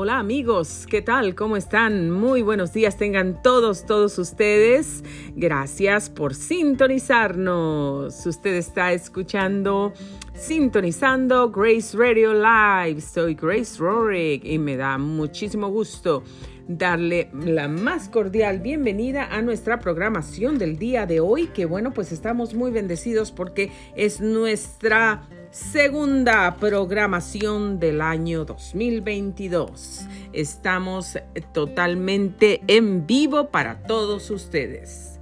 Hola 0.00 0.20
amigos, 0.20 0.86
¿qué 0.88 1.02
tal? 1.02 1.34
¿Cómo 1.34 1.56
están? 1.56 2.12
Muy 2.12 2.42
buenos 2.42 2.72
días 2.72 2.96
tengan 2.96 3.42
todos, 3.42 3.84
todos 3.84 4.16
ustedes. 4.20 5.02
Gracias 5.34 6.08
por 6.08 6.36
sintonizarnos. 6.36 8.24
Usted 8.24 8.54
está 8.54 8.92
escuchando, 8.92 9.92
sintonizando 10.34 11.50
Grace 11.50 11.96
Radio 11.96 12.32
Live. 12.32 13.00
Soy 13.00 13.34
Grace 13.34 13.76
Rorick 13.80 14.44
y 14.44 14.60
me 14.60 14.76
da 14.76 14.98
muchísimo 14.98 15.68
gusto 15.68 16.22
darle 16.68 17.30
la 17.32 17.66
más 17.66 18.08
cordial 18.08 18.60
bienvenida 18.60 19.24
a 19.34 19.42
nuestra 19.42 19.80
programación 19.80 20.58
del 20.58 20.78
día 20.78 21.06
de 21.06 21.18
hoy, 21.18 21.48
que 21.48 21.64
bueno, 21.64 21.92
pues 21.92 22.12
estamos 22.12 22.54
muy 22.54 22.70
bendecidos 22.70 23.32
porque 23.32 23.72
es 23.96 24.20
nuestra 24.20 25.26
segunda 25.50 26.56
programación 26.56 27.78
del 27.78 28.00
año 28.00 28.44
2022. 28.44 30.06
Estamos 30.32 31.18
totalmente 31.52 32.60
en 32.66 33.06
vivo 33.06 33.50
para 33.50 33.82
todos 33.82 34.30
ustedes. 34.30 35.18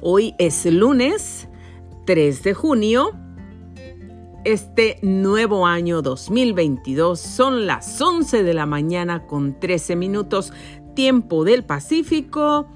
Hoy 0.00 0.34
es 0.38 0.64
lunes 0.66 1.48
3 2.06 2.42
de 2.42 2.54
junio. 2.54 3.10
Este 4.44 4.98
nuevo 5.02 5.66
año 5.66 6.02
2022 6.02 7.18
son 7.18 7.66
las 7.66 8.00
11 8.00 8.42
de 8.42 8.54
la 8.54 8.66
mañana 8.66 9.26
con 9.26 9.58
13 9.58 9.96
minutos 9.96 10.52
tiempo 10.94 11.44
del 11.44 11.64
Pacífico 11.64 12.68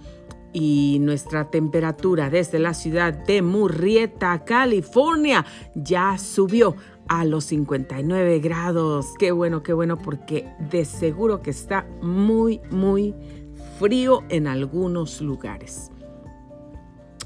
y 0.53 0.99
nuestra 1.01 1.51
temperatura 1.51 2.31
desde 2.31 2.59
la 2.59 2.75
ciudad 2.75 3.13
de 3.13 3.43
Murrieta, 3.43 4.45
California, 4.45 5.45
ya 5.75 6.17
subió 6.19 6.77
a 7.09 7.25
los 7.25 7.45
59 7.45 8.39
grados. 8.41 9.15
Qué 9.19 9.33
bueno, 9.33 9.63
qué 9.63 9.73
bueno, 9.73 9.97
porque 9.97 10.49
de 10.71 10.85
seguro 10.85 11.43
que 11.43 11.51
está 11.51 11.87
muy, 12.03 12.61
muy 12.71 13.15
frío 13.79 14.23
en 14.29 14.47
algunos 14.47 15.21
lugares. 15.21 15.91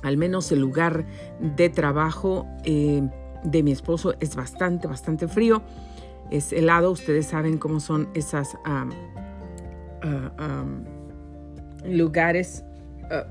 Al 0.02 0.16
menos 0.16 0.50
el 0.50 0.60
lugar 0.60 1.06
de 1.41 1.69
trabajo 1.69 2.47
eh, 2.64 3.08
de 3.44 3.62
mi 3.62 3.70
esposo 3.70 4.14
es 4.20 4.34
bastante, 4.34 4.88
bastante 4.88 5.28
frío. 5.28 5.62
Es 6.30 6.52
helado, 6.52 6.91
ustedes 6.91 7.27
saben 7.27 7.58
cómo 7.58 7.78
son 7.78 8.08
esas 8.14 8.56
ah, 8.64 8.86
lugares 11.84 12.64
eh, 13.11 13.25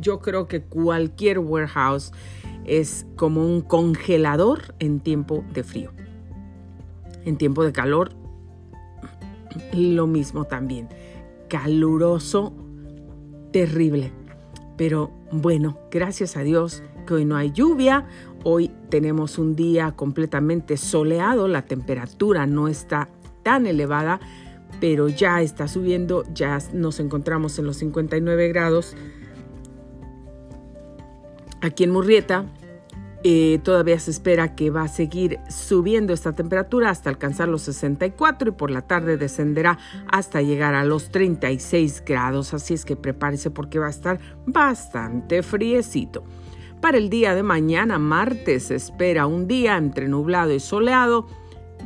yo 0.00 0.20
creo 0.20 0.46
que 0.46 0.62
cualquier 0.62 1.38
warehouse 1.38 2.12
es 2.64 3.06
como 3.16 3.44
un 3.44 3.60
congelador 3.60 4.74
en 4.78 5.00
tiempo 5.00 5.44
de 5.52 5.62
frío. 5.62 5.92
En 7.24 7.36
tiempo 7.36 7.64
de 7.64 7.72
calor, 7.72 8.10
lo 9.72 10.06
mismo 10.06 10.44
también. 10.44 10.88
Caluroso, 11.48 12.52
terrible. 13.52 14.12
Pero 14.76 15.10
bueno, 15.32 15.78
gracias 15.90 16.36
a 16.36 16.42
Dios 16.42 16.82
que 17.06 17.14
hoy 17.14 17.24
no 17.24 17.36
hay 17.36 17.52
lluvia. 17.52 18.06
Hoy 18.44 18.70
tenemos 18.90 19.38
un 19.38 19.56
día 19.56 19.92
completamente 19.92 20.76
soleado. 20.76 21.48
La 21.48 21.62
temperatura 21.62 22.46
no 22.46 22.68
está 22.68 23.08
tan 23.42 23.66
elevada 23.66 24.20
pero 24.80 25.08
ya 25.08 25.42
está 25.42 25.68
subiendo, 25.68 26.24
ya 26.32 26.58
nos 26.72 27.00
encontramos 27.00 27.58
en 27.58 27.66
los 27.66 27.76
59 27.78 28.48
grados. 28.48 28.94
Aquí 31.60 31.84
en 31.84 31.90
Murrieta 31.90 32.44
eh, 33.24 33.58
todavía 33.64 33.98
se 33.98 34.10
espera 34.10 34.54
que 34.54 34.70
va 34.70 34.82
a 34.82 34.88
seguir 34.88 35.40
subiendo 35.48 36.12
esta 36.12 36.34
temperatura 36.34 36.90
hasta 36.90 37.10
alcanzar 37.10 37.48
los 37.48 37.62
64 37.62 38.50
y 38.50 38.52
por 38.52 38.70
la 38.70 38.82
tarde 38.82 39.16
descenderá 39.16 39.78
hasta 40.06 40.42
llegar 40.42 40.74
a 40.74 40.84
los 40.84 41.10
36 41.10 42.04
grados. 42.06 42.54
Así 42.54 42.74
es 42.74 42.84
que 42.84 42.94
prepárese 42.94 43.50
porque 43.50 43.78
va 43.78 43.86
a 43.86 43.90
estar 43.90 44.20
bastante 44.46 45.42
friecito. 45.42 46.22
Para 46.80 46.98
el 46.98 47.10
día 47.10 47.34
de 47.34 47.42
mañana, 47.42 47.98
martes, 47.98 48.64
se 48.64 48.76
espera 48.76 49.26
un 49.26 49.48
día 49.48 49.76
entre 49.76 50.06
nublado 50.06 50.52
y 50.52 50.60
soleado 50.60 51.26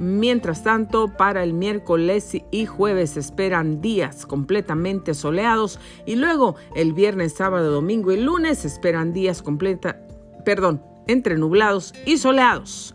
Mientras 0.01 0.65
tanto, 0.65 1.09
para 1.09 1.45
el 1.45 1.53
miércoles 1.53 2.35
y 2.51 2.65
jueves 2.65 3.19
esperan 3.19 3.83
días 3.83 4.25
completamente 4.25 5.13
soleados 5.13 5.79
y 6.07 6.17
luego 6.17 6.57
el 6.75 6.95
viernes, 6.95 7.35
sábado, 7.35 7.71
domingo 7.71 8.11
y 8.11 8.19
lunes 8.19 8.65
esperan 8.65 9.13
días 9.13 9.43
completa, 9.43 10.01
perdón, 10.43 10.83
entre 11.07 11.37
nublados 11.37 11.93
y 12.07 12.17
soleados. 12.17 12.95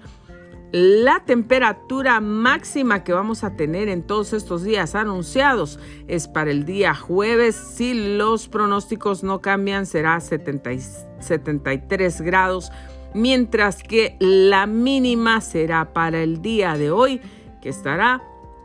La 0.72 1.24
temperatura 1.26 2.20
máxima 2.22 3.04
que 3.04 3.14
vamos 3.14 3.44
a 3.44 3.56
tener 3.56 3.88
en 3.88 4.02
todos 4.02 4.34
estos 4.34 4.64
días 4.64 4.96
anunciados 4.96 5.80
es 6.08 6.28
para 6.28 6.50
el 6.50 6.66
día 6.66 6.96
jueves. 6.96 7.56
Si 7.56 8.18
los 8.18 8.48
pronósticos 8.48 9.24
no 9.24 9.42
cambian, 9.42 9.86
será 9.86 10.20
73 10.20 12.22
grados 12.22 12.72
mientras 13.16 13.82
que 13.82 14.18
la 14.20 14.68
mínima 14.68 15.42
será 15.42 15.94
para 15.94 16.22
el 16.22 16.42
día 16.42 16.78
de 16.78 16.92
hoy, 16.92 17.22
que 17.62 17.70
estará 17.70 18.22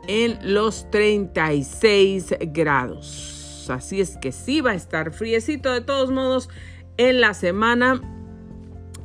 en 0.07 0.37
los 0.43 0.91
36 0.91 2.35
grados. 2.47 3.67
Así 3.69 4.01
es 4.01 4.17
que 4.17 4.31
sí 4.31 4.59
va 4.61 4.71
a 4.71 4.75
estar 4.75 5.13
friecito 5.13 5.71
de 5.71 5.81
todos 5.81 6.11
modos 6.11 6.49
en 6.97 7.21
la 7.21 7.33
semana. 7.33 8.01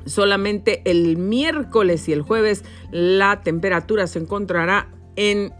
Solamente 0.04 0.82
el 0.84 1.16
miércoles 1.16 2.08
y 2.08 2.12
el 2.12 2.22
jueves 2.22 2.64
la 2.90 3.42
temperatura 3.42 4.06
se 4.06 4.18
encontrará 4.18 4.88
en 5.14 5.52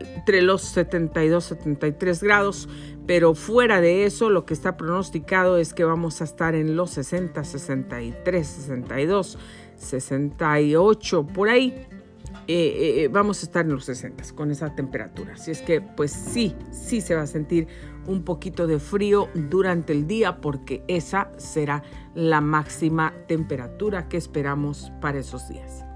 entre 0.00 0.42
los 0.42 0.62
72 0.62 1.44
73 1.44 2.22
grados, 2.22 2.68
pero 3.08 3.34
fuera 3.34 3.80
de 3.80 4.04
eso 4.04 4.28
lo 4.28 4.44
que 4.44 4.52
está 4.52 4.76
pronosticado 4.76 5.56
es 5.56 5.72
que 5.72 5.82
vamos 5.82 6.20
a 6.20 6.24
estar 6.24 6.54
en 6.54 6.76
los 6.76 6.90
60, 6.90 7.42
63, 7.42 8.46
62, 8.46 9.38
68, 9.76 11.26
por 11.26 11.48
ahí. 11.48 11.86
Eh, 12.46 13.04
eh, 13.04 13.08
vamos 13.10 13.42
a 13.42 13.46
estar 13.46 13.64
en 13.64 13.72
los 13.72 13.86
60 13.86 14.22
con 14.34 14.50
esa 14.50 14.74
temperatura. 14.74 15.32
Así 15.32 15.50
es 15.50 15.62
que 15.62 15.80
pues 15.80 16.12
sí, 16.12 16.54
sí 16.70 17.00
se 17.00 17.14
va 17.14 17.22
a 17.22 17.26
sentir 17.26 17.66
un 18.06 18.24
poquito 18.24 18.66
de 18.66 18.78
frío 18.78 19.30
durante 19.32 19.94
el 19.94 20.06
día 20.06 20.42
porque 20.42 20.84
esa 20.86 21.30
será 21.38 21.82
la 22.14 22.42
máxima 22.42 23.14
temperatura 23.26 24.06
que 24.10 24.18
esperamos 24.18 24.92
para 25.00 25.18
esos 25.18 25.48
días. 25.48 25.87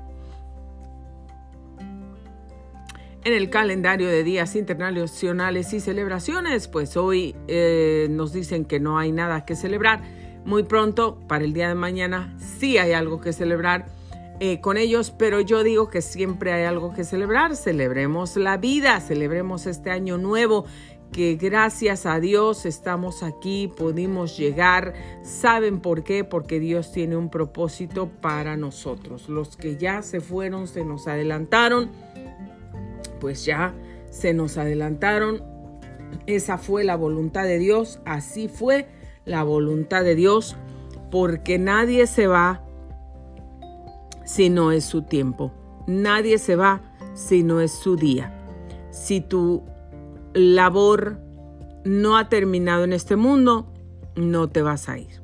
En 3.24 3.32
el 3.32 3.50
calendario 3.50 4.08
de 4.08 4.24
días 4.24 4.56
internacionales 4.56 5.72
y 5.72 5.80
celebraciones, 5.80 6.66
pues 6.66 6.96
hoy 6.96 7.36
eh, 7.46 8.08
nos 8.10 8.32
dicen 8.32 8.64
que 8.64 8.80
no 8.80 8.98
hay 8.98 9.12
nada 9.12 9.44
que 9.44 9.54
celebrar. 9.54 10.02
Muy 10.44 10.64
pronto, 10.64 11.20
para 11.28 11.44
el 11.44 11.52
día 11.52 11.68
de 11.68 11.76
mañana, 11.76 12.36
sí 12.58 12.78
hay 12.78 12.92
algo 12.92 13.20
que 13.20 13.32
celebrar 13.32 13.86
eh, 14.40 14.60
con 14.60 14.76
ellos, 14.76 15.12
pero 15.16 15.40
yo 15.40 15.62
digo 15.62 15.88
que 15.88 16.02
siempre 16.02 16.52
hay 16.52 16.64
algo 16.64 16.92
que 16.94 17.04
celebrar. 17.04 17.54
Celebremos 17.54 18.36
la 18.36 18.56
vida, 18.56 18.98
celebremos 19.00 19.66
este 19.66 19.90
año 19.90 20.18
nuevo 20.18 20.64
que 21.12 21.36
gracias 21.36 22.06
a 22.06 22.18
Dios 22.18 22.66
estamos 22.66 23.22
aquí, 23.22 23.68
pudimos 23.68 24.36
llegar. 24.36 24.94
¿Saben 25.22 25.78
por 25.78 26.02
qué? 26.02 26.24
Porque 26.24 26.58
Dios 26.58 26.90
tiene 26.90 27.16
un 27.16 27.30
propósito 27.30 28.08
para 28.08 28.56
nosotros. 28.56 29.28
Los 29.28 29.56
que 29.56 29.76
ya 29.76 30.02
se 30.02 30.20
fueron, 30.20 30.66
se 30.66 30.84
nos 30.84 31.06
adelantaron 31.06 31.90
pues 33.22 33.44
ya 33.44 33.72
se 34.10 34.34
nos 34.34 34.58
adelantaron. 34.58 35.44
Esa 36.26 36.58
fue 36.58 36.82
la 36.82 36.96
voluntad 36.96 37.44
de 37.44 37.58
Dios, 37.58 38.00
así 38.04 38.48
fue 38.48 38.88
la 39.24 39.44
voluntad 39.44 40.02
de 40.02 40.16
Dios, 40.16 40.56
porque 41.12 41.56
nadie 41.56 42.08
se 42.08 42.26
va 42.26 42.64
si 44.24 44.50
no 44.50 44.72
es 44.72 44.84
su 44.84 45.02
tiempo. 45.02 45.52
Nadie 45.86 46.38
se 46.38 46.56
va 46.56 46.82
si 47.14 47.44
no 47.44 47.60
es 47.60 47.70
su 47.70 47.94
día. 47.94 48.34
Si 48.90 49.20
tu 49.20 49.62
labor 50.34 51.20
no 51.84 52.16
ha 52.16 52.28
terminado 52.28 52.82
en 52.82 52.92
este 52.92 53.14
mundo, 53.14 53.72
no 54.16 54.48
te 54.48 54.62
vas 54.62 54.88
a 54.88 54.98
ir. 54.98 55.22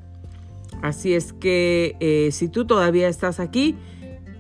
Así 0.83 1.15
es 1.15 1.33
que 1.33 1.97
eh, 1.99 2.31
si 2.31 2.47
tú 2.47 2.65
todavía 2.65 3.09
estás 3.09 3.41
aquí, 3.41 3.75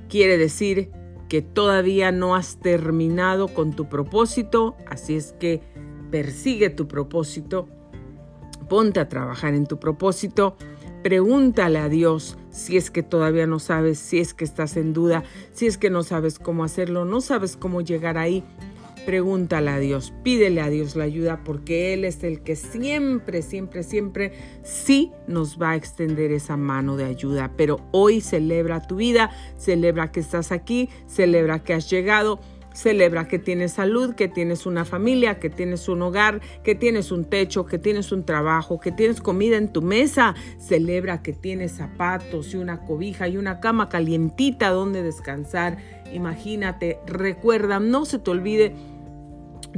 quiere 0.08 0.38
decir 0.38 0.92
que 1.28 1.42
todavía 1.42 2.10
no 2.12 2.34
has 2.34 2.58
terminado 2.58 3.48
con 3.48 3.72
tu 3.72 3.88
propósito, 3.88 4.76
así 4.88 5.14
es 5.16 5.32
que 5.32 5.60
persigue 6.10 6.70
tu 6.70 6.88
propósito, 6.88 7.68
ponte 8.68 9.00
a 9.00 9.08
trabajar 9.08 9.54
en 9.54 9.66
tu 9.66 9.78
propósito, 9.78 10.56
pregúntale 11.02 11.78
a 11.78 11.88
Dios 11.88 12.38
si 12.50 12.76
es 12.76 12.90
que 12.90 13.02
todavía 13.02 13.46
no 13.46 13.58
sabes, 13.58 13.98
si 13.98 14.18
es 14.18 14.34
que 14.34 14.44
estás 14.44 14.76
en 14.76 14.92
duda, 14.92 15.22
si 15.52 15.66
es 15.66 15.78
que 15.78 15.90
no 15.90 16.02
sabes 16.02 16.38
cómo 16.38 16.64
hacerlo, 16.64 17.04
no 17.04 17.20
sabes 17.20 17.56
cómo 17.56 17.80
llegar 17.82 18.18
ahí, 18.18 18.42
Pregúntale 19.08 19.70
a 19.70 19.78
Dios, 19.78 20.12
pídele 20.22 20.60
a 20.60 20.68
Dios 20.68 20.94
la 20.94 21.04
ayuda 21.04 21.42
porque 21.42 21.94
Él 21.94 22.04
es 22.04 22.22
el 22.24 22.42
que 22.42 22.56
siempre, 22.56 23.40
siempre, 23.40 23.82
siempre 23.82 24.32
sí 24.62 25.12
nos 25.26 25.58
va 25.58 25.70
a 25.70 25.76
extender 25.76 26.30
esa 26.30 26.58
mano 26.58 26.94
de 26.98 27.06
ayuda. 27.06 27.52
Pero 27.56 27.80
hoy 27.90 28.20
celebra 28.20 28.86
tu 28.86 28.96
vida, 28.96 29.30
celebra 29.56 30.12
que 30.12 30.20
estás 30.20 30.52
aquí, 30.52 30.90
celebra 31.06 31.60
que 31.60 31.72
has 31.72 31.88
llegado, 31.88 32.38
Celebra 32.78 33.26
que 33.26 33.40
tienes 33.40 33.72
salud, 33.72 34.14
que 34.14 34.28
tienes 34.28 34.64
una 34.64 34.84
familia, 34.84 35.40
que 35.40 35.50
tienes 35.50 35.88
un 35.88 36.00
hogar, 36.00 36.40
que 36.62 36.76
tienes 36.76 37.10
un 37.10 37.24
techo, 37.24 37.66
que 37.66 37.76
tienes 37.76 38.12
un 38.12 38.24
trabajo, 38.24 38.78
que 38.78 38.92
tienes 38.92 39.20
comida 39.20 39.56
en 39.56 39.72
tu 39.72 39.82
mesa. 39.82 40.36
Celebra 40.58 41.20
que 41.20 41.32
tienes 41.32 41.72
zapatos 41.72 42.54
y 42.54 42.56
una 42.56 42.84
cobija 42.84 43.26
y 43.26 43.36
una 43.36 43.58
cama 43.58 43.88
calientita 43.88 44.70
donde 44.70 45.02
descansar. 45.02 45.78
Imagínate, 46.12 47.00
recuerda, 47.04 47.80
no 47.80 48.04
se 48.04 48.20
te 48.20 48.30
olvide 48.30 48.76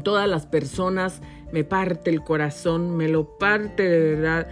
todas 0.03 0.29
las 0.29 0.47
personas, 0.47 1.21
me 1.53 1.65
parte 1.65 2.11
el 2.11 2.23
corazón, 2.23 2.97
me 2.97 3.09
lo 3.09 3.39
parte 3.39 3.89
de 3.89 4.15
verdad. 4.15 4.49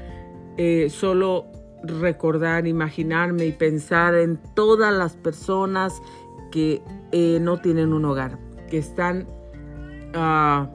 Eh, 0.56 0.88
solo 0.90 1.46
recordar, 1.82 2.66
imaginarme 2.66 3.46
y 3.46 3.52
pensar 3.52 4.14
en 4.14 4.38
todas 4.54 4.92
las 4.92 5.14
personas 5.14 5.94
que 6.50 6.82
eh, 7.12 7.38
no 7.40 7.60
tienen 7.60 7.92
un 7.92 8.04
hogar, 8.04 8.38
que 8.68 8.78
están 8.78 9.28
ah, 10.14 10.68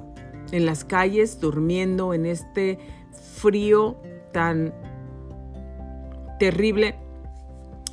en 0.51 0.65
las 0.65 0.85
calles 0.85 1.39
durmiendo 1.39 2.13
en 2.13 2.25
este 2.25 2.79
frío 3.35 3.97
tan 4.31 4.73
terrible 6.39 6.95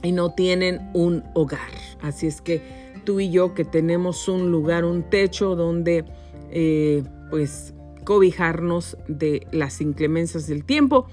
y 0.02 0.12
no 0.12 0.32
tienen 0.32 0.90
un 0.94 1.24
hogar. 1.34 1.70
Así 2.02 2.26
es 2.26 2.40
que 2.40 2.62
tú 3.04 3.20
y 3.20 3.30
yo 3.30 3.54
que 3.54 3.64
tenemos 3.64 4.28
un 4.28 4.50
lugar, 4.50 4.84
un 4.84 5.02
techo 5.02 5.56
donde 5.56 6.04
eh, 6.50 7.04
pues 7.30 7.74
cobijarnos 8.04 8.96
de 9.08 9.46
las 9.52 9.80
inclemencias 9.80 10.46
del 10.46 10.64
tiempo, 10.64 11.06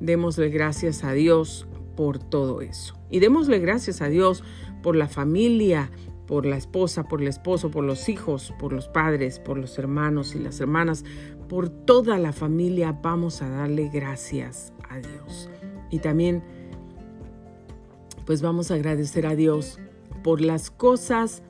démosle 0.00 0.48
gracias 0.48 1.04
a 1.04 1.12
Dios 1.12 1.66
por 1.96 2.18
todo 2.18 2.60
eso. 2.60 2.94
Y 3.10 3.20
démosle 3.20 3.58
gracias 3.58 4.00
a 4.00 4.08
Dios 4.08 4.44
por 4.82 4.96
la 4.96 5.08
familia, 5.08 5.90
por 6.26 6.46
la 6.46 6.56
esposa, 6.56 7.04
por 7.04 7.22
el 7.22 7.28
esposo, 7.28 7.70
por 7.70 7.84
los 7.84 8.08
hijos, 8.08 8.52
por 8.58 8.72
los 8.72 8.88
padres, 8.88 9.40
por 9.40 9.58
los 9.58 9.78
hermanos 9.78 10.34
y 10.34 10.38
las 10.38 10.60
hermanas, 10.60 11.04
por 11.48 11.68
toda 11.68 12.18
la 12.18 12.32
familia 12.32 12.92
vamos 13.02 13.42
a 13.42 13.48
darle 13.48 13.88
gracias 13.92 14.72
a 14.88 14.98
Dios. 14.98 15.50
Y 15.90 15.98
también 16.00 16.42
pues 18.26 18.42
vamos 18.42 18.70
a 18.70 18.74
agradecer 18.74 19.26
a 19.26 19.34
Dios 19.34 19.78
por 20.22 20.42
las 20.42 20.70
cosas 20.70 21.42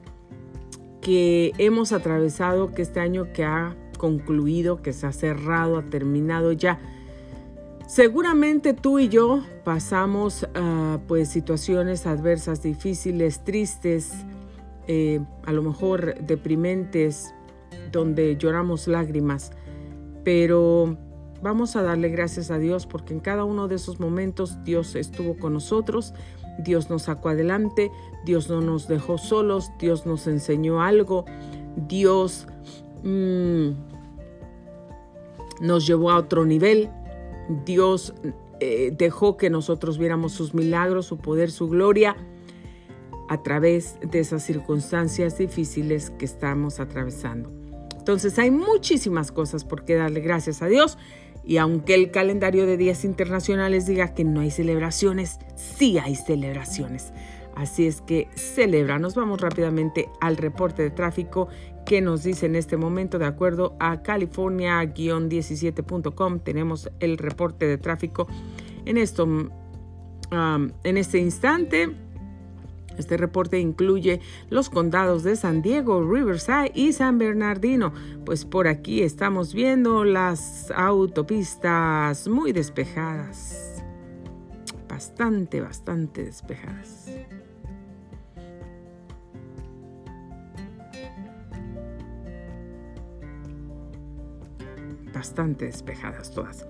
que 1.09 1.55
hemos 1.57 1.93
atravesado, 1.93 2.75
que 2.75 2.83
este 2.83 3.01
año 3.01 3.33
que 3.33 3.43
ha 3.43 3.75
concluido, 3.97 4.83
que 4.83 4.93
se 4.93 5.07
ha 5.07 5.13
cerrado, 5.13 5.79
ha 5.79 5.83
terminado 5.85 6.53
ya. 6.53 6.79
Seguramente 7.87 8.75
tú 8.75 8.99
y 8.99 9.09
yo 9.09 9.43
pasamos 9.65 10.47
ah, 10.55 10.99
pues 11.09 11.31
situaciones 11.31 12.07
adversas, 12.07 12.63
difíciles, 12.63 13.43
tristes, 13.43 14.13
eh, 14.87 15.21
a 15.47 15.53
lo 15.53 15.63
mejor 15.63 16.15
deprimentes, 16.21 17.35
donde 17.91 18.37
lloramos 18.37 18.87
lágrimas, 18.87 19.53
pero 20.25 20.99
vamos 21.41 21.75
a 21.77 21.83
darle 21.83 22.11
gracias 22.11 22.51
a 22.51 22.59
Dios 22.59 22.87
porque 22.87 23.15
en 23.15 23.21
cada 23.21 23.45
uno 23.45 23.67
de 23.67 23.77
esos 23.77 23.99
momentos 23.99 24.63
Dios 24.63 24.95
estuvo 24.95 25.39
con 25.39 25.55
nosotros, 25.55 26.13
Dios 26.59 26.91
nos 26.91 27.05
sacó 27.05 27.31
adelante, 27.31 27.91
Dios 28.29 28.51
no 28.51 28.61
nos 28.61 28.89
dejó 28.89 29.17
solos, 29.17 29.73
Dios 29.79 30.05
nos 30.05 30.27
enseñó 30.27 30.83
algo, 30.83 31.25
Dios 31.89 32.47
mm, 33.03 33.71
nos 35.63 35.87
llevó 35.87 36.11
a 36.11 36.19
otro 36.19 36.45
nivel, 36.45 36.91
Dios 37.65 38.13
eh, 38.61 38.93
dejó 38.95 39.39
que 39.39 39.49
nosotros 39.49 39.97
viéramos 39.97 40.33
sus 40.33 40.53
milagros, 40.53 41.07
su 41.07 41.17
poder, 41.17 41.51
su 41.51 41.71
gloria 41.71 42.19
a 43.31 43.43
través 43.43 43.97
de 44.03 44.21
esas 44.21 44.43
circunstancias 44.43 45.39
difíciles 45.39 46.11
que 46.11 46.27
estamos 46.27 46.81
atravesando. 46.81 47.51
Entonces 47.97 48.39
hay 48.39 48.51
muchísimas 48.51 49.33
cosas 49.33 49.65
por 49.65 49.87
qué 49.87 49.95
darle 49.95 50.21
gracias 50.21 50.61
a 50.61 50.67
Dios 50.67 50.99
y 51.47 51.57
aunque 51.57 51.95
el 51.95 52.11
calendario 52.11 52.67
de 52.67 52.77
días 52.77 53.07
internacionales 53.07 53.87
diga 53.87 54.13
que 54.13 54.25
no 54.25 54.41
hay 54.41 54.51
celebraciones, 54.51 55.39
sí 55.57 55.97
hay 55.97 56.15
celebraciones. 56.15 57.11
Así 57.59 57.87
es 57.89 58.01
que 58.01 58.29
celebra. 58.37 59.01
Nos 59.01 59.17
vamos 59.17 59.41
rápidamente 59.41 60.09
al 60.21 60.37
reporte 60.37 60.83
de 60.83 60.91
tráfico 60.91 61.49
que 61.85 62.01
nos 62.01 62.23
dice 62.23 62.47
en 62.47 62.55
este 62.55 62.77
momento, 62.77 63.19
de 63.19 63.27
acuerdo 63.27 63.75
a 63.81 64.01
California-17.com, 64.03 66.39
tenemos 66.39 66.89
el 67.01 67.19
reporte 67.19 67.67
de 67.67 67.77
tráfico 67.77 68.29
en 68.85 68.97
esto, 68.97 69.27
en 70.31 70.97
este 70.97 71.19
instante. 71.19 71.97
Este 72.97 73.17
reporte 73.17 73.59
incluye 73.59 74.21
los 74.51 74.71
condados 74.71 75.25
de 75.25 75.35
San 75.35 75.61
Diego, 75.61 76.09
Riverside 76.09 76.71
y 76.75 76.93
San 76.93 77.19
Bernardino. 77.19 77.93
Pues 78.25 78.45
por 78.45 78.69
aquí 78.69 79.03
estamos 79.03 79.53
viendo 79.53 80.05
las 80.05 80.71
autopistas 80.71 82.29
muy 82.29 82.53
despejadas. 82.53 83.83
Bastante, 84.89 85.61
bastante 85.61 86.23
despejadas. 86.23 87.11
Bastante 95.19 95.65
despejadas 95.65 96.31
todas. 96.31 96.67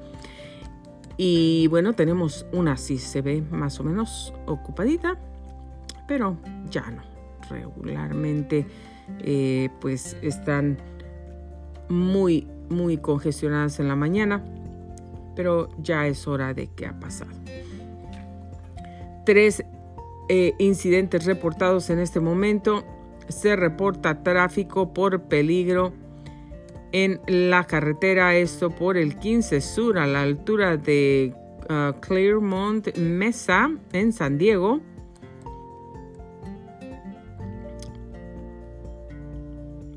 Y 1.18 1.66
bueno, 1.68 1.92
tenemos 1.92 2.46
una 2.52 2.76
sí 2.76 2.96
se 2.96 3.20
ve 3.20 3.42
más 3.42 3.78
o 3.78 3.84
menos 3.84 4.32
ocupadita 4.46 5.18
pero 6.08 6.38
ya 6.68 6.90
no. 6.90 7.02
Regularmente 7.48 8.66
eh, 9.20 9.68
pues 9.80 10.16
están 10.22 10.78
muy, 11.88 12.48
muy 12.68 12.96
congestionadas 12.96 13.78
en 13.78 13.86
la 13.86 13.94
mañana, 13.94 14.44
pero 15.36 15.68
ya 15.80 16.06
es 16.08 16.26
hora 16.26 16.52
de 16.52 16.66
que 16.66 16.86
ha 16.86 16.98
pasado. 16.98 17.30
Tres 19.24 19.62
eh, 20.28 20.54
incidentes 20.58 21.24
reportados 21.26 21.90
en 21.90 22.00
este 22.00 22.18
momento. 22.18 22.84
Se 23.28 23.54
reporta 23.56 24.22
tráfico 24.22 24.92
por 24.94 25.22
peligro 25.24 25.92
en 26.92 27.20
la 27.26 27.64
carretera, 27.64 28.34
esto 28.36 28.70
por 28.70 28.96
el 28.96 29.18
15 29.18 29.60
Sur 29.60 29.98
a 29.98 30.06
la 30.06 30.22
altura 30.22 30.76
de 30.76 31.34
uh, 31.68 31.98
Claremont 32.00 32.96
Mesa 32.96 33.70
en 33.92 34.12
San 34.12 34.38
Diego. 34.38 34.80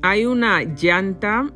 Hay 0.02 0.26
una 0.26 0.62
llanta 0.64 1.50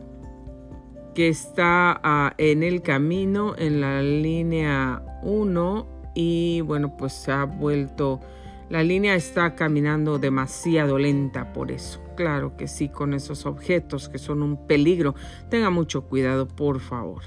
que 1.15 1.29
está 1.29 1.99
ah, 2.03 2.35
en 2.37 2.63
el 2.63 2.83
camino 2.83 3.55
en 3.57 3.81
la 3.81 4.03
línea 4.03 5.03
1 5.23 5.87
y 6.15 6.61
bueno 6.61 6.95
pues 6.97 7.15
se 7.15 7.33
ha 7.33 7.45
vuelto 7.45 8.21
la 8.69 8.83
línea 8.83 9.15
está 9.15 9.55
caminando 9.55 10.19
demasiado 10.19 10.99
lenta 10.99 11.55
por 11.55 11.73
eso 11.73 12.06
claro 12.17 12.57
que 12.57 12.67
sí 12.67 12.89
con 12.89 13.15
esos 13.15 13.47
objetos 13.47 14.09
que 14.09 14.19
son 14.19 14.43
un 14.43 14.67
peligro. 14.67 15.15
Tenga 15.51 15.71
mucho 15.71 16.03
cuidado 16.03 16.49
por 16.49 16.81
favor. 16.81 17.23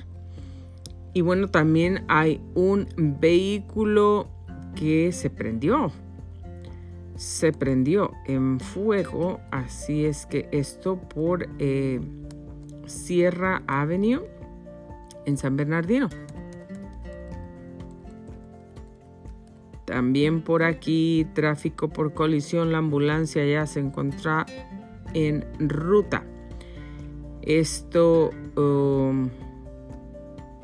Y 1.14 1.22
bueno 1.22 1.48
también 1.48 2.04
hay 2.08 2.42
un 2.56 2.88
vehículo 2.98 4.28
que 4.76 5.12
se 5.12 5.30
prendió. 5.30 5.92
Se 7.16 7.52
prendió 7.52 8.12
en 8.26 8.60
fuego, 8.60 9.40
así 9.52 10.06
es 10.06 10.26
que 10.26 10.48
esto 10.52 10.98
por 10.98 11.48
eh, 11.60 12.00
Sierra 12.86 13.62
Avenue 13.68 14.24
en 15.26 15.38
San 15.38 15.58
Bernardino. 15.58 16.10
También 19.90 20.44
por 20.44 20.62
aquí 20.62 21.26
tráfico 21.34 21.90
por 21.90 22.14
colisión, 22.14 22.72
la 22.72 22.78
ambulancia 22.78 23.44
ya 23.44 23.66
se 23.66 23.80
encuentra 23.80 24.46
en 25.14 25.46
ruta. 25.60 26.24
Esto 27.42 28.32
um, 28.56 29.30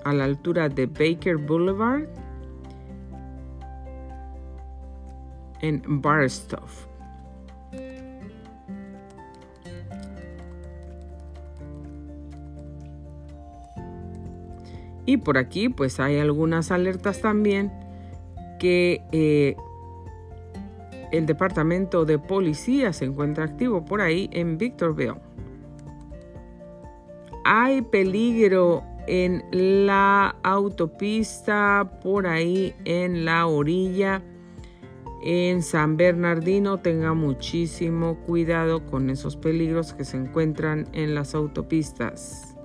a 0.04 0.14
la 0.14 0.26
altura 0.26 0.70
de 0.70 0.86
Baker 0.86 1.38
Boulevard 1.38 2.08
en 5.62 5.82
Barstow. 6.02 6.60
Y 15.08 15.18
por 15.18 15.38
aquí 15.38 15.70
pues 15.70 16.00
hay 16.00 16.20
algunas 16.20 16.72
alertas 16.72 17.22
también 17.22 17.72
que 18.60 19.02
eh, 19.12 19.56
el 21.16 21.26
departamento 21.26 22.06
de 22.06 22.20
policía 22.20 22.94
se 22.94 23.06
encuentra 23.06 23.46
activo 23.46 23.84
por 23.86 24.02
ahí 24.02 24.30
en 24.32 24.58
Victorville. 24.58 25.16
Hay 27.44 27.82
peligro 27.82 28.84
en 29.08 29.44
la 29.52 30.36
autopista 30.44 32.00
por 32.02 32.26
ahí 32.26 32.74
en 32.86 33.26
la 33.26 33.46
orilla 33.46 34.22
en 35.28 35.64
San 35.64 35.98
Bernardino 35.98 36.78
tenga 36.78 37.16
muchísimo 37.16 38.16
cuidado 38.28 38.86
con 38.86 39.10
esos 39.10 39.36
peligros 39.36 39.92
que 39.92 40.06
se 40.06 40.18
encuentran 40.18 40.88
en 40.94 41.16
las 41.16 41.34
autopistas. 41.34 42.56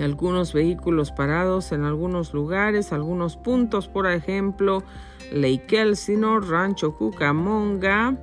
Algunos 0.00 0.52
vehículos 0.52 1.10
parados 1.10 1.72
en 1.72 1.82
algunos 1.82 2.32
lugares, 2.32 2.92
algunos 2.92 3.36
puntos, 3.36 3.88
por 3.88 4.06
ejemplo, 4.06 4.84
Lake 5.32 5.80
Elsinore, 5.80 6.46
Rancho 6.46 6.96
Cucamonga 6.96 8.18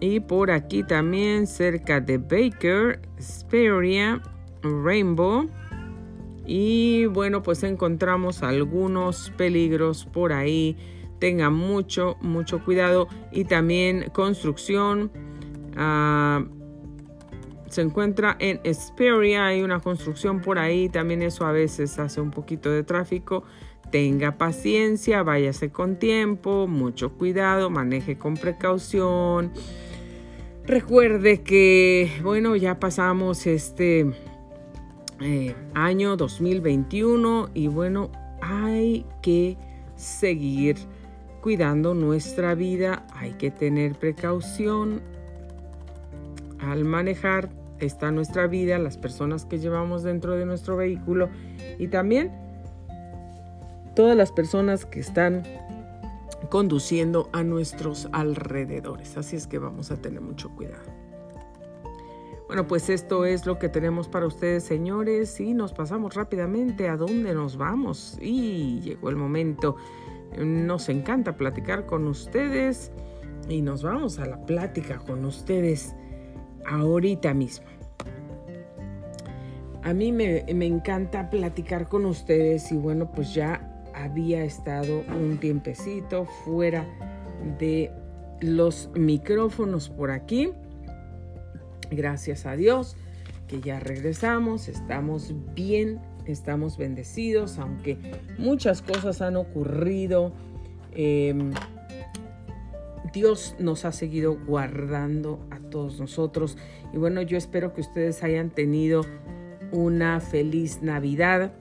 y 0.00 0.20
por 0.20 0.50
aquí 0.50 0.82
también 0.82 1.46
cerca 1.46 2.00
de 2.00 2.18
Baker, 2.18 3.00
Speria, 3.20 4.20
Rainbow. 4.62 5.48
Y 6.46 7.06
bueno, 7.06 7.42
pues 7.42 7.62
encontramos 7.62 8.42
algunos 8.42 9.30
peligros 9.36 10.04
por 10.04 10.32
ahí. 10.32 10.76
Tengan 11.20 11.54
mucho, 11.54 12.16
mucho 12.20 12.62
cuidado. 12.62 13.08
Y 13.32 13.44
también 13.44 14.10
construcción. 14.12 15.10
Ah, 15.76 16.44
se 17.68 17.80
encuentra 17.80 18.36
en 18.38 18.60
Esperia, 18.62 19.46
hay 19.46 19.62
una 19.62 19.80
construcción 19.80 20.40
por 20.40 20.58
ahí, 20.60 20.88
también 20.88 21.22
eso 21.22 21.44
a 21.44 21.50
veces 21.50 21.98
hace 21.98 22.20
un 22.20 22.30
poquito 22.30 22.70
de 22.70 22.84
tráfico. 22.84 23.42
Tenga 23.94 24.38
paciencia, 24.38 25.22
váyase 25.22 25.70
con 25.70 26.00
tiempo, 26.00 26.66
mucho 26.66 27.12
cuidado, 27.12 27.70
maneje 27.70 28.18
con 28.18 28.34
precaución. 28.34 29.52
Recuerde 30.66 31.42
que, 31.42 32.10
bueno, 32.20 32.56
ya 32.56 32.80
pasamos 32.80 33.46
este 33.46 34.12
eh, 35.20 35.54
año 35.74 36.16
2021 36.16 37.50
y 37.54 37.68
bueno, 37.68 38.10
hay 38.40 39.06
que 39.22 39.56
seguir 39.94 40.74
cuidando 41.40 41.94
nuestra 41.94 42.56
vida, 42.56 43.06
hay 43.14 43.34
que 43.34 43.52
tener 43.52 43.96
precaución 43.96 45.02
al 46.58 46.84
manejar 46.84 47.48
está 47.78 48.10
nuestra 48.10 48.48
vida, 48.48 48.76
las 48.78 48.98
personas 48.98 49.44
que 49.44 49.60
llevamos 49.60 50.02
dentro 50.02 50.34
de 50.34 50.46
nuestro 50.46 50.76
vehículo 50.76 51.28
y 51.78 51.86
también 51.86 52.43
todas 53.94 54.16
las 54.16 54.32
personas 54.32 54.86
que 54.86 55.00
están 55.00 55.42
conduciendo 56.50 57.28
a 57.32 57.42
nuestros 57.42 58.08
alrededores. 58.12 59.16
Así 59.16 59.36
es 59.36 59.46
que 59.46 59.58
vamos 59.58 59.90
a 59.90 59.96
tener 59.96 60.20
mucho 60.20 60.50
cuidado. 60.50 60.84
Bueno, 62.46 62.66
pues 62.66 62.90
esto 62.90 63.24
es 63.24 63.46
lo 63.46 63.58
que 63.58 63.68
tenemos 63.68 64.06
para 64.06 64.26
ustedes, 64.26 64.64
señores, 64.64 65.40
y 65.40 65.54
nos 65.54 65.72
pasamos 65.72 66.14
rápidamente 66.14 66.88
a 66.88 66.96
dónde 66.96 67.34
nos 67.34 67.56
vamos. 67.56 68.18
Y 68.20 68.80
llegó 68.80 69.08
el 69.08 69.16
momento. 69.16 69.76
Nos 70.38 70.88
encanta 70.88 71.36
platicar 71.36 71.86
con 71.86 72.06
ustedes 72.06 72.92
y 73.48 73.62
nos 73.62 73.82
vamos 73.82 74.18
a 74.18 74.26
la 74.26 74.44
plática 74.44 74.98
con 74.98 75.24
ustedes 75.24 75.94
ahorita 76.66 77.34
mismo. 77.34 77.66
A 79.82 79.92
mí 79.92 80.12
me, 80.12 80.44
encanta 80.48 81.28
platicar 81.28 81.88
con 81.88 82.06
ustedes 82.06 82.72
y 82.72 82.76
bueno, 82.76 83.10
pues 83.12 83.34
ya 83.34 83.73
había 84.04 84.44
estado 84.44 85.02
un 85.18 85.38
tiempecito 85.38 86.26
fuera 86.44 86.86
de 87.58 87.90
los 88.40 88.90
micrófonos 88.94 89.88
por 89.88 90.10
aquí. 90.10 90.50
Gracias 91.90 92.44
a 92.44 92.54
Dios 92.54 92.96
que 93.48 93.60
ya 93.60 93.80
regresamos, 93.80 94.68
estamos 94.68 95.34
bien, 95.54 96.00
estamos 96.26 96.76
bendecidos, 96.76 97.58
aunque 97.58 97.96
muchas 98.36 98.82
cosas 98.82 99.22
han 99.22 99.36
ocurrido. 99.36 100.32
Em, 100.92 101.52
Dios 103.12 103.56
nos 103.58 103.86
ha 103.86 103.92
seguido 103.92 104.36
guardando 104.46 105.46
a 105.50 105.60
todos 105.60 105.98
nosotros. 105.98 106.58
Y 106.92 106.98
bueno, 106.98 107.22
yo 107.22 107.38
espero 107.38 107.72
que 107.72 107.80
ustedes 107.80 108.22
hayan 108.22 108.50
tenido 108.50 109.06
una 109.72 110.20
feliz 110.20 110.82
Navidad, 110.82 111.52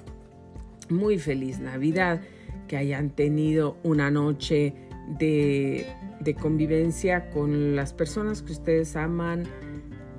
muy 0.89 1.17
feliz 1.19 1.59
Navidad, 1.59 2.21
que 2.67 2.77
hayan 2.77 3.09
tenido 3.09 3.77
una 3.83 4.11
noche 4.11 4.73
de, 5.07 5.85
convivencia 6.39 7.29
con 7.29 7.75
las 7.75 7.93
personas 7.93 8.41
que 8.41 8.53
ustedes 8.53 8.95
aman 8.95 9.43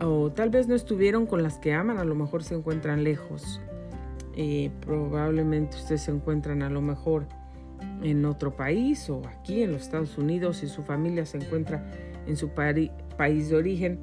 o 0.00 0.30
tal 0.30 0.50
vez 0.50 0.68
no 0.68 0.74
estuvieron 0.74 1.26
con 1.26 1.42
las 1.42 1.58
que 1.58 1.72
aman, 1.72 1.98
a 1.98 2.04
lo 2.04 2.14
mejor 2.14 2.42
se 2.44 2.54
encuentran 2.54 3.04
lejos. 3.04 3.60
Eh, 4.36 4.70
probablemente 4.80 5.76
ustedes 5.76 6.02
se 6.02 6.10
encuentran 6.10 6.62
a 6.62 6.68
lo 6.68 6.82
mejor 6.82 7.26
en 8.02 8.24
otro 8.24 8.54
país 8.56 9.08
o 9.08 9.22
aquí 9.26 9.62
en 9.62 9.72
los 9.72 9.82
Estados 9.82 10.18
Unidos 10.18 10.62
y 10.62 10.68
su 10.68 10.82
familia 10.82 11.24
se 11.24 11.38
encuentra 11.38 11.90
en 12.26 12.36
su 12.36 12.50
país 12.50 13.48
de 13.48 13.56
origen 13.56 14.00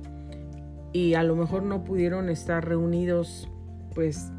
y 0.94 1.14
a 1.14 1.24
lo 1.24 1.36
mejor 1.36 1.64
no 1.64 1.84
pudieron 1.84 2.30
estar 2.30 2.68
reunidos 2.68 3.50
pues 3.94 4.32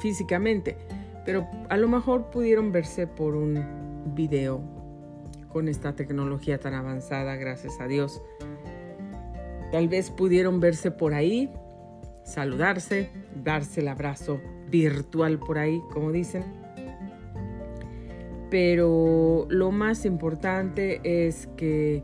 físicamente, 0.00 0.76
pero 1.24 1.48
a 1.68 1.76
lo 1.76 1.88
mejor 1.88 2.30
pudieron 2.30 2.72
verse 2.72 3.06
por 3.06 3.34
un 3.34 4.14
video 4.14 4.60
con 5.48 5.68
esta 5.68 5.94
tecnología 5.94 6.58
tan 6.58 6.74
avanzada, 6.74 7.36
gracias 7.36 7.80
a 7.80 7.86
Dios. 7.86 8.20
Tal 9.70 9.88
vez 9.88 10.10
pudieron 10.10 10.60
verse 10.60 10.90
por 10.90 11.14
ahí, 11.14 11.50
saludarse, 12.24 13.10
darse 13.42 13.80
el 13.80 13.88
abrazo 13.88 14.40
virtual 14.68 15.38
por 15.38 15.58
ahí, 15.58 15.80
como 15.92 16.10
dicen. 16.12 16.44
Pero 18.50 19.46
lo 19.48 19.70
más 19.70 20.04
importante 20.04 21.00
es 21.02 21.48
que 21.56 22.02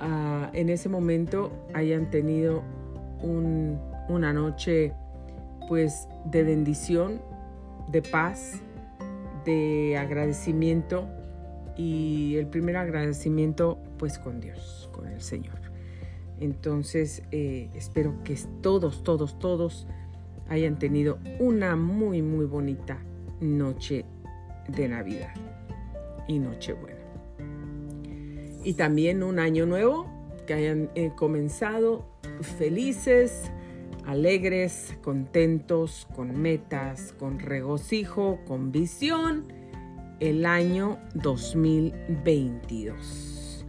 ah, 0.00 0.50
en 0.52 0.68
ese 0.68 0.88
momento 0.88 1.50
hayan 1.74 2.10
tenido 2.10 2.62
una 3.22 4.32
noche 4.32 4.92
pues 5.68 6.08
de 6.24 6.42
bendición, 6.42 7.20
de 7.92 8.02
paz, 8.02 8.60
de 9.44 9.96
agradecimiento 9.98 11.08
y 11.76 12.36
el 12.36 12.46
primer 12.46 12.76
agradecimiento 12.76 13.78
pues 13.98 14.18
con 14.18 14.40
Dios, 14.40 14.88
con 14.92 15.06
el 15.06 15.20
Señor. 15.20 15.60
Entonces 16.40 17.22
eh, 17.30 17.70
espero 17.74 18.14
que 18.24 18.36
todos, 18.62 19.04
todos, 19.04 19.38
todos 19.38 19.86
hayan 20.48 20.78
tenido 20.78 21.18
una 21.38 21.76
muy, 21.76 22.22
muy 22.22 22.46
bonita 22.46 22.98
noche 23.40 24.04
de 24.68 24.88
Navidad 24.88 25.34
y 26.28 26.38
Nochebuena. 26.38 26.98
Y 28.64 28.74
también 28.74 29.22
un 29.22 29.38
año 29.38 29.66
nuevo, 29.66 30.06
que 30.46 30.54
hayan 30.54 30.90
eh, 30.94 31.12
comenzado 31.16 32.04
felices, 32.58 33.50
alegres, 34.06 34.96
contentos, 35.02 36.08
con 36.14 36.40
metas, 36.40 37.12
con 37.18 37.38
regocijo, 37.38 38.40
con 38.46 38.72
visión, 38.72 39.44
el 40.20 40.46
año 40.46 40.98
2022. 41.14 43.66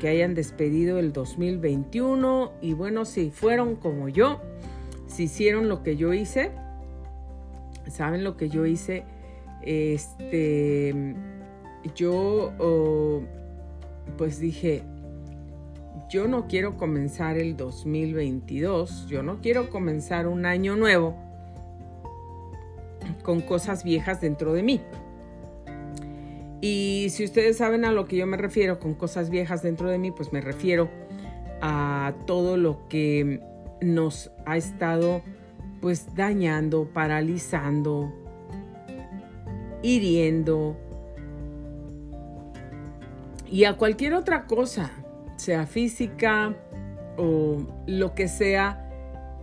Que 0.00 0.08
hayan 0.08 0.34
despedido 0.34 0.98
el 0.98 1.12
2021 1.12 2.50
y 2.60 2.72
bueno, 2.72 3.04
si 3.04 3.30
fueron 3.30 3.76
como 3.76 4.08
yo, 4.08 4.40
si 5.06 5.24
hicieron 5.24 5.68
lo 5.68 5.82
que 5.82 5.96
yo 5.96 6.14
hice, 6.14 6.52
¿saben 7.88 8.24
lo 8.24 8.36
que 8.36 8.48
yo 8.48 8.66
hice? 8.66 9.04
Este, 9.62 11.14
yo 11.94 12.52
oh, 12.58 13.22
pues 14.16 14.40
dije, 14.40 14.82
yo 16.12 16.28
no 16.28 16.46
quiero 16.46 16.76
comenzar 16.76 17.38
el 17.38 17.56
2022, 17.56 19.06
yo 19.08 19.22
no 19.22 19.40
quiero 19.40 19.70
comenzar 19.70 20.26
un 20.26 20.44
año 20.44 20.76
nuevo 20.76 21.16
con 23.22 23.40
cosas 23.40 23.82
viejas 23.82 24.20
dentro 24.20 24.52
de 24.52 24.62
mí. 24.62 24.82
Y 26.60 27.06
si 27.08 27.24
ustedes 27.24 27.56
saben 27.56 27.86
a 27.86 27.92
lo 27.92 28.04
que 28.04 28.16
yo 28.16 28.26
me 28.26 28.36
refiero 28.36 28.78
con 28.78 28.92
cosas 28.92 29.30
viejas 29.30 29.62
dentro 29.62 29.88
de 29.88 29.96
mí, 29.96 30.10
pues 30.10 30.34
me 30.34 30.42
refiero 30.42 30.90
a 31.62 32.12
todo 32.26 32.58
lo 32.58 32.86
que 32.88 33.40
nos 33.80 34.30
ha 34.44 34.58
estado 34.58 35.22
pues 35.80 36.14
dañando, 36.14 36.90
paralizando, 36.92 38.12
hiriendo 39.82 40.76
y 43.50 43.64
a 43.64 43.78
cualquier 43.78 44.12
otra 44.12 44.46
cosa, 44.46 44.92
sea 45.42 45.66
física 45.66 46.54
o 47.16 47.58
lo 47.86 48.14
que 48.14 48.28
sea, 48.28 48.88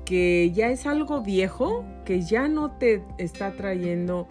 que 0.05 0.51
ya 0.51 0.69
es 0.69 0.85
algo 0.87 1.21
viejo, 1.21 1.85
que 2.05 2.21
ya 2.21 2.47
no 2.47 2.71
te 2.71 3.03
está 3.17 3.51
trayendo 3.51 4.27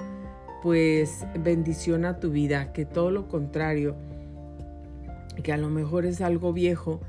pues 0.63 1.27
bendición 1.39 2.05
a 2.05 2.19
tu 2.19 2.31
vida, 2.31 2.73
que 2.73 2.85
todo 2.85 3.11
lo 3.11 3.29
contrario, 3.29 3.97
que 5.43 5.53
a 5.53 5.57
lo 5.57 5.69
mejor 5.69 6.05
es 6.05 6.21
algo 6.21 6.53
viejo 6.53 7.01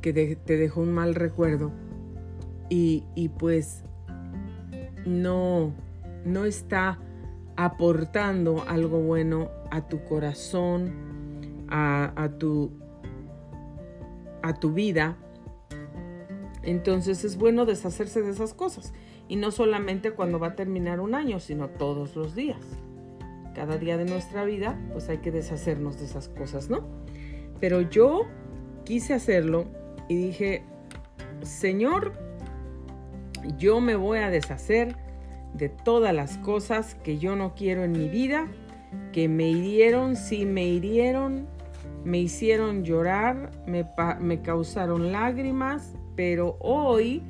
que 0.00 0.12
te 0.12 0.56
dejó 0.56 0.80
un 0.80 0.92
mal 0.92 1.14
recuerdo 1.14 1.72
y, 2.68 3.30
pues 3.38 3.82
no, 5.04 5.72
no 6.24 6.44
está 6.44 6.98
aportando 7.56 8.64
algo 8.68 9.00
bueno 9.00 9.50
a 9.70 9.88
tu 9.88 10.04
corazón, 10.04 10.92
a, 11.68 12.28
tu, 12.38 12.72
a 14.48 14.54
tu 14.54 14.72
vida. 14.72 15.16
Entonces 16.62 17.24
es 17.24 17.36
bueno 17.36 17.64
deshacerse 17.64 18.22
de 18.22 18.30
esas 18.30 18.54
cosas. 18.54 18.92
Y 19.28 19.36
no 19.36 19.50
solamente 19.50 20.12
cuando 20.12 20.38
va 20.38 20.48
a 20.48 20.56
terminar 20.56 21.00
un 21.00 21.14
año, 21.14 21.40
sino 21.40 21.68
todos 21.68 22.16
los 22.16 22.34
días. 22.34 22.60
Cada 23.54 23.78
día 23.78 23.96
de 23.96 24.04
nuestra 24.04 24.44
vida, 24.44 24.78
pues 24.92 25.08
hay 25.08 25.18
que 25.18 25.30
deshacernos 25.30 25.98
de 25.98 26.04
esas 26.04 26.28
cosas, 26.28 26.68
¿no? 26.68 26.86
Pero 27.60 27.80
yo 27.80 28.26
quise 28.84 29.14
hacerlo 29.14 29.66
y 30.08 30.16
dije, 30.16 30.62
Señor, 31.42 32.12
yo 33.58 33.80
me 33.80 33.96
voy 33.96 34.18
a 34.18 34.30
deshacer 34.30 34.96
de 35.54 35.68
todas 35.68 36.14
las 36.14 36.38
cosas 36.38 36.94
que 36.96 37.18
yo 37.18 37.34
no 37.36 37.54
quiero 37.54 37.84
en 37.84 37.92
mi 37.92 38.08
vida, 38.08 38.48
que 39.12 39.28
me 39.28 39.48
hirieron, 39.48 40.16
sí 40.16 40.44
me 40.44 40.64
hirieron, 40.64 41.46
me 42.04 42.18
hicieron 42.18 42.84
llorar, 42.84 43.50
me, 43.66 44.40
causaron 44.42 45.10
lágrimas, 45.10 45.96
pero 46.14 46.56
hoy, 46.60 47.24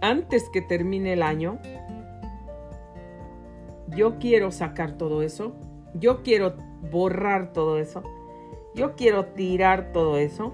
antes 0.00 0.48
que 0.52 0.62
termine 0.62 1.14
el 1.14 1.22
año, 1.24 1.58
yo 3.88 4.18
quiero 4.20 4.52
sacar 4.52 4.96
todo 4.96 5.22
eso, 5.22 5.56
yo 5.94 6.22
quiero 6.22 6.54
borrar 6.92 7.52
todo 7.52 7.78
eso, 7.78 8.04
yo 8.76 8.94
quiero 8.94 9.26
tirar 9.26 9.92
todo 9.92 10.16
eso 10.16 10.52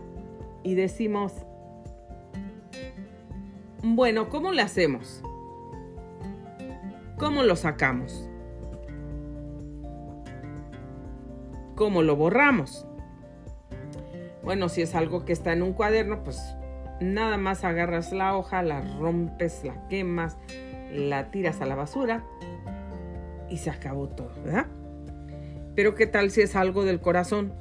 y 0.62 0.74
decimos, 0.74 1.34
bueno, 3.82 4.30
¿cómo 4.30 4.52
le 4.52 4.62
hacemos? 4.62 5.22
¿Cómo 7.18 7.42
lo 7.42 7.56
sacamos? 7.56 8.29
¿Cómo 11.80 12.02
lo 12.02 12.14
borramos? 12.14 12.84
Bueno, 14.42 14.68
si 14.68 14.82
es 14.82 14.94
algo 14.94 15.24
que 15.24 15.32
está 15.32 15.54
en 15.54 15.62
un 15.62 15.72
cuaderno, 15.72 16.22
pues 16.22 16.38
nada 17.00 17.38
más 17.38 17.64
agarras 17.64 18.12
la 18.12 18.36
hoja, 18.36 18.62
la 18.62 18.82
rompes, 18.98 19.64
la 19.64 19.88
quemas, 19.88 20.36
la 20.92 21.30
tiras 21.30 21.62
a 21.62 21.64
la 21.64 21.76
basura 21.76 22.22
y 23.48 23.56
se 23.56 23.70
acabó 23.70 24.08
todo, 24.08 24.30
¿verdad? 24.44 24.66
Pero 25.74 25.94
¿qué 25.94 26.06
tal 26.06 26.30
si 26.30 26.42
es 26.42 26.54
algo 26.54 26.84
del 26.84 27.00
corazón? 27.00 27.54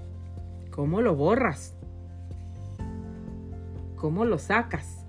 ¿Cómo 0.69 0.99
lo 0.99 1.15
borras? 1.15 1.77
¿Cómo 3.95 4.25
lo 4.25 4.37
sacas? 4.37 5.05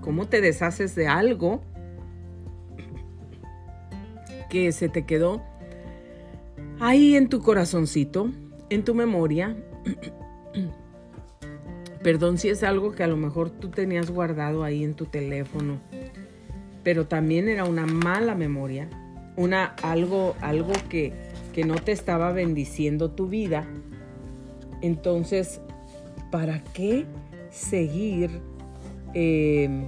¿Cómo 0.00 0.28
te 0.28 0.40
deshaces 0.40 0.94
de 0.94 1.08
algo 1.08 1.60
que 4.48 4.70
se 4.70 4.88
te 4.88 5.04
quedó 5.04 5.42
ahí 6.78 7.16
en 7.16 7.28
tu 7.28 7.40
corazoncito, 7.42 8.30
en 8.70 8.84
tu 8.84 8.94
memoria. 8.94 9.56
Perdón 12.02 12.38
si 12.38 12.48
es 12.48 12.62
algo 12.62 12.92
que 12.92 13.02
a 13.02 13.06
lo 13.06 13.16
mejor 13.16 13.50
tú 13.50 13.70
tenías 13.70 14.10
guardado 14.10 14.62
ahí 14.62 14.84
en 14.84 14.94
tu 14.94 15.06
teléfono, 15.06 15.80
pero 16.82 17.06
también 17.06 17.48
era 17.48 17.64
una 17.64 17.86
mala 17.86 18.34
memoria, 18.34 18.90
una 19.36 19.74
algo 19.82 20.36
algo 20.42 20.72
que, 20.90 21.14
que 21.54 21.64
no 21.64 21.76
te 21.76 21.92
estaba 21.92 22.32
bendiciendo 22.32 23.10
tu 23.10 23.28
vida. 23.28 23.66
Entonces, 24.82 25.62
¿para 26.30 26.62
qué 26.74 27.06
seguir 27.50 28.42
eh, 29.14 29.86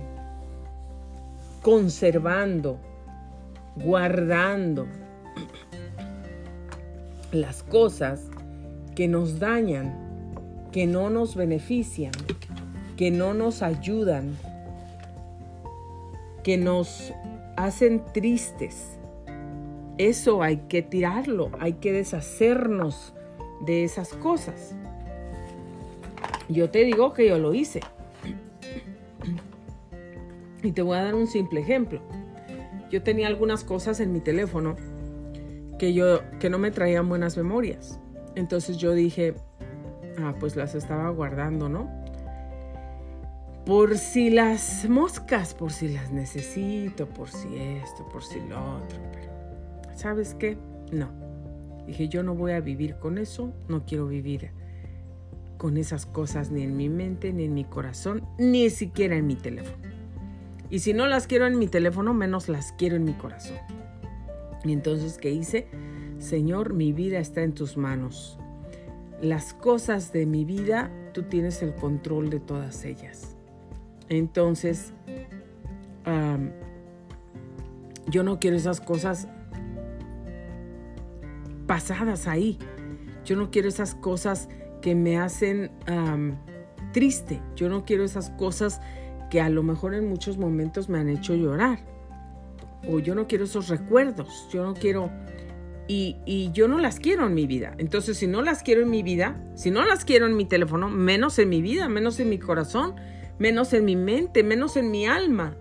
conservando 1.61 2.81
guardando 3.77 4.87
las 7.33 7.63
cosas 7.63 8.31
que 8.97 9.07
nos 9.07 9.39
dañan, 9.39 9.95
que 10.73 10.87
no 10.87 11.09
nos 11.09 11.37
benefician, 11.37 12.11
que 12.97 13.13
no 13.13 13.33
nos 13.33 13.63
ayudan, 13.63 14.37
que 16.43 16.57
nos 16.57 17.13
hacen 17.57 18.03
tristes. 18.13 18.99
Eso 19.99 20.43
hay 20.43 20.57
que 20.69 20.83
tirarlo, 20.83 21.53
hay 21.61 21.75
que 21.75 21.93
deshacernos 21.93 23.15
de 23.65 23.85
esas 23.85 24.09
cosas. 24.15 24.75
Yo 26.49 26.71
te 26.71 26.83
digo 26.83 27.13
que 27.13 27.29
yo 27.29 27.39
lo 27.39 27.55
hice. 27.55 27.81
Y 30.65 30.73
te 30.73 30.83
voy 30.83 30.99
a 30.99 31.05
dar 31.05 31.15
un 31.15 31.29
simple 31.29 31.61
ejemplo 31.61 32.01
yo 32.91 33.03
tenía 33.03 33.27
algunas 33.27 33.65
cosas 33.65 34.01
en 34.01 34.13
mi 34.13 34.21
teléfono 34.21 34.77
que 35.79 35.93
yo 35.93 36.21
que 36.39 36.49
no 36.51 36.59
me 36.59 36.71
traían 36.71 37.09
buenas 37.09 37.37
memorias. 37.37 38.01
Entonces 38.37 38.77
yo 38.77 38.93
dije, 38.93 39.35
ah, 40.19 40.35
pues 40.39 40.55
las 40.55 40.75
estaba 40.75 41.11
guardando, 41.11 41.69
¿no? 41.69 41.91
Por 43.65 43.99
si 43.99 44.31
las 44.31 44.89
moscas, 44.89 45.55
por 45.55 45.73
si 45.73 45.89
las 45.89 46.13
necesito, 46.13 47.09
por 47.09 47.29
si 47.29 47.57
esto, 47.57 48.09
por 48.09 48.23
si 48.23 48.41
lo 48.43 48.77
otro, 48.77 48.99
pero 49.13 49.97
¿sabes 49.97 50.35
qué? 50.35 50.57
No. 50.93 51.09
Dije, 51.87 52.09
yo 52.09 52.23
no 52.23 52.35
voy 52.35 52.53
a 52.53 52.61
vivir 52.61 52.97
con 52.97 53.19
eso, 53.19 53.53
no 53.69 53.85
quiero 53.85 54.07
vivir 54.07 54.51
con 55.57 55.79
esas 55.79 56.05
cosas 56.07 56.51
ni 56.51 56.63
en 56.63 56.77
mi 56.77 56.89
mente, 56.89 57.33
ni 57.33 57.45
en 57.45 57.55
mi 57.55 57.65
corazón, 57.65 58.23
ni 58.39 58.71
siquiera 58.71 59.17
en 59.17 59.27
mi 59.27 59.35
teléfono. 59.35 59.83
Y 60.69 60.81
si 60.81 60.93
no 60.93 61.07
las 61.07 61.27
quiero 61.27 61.47
en 61.47 61.59
mi 61.59 61.69
teléfono, 61.69 62.13
menos 62.13 62.49
las 62.49 62.73
quiero 62.73 62.97
en 62.97 63.05
mi 63.05 63.15
corazón. 63.15 63.57
Y 64.65 64.73
entonces, 64.73 65.17
¿qué 65.19 65.31
hice? 65.31 65.69
Señor, 66.19 66.73
mi 66.73 66.93
vida 66.93 67.19
está 67.19 67.43
en 67.43 67.53
tus 67.53 67.77
manos. 67.77 68.39
Las 69.21 69.55
cosas 69.55 70.13
de 70.13 70.27
mi 70.27 70.45
vida, 70.45 70.91
tú 71.13 71.23
tienes 71.25 71.63
el 71.63 71.75
control 71.75 72.31
de 72.31 72.41
todas 72.41 72.85
ellas. 72.85 73.37
Entonces, 74.09 74.93
yo 78.09 78.23
no 78.23 78.39
quiero 78.39 78.57
esas 78.57 78.81
cosas 78.81 79.29
pasadas 81.67 82.29
ahí. 82.29 82.59
Yo 83.25 83.37
no 83.37 83.51
quiero 83.51 83.69
esas 83.69 83.95
cosas 83.95 84.49
que 84.81 84.95
me 84.95 85.19
hacen 85.19 85.71
triste. 86.93 87.43
Yo 87.57 87.69
no 87.69 87.85
quiero 87.85 88.05
esas 88.05 88.31
cosas 88.31 88.81
que 89.31 89.41
a 89.41 89.49
lo 89.49 89.63
mejor 89.63 89.95
en 89.95 90.09
muchos 90.09 90.39
momentos 90.39 90.89
me 90.89 90.99
han 90.99 91.09
hecho 91.09 91.35
llorar. 91.35 91.81
O 92.89 93.01
yo 93.01 93.15
no 93.15 93.27
quiero 93.27 93.45
esos 93.45 93.69
recuerdos, 93.69 94.49
yo 94.53 94.63
no 94.65 94.75
quiero... 94.75 95.11
Y, 95.89 96.51
yo 96.53 96.67
no 96.67 96.79
las 96.79 96.99
quiero 96.99 97.27
en 97.27 97.35
mi 97.35 97.47
vida. 97.47 97.75
Entonces, 97.79 98.17
si 98.19 98.27
no 98.27 98.43
las 98.43 98.63
quiero 98.63 98.83
en 98.83 98.91
mi 98.91 99.03
vida, 99.03 99.41
si 99.55 99.71
no 99.71 99.85
las 99.85 100.05
quiero 100.05 100.27
en 100.27 100.37
mi 100.37 100.45
teléfono, 100.45 100.89
menos 100.89 101.39
en 101.39 101.49
mi 101.49 101.63
vida, 101.63 101.89
menos 101.89 102.19
en 102.19 102.29
mi 102.29 102.39
corazón, 102.39 102.97
menos 103.39 103.73
en 103.73 103.85
mi 103.85 103.95
mente, 103.95 104.43
menos 104.43 104.77
en 104.77 104.91
mi 104.91 105.07
alma. 105.07 105.57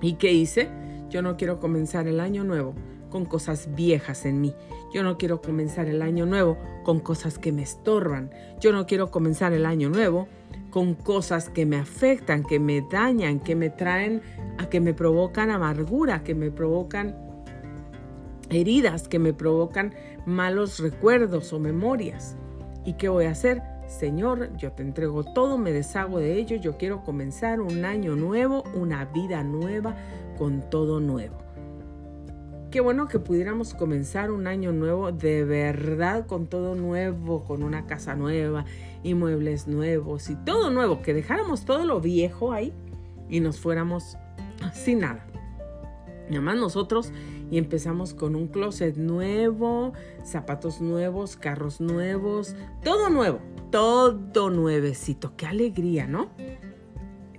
¿Y 0.00 0.14
qué 0.14 0.32
hice? 0.32 0.68
Yo 1.10 1.22
no 1.22 1.36
quiero 1.36 1.58
comenzar 1.60 2.06
el 2.06 2.20
año 2.20 2.44
nuevo 2.44 2.74
con 3.10 3.24
cosas 3.24 3.68
viejas 3.74 4.26
en 4.26 4.40
mí. 4.40 4.54
Yo 4.92 5.02
no 5.02 5.18
quiero 5.18 5.40
comenzar 5.40 5.88
el 5.88 6.02
año 6.02 6.26
nuevo 6.26 6.58
con 6.84 7.00
cosas 7.00 7.38
que 7.38 7.52
me 7.52 7.62
estorban. 7.62 8.30
Yo 8.60 8.72
no 8.72 8.86
quiero 8.86 9.10
comenzar 9.10 9.52
el 9.52 9.66
año 9.66 9.88
nuevo 9.88 10.28
con 10.70 10.94
cosas 10.94 11.48
que 11.48 11.66
me 11.66 11.76
afectan, 11.76 12.42
que 12.42 12.58
me 12.58 12.80
dañan, 12.80 13.40
que 13.40 13.54
me 13.54 13.70
traen, 13.70 14.22
a 14.58 14.68
que 14.68 14.80
me 14.80 14.94
provocan 14.94 15.50
amargura, 15.50 16.24
que 16.24 16.34
me 16.34 16.50
provocan 16.50 17.16
heridas, 18.50 19.08
que 19.08 19.18
me 19.18 19.32
provocan 19.32 19.94
malos 20.26 20.78
recuerdos 20.78 21.52
o 21.52 21.58
memorias. 21.58 22.36
¿Y 22.84 22.94
qué 22.94 23.08
voy 23.08 23.26
a 23.26 23.30
hacer? 23.30 23.62
Señor, 23.86 24.56
yo 24.56 24.72
te 24.72 24.82
entrego 24.82 25.24
todo, 25.24 25.58
me 25.58 25.72
deshago 25.72 26.18
de 26.18 26.38
ello, 26.38 26.56
yo 26.56 26.76
quiero 26.76 27.02
comenzar 27.02 27.60
un 27.60 27.84
año 27.84 28.16
nuevo, 28.16 28.64
una 28.74 29.04
vida 29.04 29.44
nueva, 29.44 29.96
con 30.38 30.68
todo 30.70 31.00
nuevo. 31.00 31.36
Qué 32.70 32.80
bueno 32.80 33.06
que 33.06 33.20
pudiéramos 33.20 33.72
comenzar 33.72 34.32
un 34.32 34.48
año 34.48 34.72
nuevo 34.72 35.12
de 35.12 35.44
verdad 35.44 36.26
con 36.26 36.48
todo 36.48 36.74
nuevo, 36.74 37.44
con 37.44 37.62
una 37.62 37.86
casa 37.86 38.16
nueva 38.16 38.64
y 39.04 39.14
muebles 39.14 39.68
nuevos 39.68 40.28
y 40.28 40.34
todo 40.34 40.70
nuevo, 40.70 41.00
que 41.00 41.14
dejáramos 41.14 41.64
todo 41.64 41.84
lo 41.84 42.00
viejo 42.00 42.52
ahí 42.52 42.72
y 43.28 43.38
nos 43.38 43.60
fuéramos 43.60 44.16
sin 44.72 45.00
nada. 45.00 45.24
Nada 46.28 46.40
más 46.40 46.56
nosotros 46.56 47.12
y 47.50 47.58
empezamos 47.58 48.14
con 48.14 48.34
un 48.34 48.48
closet 48.48 48.96
nuevo, 48.96 49.92
zapatos 50.24 50.80
nuevos, 50.80 51.36
carros 51.36 51.80
nuevos, 51.80 52.56
todo 52.82 53.10
nuevo, 53.10 53.40
todo 53.70 54.50
nuevecito. 54.50 55.34
Qué 55.36 55.46
alegría, 55.46 56.06
¿no? 56.06 56.30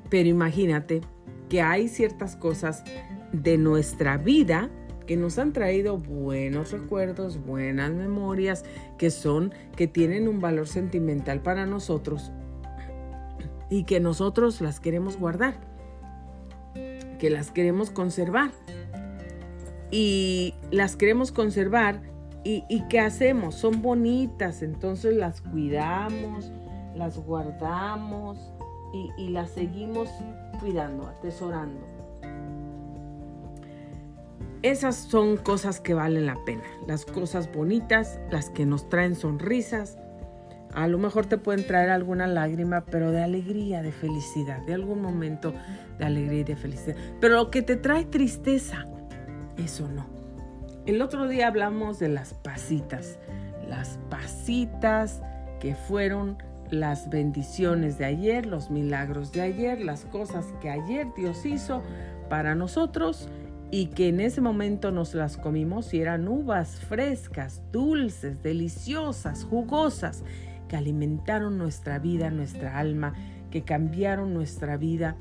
Pero 0.09 0.29
imagínate 0.29 1.01
que 1.49 1.61
hay 1.61 1.87
ciertas 1.87 2.35
cosas 2.35 2.83
de 3.31 3.57
nuestra 3.57 4.17
vida 4.17 4.69
que 5.05 5.17
nos 5.17 5.37
han 5.37 5.53
traído 5.53 5.97
buenos 5.97 6.71
recuerdos, 6.71 7.43
buenas 7.43 7.91
memorias, 7.91 8.65
que 8.97 9.11
son, 9.11 9.53
que 9.75 9.87
tienen 9.87 10.27
un 10.27 10.39
valor 10.39 10.67
sentimental 10.67 11.41
para 11.41 11.65
nosotros 11.65 12.31
y 13.69 13.83
que 13.83 13.99
nosotros 13.99 14.61
las 14.61 14.79
queremos 14.79 15.17
guardar, 15.17 15.55
que 17.17 17.29
las 17.29 17.51
queremos 17.51 17.89
conservar. 17.91 18.51
y 19.91 20.53
las 20.71 20.95
queremos 20.95 21.31
conservar. 21.31 22.01
¿Y, 22.43 22.83
qué 22.89 22.99
hacemos? 22.99 23.55
Son 23.55 23.81
bonitas, 23.81 24.61
entonces 24.61 25.15
las 25.15 25.41
cuidamos, 25.41 26.51
las 26.95 27.17
guardamos 27.17 28.37
y, 28.93 29.09
y 29.17 29.29
las 29.29 29.49
seguimos 29.49 30.09
cuidando, 30.59 31.07
atesorando. 31.07 31.81
Esas 34.61 34.95
son 34.95 35.37
cosas 35.37 35.79
que 35.79 35.93
valen 35.93 36.27
la 36.27 36.37
pena, 36.45 36.63
las 36.87 37.05
cosas 37.05 37.51
bonitas, 37.51 38.19
las 38.29 38.49
que 38.49 38.65
nos 38.65 38.89
traen 38.89 39.15
sonrisas. 39.15 39.97
A 40.75 40.87
lo 40.87 40.97
mejor 40.97 41.25
te 41.25 41.37
pueden 41.37 41.65
traer 41.65 41.89
alguna 41.89 42.27
lágrima, 42.27 42.83
pero 42.85 43.11
de 43.11 43.23
alegría, 43.23 43.81
de 43.81 43.93
felicidad, 43.93 44.59
de 44.65 44.73
algún 44.73 45.01
momento 45.01 45.53
de 45.97 46.05
alegría 46.05 46.41
y 46.41 46.43
de 46.43 46.55
felicidad. 46.57 46.97
Pero 47.21 47.35
lo 47.35 47.49
que 47.49 47.61
te 47.61 47.77
trae 47.77 48.03
tristeza, 48.03 48.85
eso 49.57 49.87
no. 49.87 50.05
El 50.85 51.01
otro 51.01 51.27
día 51.27 51.47
hablamos 51.47 51.97
de 51.97 52.09
las 52.09 52.33
pasitas, 52.33 53.17
las 53.67 53.97
pasitas 54.09 55.21
que 55.59 55.75
fueron 55.75 56.37
las 56.69 57.09
bendiciones 57.09 57.97
de 57.97 58.05
ayer, 58.05 58.45
los 58.45 58.69
milagros 58.69 59.31
de 59.31 59.41
ayer, 59.41 59.79
las 59.81 60.05
cosas 60.05 60.45
que 60.61 60.69
ayer 60.69 61.07
Dios 61.15 61.45
hizo 61.45 61.81
para 62.29 62.53
nosotros 62.53 63.29
y 63.71 63.87
que 63.87 64.09
en 64.09 64.19
ese 64.19 64.41
momento 64.41 64.91
nos 64.91 65.13
las 65.13 65.37
comimos 65.37 65.93
y 65.93 66.01
eran 66.01 66.27
uvas 66.27 66.79
frescas, 66.79 67.61
dulces, 67.71 68.41
deliciosas, 68.43 69.43
jugosas, 69.43 70.23
que 70.67 70.75
alimentaron 70.75 71.57
nuestra 71.57 71.99
vida, 71.99 72.29
nuestra 72.29 72.77
alma, 72.77 73.13
que 73.51 73.63
cambiaron 73.63 74.33
nuestra 74.33 74.77
vida, 74.77 75.15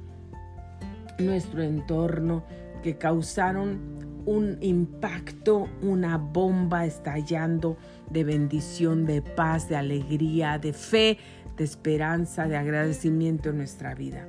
nuestro 1.19 1.63
entorno, 1.63 2.45
que 2.83 2.99
causaron 2.99 3.95
un 4.27 4.59
impacto, 4.61 5.69
una 5.83 6.17
bomba 6.17 6.87
estallando 6.87 7.77
de 8.11 8.25
bendición, 8.25 9.05
de 9.07 9.23
paz, 9.23 9.69
de 9.69 9.77
alegría, 9.77 10.59
de 10.59 10.73
fe, 10.73 11.19
de 11.57 11.65
esperanza, 11.65 12.47
de 12.47 12.57
agradecimiento 12.57 13.51
en 13.51 13.59
nuestra 13.59 13.95
vida. 13.95 14.27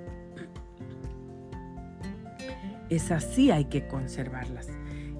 Es 2.89 3.11
así 3.11 3.51
hay 3.51 3.65
que 3.65 3.87
conservarlas, 3.87 4.67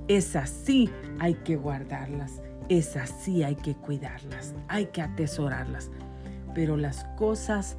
es 0.07 0.35
así 0.35 0.89
hay 1.19 1.33
que 1.33 1.55
guardarlas, 1.55 2.41
es 2.69 2.95
así 2.95 3.43
hay 3.43 3.55
que 3.55 3.75
cuidarlas, 3.75 4.53
hay 4.67 4.87
que 4.87 5.01
atesorarlas. 5.01 5.91
Pero 6.53 6.77
las 6.77 7.03
cosas 7.17 7.77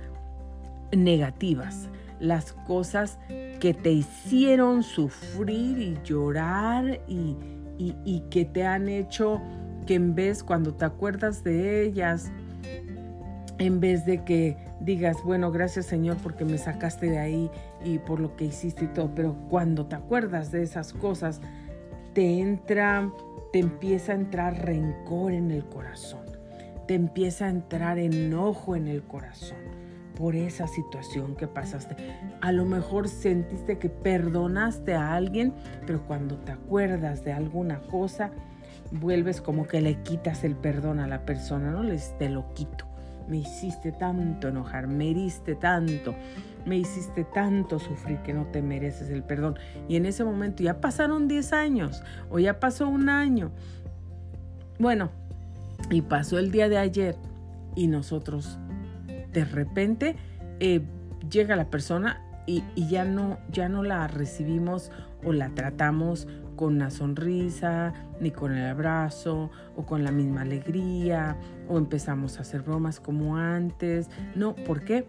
negativas, 0.92 1.88
las 2.20 2.52
cosas 2.52 3.18
que 3.60 3.74
te 3.74 3.92
hicieron 3.92 4.82
sufrir 4.82 5.78
y 5.78 5.98
llorar 6.04 7.00
y, 7.08 7.36
y, 7.78 8.20
que 8.30 8.44
te 8.44 8.64
han 8.64 8.88
hecho 8.88 9.40
que 9.86 9.94
en 9.94 10.14
vez, 10.14 10.42
cuando 10.42 10.74
te 10.74 10.84
acuerdas 10.84 11.44
de 11.44 11.84
ellas, 11.84 12.30
en 13.58 13.80
vez 13.80 14.04
de 14.04 14.24
que 14.24 14.56
digas, 14.80 15.16
bueno, 15.24 15.50
gracias 15.50 15.86
Señor 15.86 16.16
porque 16.22 16.44
me 16.44 16.58
sacaste 16.58 17.06
de 17.08 17.18
ahí 17.18 17.50
y 17.84 17.98
por 17.98 18.20
lo 18.20 18.36
que 18.36 18.46
hiciste 18.46 18.84
y 18.84 18.88
todo, 18.88 19.10
pero 19.14 19.34
cuando 19.48 19.86
te 19.86 19.96
acuerdas 19.96 20.50
de 20.52 20.62
esas 20.62 20.92
cosas, 20.92 21.40
te 22.14 22.40
entra, 22.40 23.10
te 23.56 23.60
empieza 23.60 24.12
a 24.12 24.16
entrar 24.16 24.66
rencor 24.66 25.32
en 25.32 25.50
el 25.50 25.64
corazón, 25.64 26.26
te 26.86 26.92
empieza 26.92 27.46
a 27.46 27.48
entrar 27.48 27.98
enojo 27.98 28.76
en 28.76 28.86
el 28.86 29.02
corazón 29.02 29.56
por 30.14 30.36
esa 30.36 30.66
situación 30.66 31.34
que 31.36 31.46
pasaste. 31.46 31.96
A 32.42 32.52
lo 32.52 32.66
mejor 32.66 33.08
sentiste 33.08 33.78
que 33.78 33.88
perdonaste 33.88 34.92
a 34.92 35.14
alguien, 35.14 35.54
pero 35.86 36.06
cuando 36.06 36.36
te 36.36 36.52
acuerdas 36.52 37.24
de 37.24 37.32
alguna 37.32 37.80
cosa, 37.80 38.30
vuelves 38.90 39.40
como 39.40 39.66
que 39.66 39.80
le 39.80 40.02
quitas 40.02 40.44
el 40.44 40.54
perdón 40.54 41.00
a 41.00 41.06
la 41.06 41.24
persona, 41.24 41.70
¿no? 41.70 41.82
Les 41.82 42.14
te 42.18 42.28
lo 42.28 42.52
quito. 42.52 42.86
Me 43.28 43.38
hiciste 43.38 43.92
tanto 43.92 44.48
enojar, 44.48 44.86
me 44.86 45.10
heriste 45.10 45.54
tanto, 45.54 46.14
me 46.64 46.76
hiciste 46.76 47.24
tanto 47.24 47.78
sufrir 47.78 48.18
que 48.22 48.32
no 48.32 48.46
te 48.46 48.62
mereces 48.62 49.10
el 49.10 49.22
perdón. 49.22 49.58
Y 49.88 49.96
en 49.96 50.06
ese 50.06 50.24
momento 50.24 50.62
ya 50.62 50.80
pasaron 50.80 51.28
10 51.28 51.52
años 51.52 52.02
o 52.30 52.38
ya 52.38 52.60
pasó 52.60 52.88
un 52.88 53.08
año. 53.08 53.50
Bueno, 54.78 55.10
y 55.90 56.02
pasó 56.02 56.38
el 56.38 56.50
día 56.50 56.68
de 56.68 56.78
ayer 56.78 57.16
y 57.74 57.86
nosotros 57.86 58.58
de 59.32 59.44
repente 59.44 60.16
eh, 60.60 60.82
llega 61.30 61.56
la 61.56 61.70
persona 61.70 62.22
y, 62.46 62.62
ya, 62.88 63.04
no, 63.04 63.38
ya 63.50 63.68
no 63.68 63.82
la 63.82 64.06
recibimos 64.06 64.92
o 65.24 65.32
la 65.32 65.50
tratamos 65.50 66.28
con 66.56 66.74
una 66.74 66.90
sonrisa, 66.90 67.92
ni 68.20 68.30
con 68.30 68.52
el 68.56 68.66
abrazo, 68.66 69.50
o 69.76 69.84
con 69.84 70.02
la 70.02 70.10
misma 70.10 70.42
alegría, 70.42 71.36
o 71.68 71.78
empezamos 71.78 72.38
a 72.38 72.40
hacer 72.40 72.62
bromas 72.62 72.98
como 72.98 73.36
antes. 73.36 74.08
No, 74.34 74.54
¿por 74.54 74.82
qué? 74.84 75.06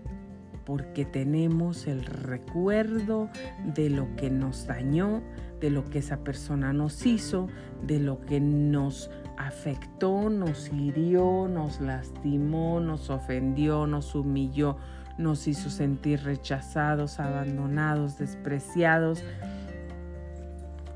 Porque 0.66 1.06
tenemos 1.06 1.88
el 1.88 2.06
recuerdo 2.06 3.30
de 3.74 3.90
lo 3.90 4.16
que 4.18 4.30
nos 4.30 4.68
dañó, 4.68 5.24
de 5.62 5.70
lo 5.70 5.86
que 5.86 6.00
esa 6.00 6.18
persona 6.18 6.74
nos 6.74 7.06
hizo, 7.06 7.48
de 7.82 8.00
lo 8.00 8.22
que 8.22 8.40
nos 8.40 9.10
afectó, 9.38 10.30
nos 10.30 10.72
hirió, 10.74 11.48
nos 11.48 11.80
lastimó, 11.80 12.80
nos 12.80 13.10
ofendió, 13.10 13.88
nos 13.88 14.16
humilló, 14.16 14.78
nos 15.18 15.48
hizo 15.48 15.70
sentir 15.70 16.24
rechazados, 16.24 17.20
abandonados, 17.20 18.18
despreciados, 18.18 19.24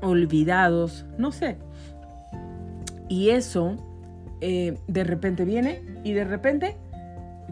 olvidados, 0.02 1.06
no 1.16 1.32
sé. 1.32 1.56
Y 3.08 3.30
eso 3.30 3.76
eh, 4.40 4.78
de 4.88 5.04
repente 5.04 5.44
viene 5.44 5.82
y 6.04 6.12
de 6.12 6.24
repente 6.24 6.76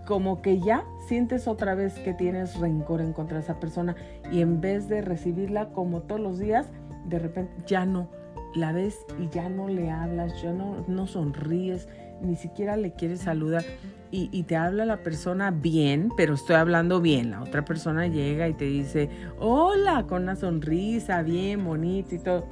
como 0.07 0.43
que 0.43 0.59
ya 0.59 0.85
sientes 1.07 1.47
otra 1.47 1.75
vez 1.75 1.95
que 2.01 2.15
tienes 2.15 2.59
rencor 2.59 3.01
en 3.01 3.13
contra 3.13 3.39
de 3.39 3.45
esa 3.45 3.61
persona 3.61 3.95
y 4.33 4.41
en 4.41 4.61
vez 4.61 4.89
de 4.89 5.03
recibirla 5.03 5.69
como 5.69 6.03
todos 6.03 6.21
los 6.21 6.39
días, 6.39 6.67
de 7.07 7.19
repente 7.19 7.53
ya 7.67 7.87
no 7.87 8.11
la 8.55 8.73
ves 8.73 8.99
y 9.21 9.29
ya 9.29 9.49
no 9.49 9.69
le 9.69 9.91
hablas, 9.91 10.43
ya 10.43 10.53
no, 10.53 10.85
no 10.89 11.07
sonríes, 11.07 11.89
ni 12.23 12.37
siquiera 12.37 12.77
le 12.77 12.93
quieres 12.93 13.21
saludar 13.21 13.65
y, 14.13 14.43
te 14.45 14.57
habla 14.57 14.85
la 14.85 14.99
persona 14.99 15.51
bien, 15.51 16.11
pero 16.17 16.35
estoy 16.35 16.57
hablando 16.57 17.01
bien. 17.01 17.31
La 17.31 17.43
otra 17.43 17.65
persona 17.65 18.07
llega 18.09 18.49
y 18.49 18.55
te 18.55 18.65
dice, 18.65 19.09
hola, 19.39 20.05
con 20.09 20.25
una 20.25 20.37
sonrisa, 20.37 21.23
bien, 21.23 21.65
bonito 21.65 22.15
y 22.15 22.19
todo. 22.19 22.47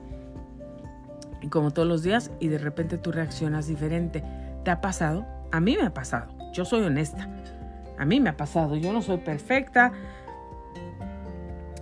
Como 1.50 1.72
todos 1.72 1.88
los 1.88 2.02
días, 2.02 2.30
y 2.40 2.48
de 2.48 2.58
repente 2.58 2.98
tú 2.98 3.10
reaccionas 3.10 3.66
diferente. 3.66 4.22
¿Te 4.64 4.70
ha 4.70 4.80
pasado? 4.80 5.26
A 5.50 5.60
mí 5.60 5.76
me 5.76 5.86
ha 5.86 5.94
pasado. 5.94 6.28
Yo 6.52 6.64
soy 6.64 6.82
honesta. 6.82 7.28
A 7.98 8.04
mí 8.04 8.20
me 8.20 8.30
ha 8.30 8.36
pasado. 8.36 8.76
Yo 8.76 8.92
no 8.92 9.02
soy 9.02 9.18
perfecta. 9.18 9.92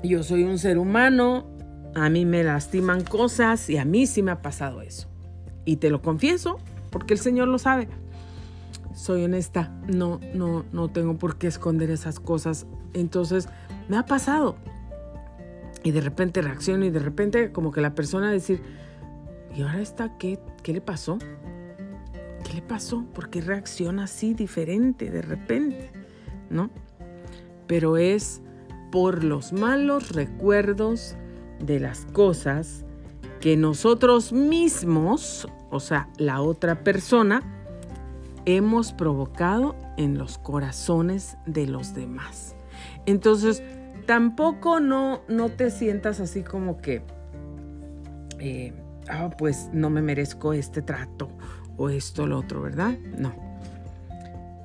Yo 0.02 0.22
soy 0.22 0.44
un 0.44 0.58
ser 0.58 0.78
humano 0.78 1.56
a 1.96 2.10
mí 2.10 2.26
me 2.26 2.44
lastiman 2.44 3.02
cosas 3.02 3.70
y 3.70 3.78
a 3.78 3.86
mí 3.86 4.06
sí 4.06 4.22
me 4.22 4.30
ha 4.30 4.42
pasado 4.42 4.82
eso. 4.82 5.08
Y 5.64 5.76
te 5.76 5.88
lo 5.88 6.02
confieso 6.02 6.58
porque 6.90 7.14
el 7.14 7.20
Señor 7.20 7.48
lo 7.48 7.58
sabe. 7.58 7.88
Soy 8.96 9.24
honesta, 9.24 9.78
no, 9.86 10.20
no, 10.32 10.64
no 10.72 10.88
tengo 10.88 11.18
por 11.18 11.36
qué 11.36 11.48
esconder 11.48 11.90
esas 11.90 12.18
cosas. 12.18 12.66
Entonces, 12.94 13.46
me 13.90 13.98
ha 13.98 14.06
pasado. 14.06 14.56
Y 15.84 15.90
de 15.90 16.00
repente 16.00 16.40
reacciono 16.40 16.86
y 16.86 16.90
de 16.90 16.98
repente 16.98 17.52
como 17.52 17.72
que 17.72 17.82
la 17.82 17.94
persona 17.94 18.32
decir, 18.32 18.62
¿y 19.54 19.60
ahora 19.60 19.80
está 19.80 20.16
qué? 20.16 20.40
¿Qué 20.62 20.72
le 20.72 20.80
pasó? 20.80 21.18
¿Qué 22.42 22.54
le 22.54 22.62
pasó? 22.62 23.04
¿Por 23.12 23.28
qué 23.28 23.42
reacciona 23.42 24.04
así 24.04 24.32
diferente 24.32 25.10
de 25.10 25.20
repente? 25.20 25.90
¿No? 26.48 26.70
Pero 27.66 27.98
es 27.98 28.40
por 28.90 29.24
los 29.24 29.52
malos 29.52 30.12
recuerdos 30.12 31.16
de 31.60 31.80
las 31.80 32.06
cosas 32.06 32.86
que 33.40 33.58
nosotros 33.58 34.32
mismos, 34.32 35.46
o 35.70 35.80
sea, 35.80 36.08
la 36.16 36.40
otra 36.40 36.82
persona, 36.82 37.55
hemos 38.46 38.92
provocado 38.92 39.76
en 39.96 40.16
los 40.16 40.38
corazones 40.38 41.36
de 41.46 41.66
los 41.66 41.94
demás. 41.94 42.56
Entonces, 43.04 43.62
tampoco 44.06 44.80
no, 44.80 45.20
no 45.28 45.50
te 45.50 45.70
sientas 45.70 46.20
así 46.20 46.42
como 46.42 46.78
que, 46.78 47.02
eh, 48.38 48.72
ah, 49.08 49.30
pues 49.36 49.68
no 49.72 49.90
me 49.90 50.00
merezco 50.00 50.52
este 50.52 50.80
trato 50.80 51.28
o 51.76 51.90
esto, 51.90 52.26
lo 52.26 52.38
otro, 52.38 52.62
¿verdad? 52.62 52.96
No. 53.18 53.34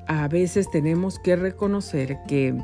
A 0.08 0.28
veces 0.28 0.70
tenemos 0.70 1.20
que 1.20 1.36
reconocer 1.36 2.20
que 2.28 2.62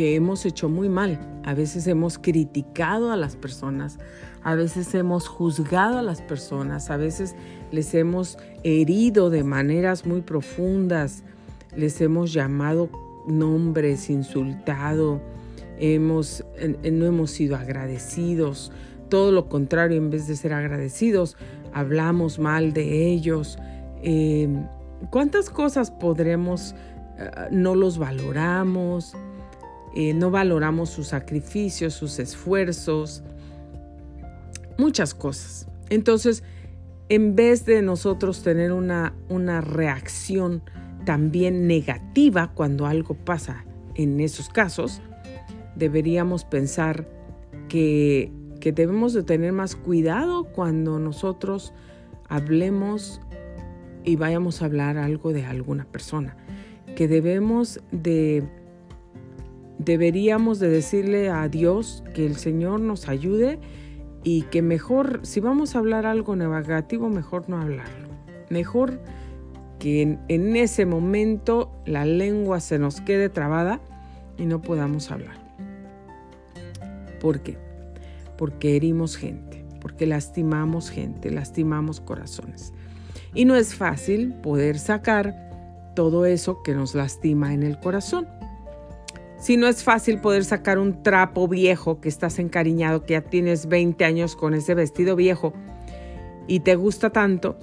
que 0.00 0.14
hemos 0.14 0.46
hecho 0.46 0.70
muy 0.70 0.88
mal. 0.88 1.20
A 1.44 1.52
veces 1.52 1.86
hemos 1.86 2.16
criticado 2.16 3.12
a 3.12 3.18
las 3.18 3.36
personas, 3.36 3.98
a 4.42 4.54
veces 4.54 4.94
hemos 4.94 5.28
juzgado 5.28 5.98
a 5.98 6.02
las 6.02 6.22
personas, 6.22 6.88
a 6.88 6.96
veces 6.96 7.36
les 7.70 7.92
hemos 7.92 8.38
herido 8.62 9.28
de 9.28 9.44
maneras 9.44 10.06
muy 10.06 10.22
profundas, 10.22 11.22
les 11.76 12.00
hemos 12.00 12.32
llamado 12.32 12.88
nombres, 13.28 14.08
insultado, 14.08 15.20
hemos, 15.78 16.46
no 16.90 17.04
hemos 17.04 17.30
sido 17.32 17.56
agradecidos. 17.56 18.72
Todo 19.10 19.32
lo 19.32 19.50
contrario, 19.50 19.98
en 19.98 20.08
vez 20.08 20.26
de 20.26 20.34
ser 20.34 20.54
agradecidos, 20.54 21.36
hablamos 21.74 22.38
mal 22.38 22.72
de 22.72 23.08
ellos. 23.08 23.58
Em, 24.02 24.66
¿Cuántas 25.10 25.50
cosas 25.50 25.90
podremos, 25.90 26.74
eh, 27.18 27.48
no 27.50 27.74
los 27.74 27.98
valoramos, 27.98 29.14
eh, 29.94 30.14
no 30.14 30.30
valoramos 30.30 30.90
sus 30.90 31.08
sacrificios, 31.08 31.94
sus 31.94 32.18
esfuerzos, 32.18 33.22
muchas 34.78 35.14
cosas? 35.14 35.68
Entonces, 35.88 36.42
en 37.08 37.34
vez 37.34 37.66
de 37.66 37.82
nosotros 37.82 38.42
tener 38.42 38.72
una, 38.72 39.14
una 39.28 39.60
reacción 39.60 40.62
también 41.04 41.66
negativa 41.66 42.52
cuando 42.54 42.86
algo 42.86 43.14
pasa 43.14 43.64
en 43.96 44.20
esos 44.20 44.48
casos, 44.48 45.02
deberíamos 45.74 46.44
pensar 46.44 47.08
que, 47.68 48.32
que 48.60 48.72
debemos 48.72 49.12
de 49.12 49.22
tener 49.24 49.52
más 49.52 49.74
cuidado 49.74 50.44
cuando 50.44 50.98
nosotros 50.98 51.72
hablemos 52.28 53.20
y 54.04 54.16
vayamos 54.16 54.62
a 54.62 54.66
hablar 54.66 54.96
algo 54.96 55.32
de 55.32 55.44
alguna 55.44 55.84
persona, 55.84 56.36
que 56.94 57.08
debemos 57.08 57.80
de 57.90 58.44
deberíamos 59.84 60.58
de 60.58 60.68
decirle 60.68 61.30
a 61.30 61.48
Dios 61.48 62.04
que 62.14 62.26
el 62.26 62.36
Señor 62.36 62.80
nos 62.80 63.08
ayude 63.08 63.58
y 64.22 64.42
que 64.42 64.60
mejor, 64.60 65.20
si 65.22 65.40
vamos 65.40 65.74
a 65.74 65.78
hablar 65.78 66.04
algo 66.04 66.36
negativo, 66.36 67.08
mejor 67.08 67.48
no 67.48 67.58
hablarlo. 67.58 68.08
Mejor 68.50 69.00
que 69.78 70.02
en, 70.02 70.20
en, 70.28 70.54
ese 70.56 70.84
momento 70.84 71.72
la 71.86 72.04
lengua 72.04 72.60
se 72.60 72.78
nos 72.78 73.00
quede 73.00 73.30
trabada 73.30 73.80
y 74.36 74.44
no 74.44 74.60
podamos 74.60 75.10
hablar. 75.10 75.38
¿Por 77.18 77.40
qué? 77.40 77.56
Porque 78.36 78.76
herimos 78.76 79.16
gente, 79.16 79.64
porque 79.80 80.06
lastimamos 80.06 80.90
gente, 80.90 81.30
lastimamos 81.30 82.00
corazones. 82.00 82.74
Y 83.32 83.46
no 83.46 83.56
es 83.56 83.74
fácil 83.74 84.34
poder 84.34 84.78
sacar 84.78 85.92
todo 85.96 86.26
eso 86.26 86.62
que 86.62 86.74
nos 86.74 86.94
lastima 86.94 87.54
en 87.54 87.62
el 87.62 87.80
corazón. 87.80 88.26
Si 89.40 89.56
no 89.56 89.68
es 89.68 89.82
fácil 89.82 90.20
poder 90.20 90.44
sacar 90.44 90.78
un 90.78 91.02
trapo 91.02 91.48
viejo 91.48 91.98
que 92.02 92.10
estás 92.10 92.38
encariñado, 92.38 93.06
que 93.06 93.14
ya 93.14 93.22
tienes 93.22 93.66
20 93.66 94.04
años 94.04 94.36
con 94.36 94.52
ese 94.52 94.74
vestido 94.74 95.16
viejo 95.16 95.54
y 96.46 96.60
te 96.60 96.74
gusta 96.74 97.08
tanto 97.08 97.58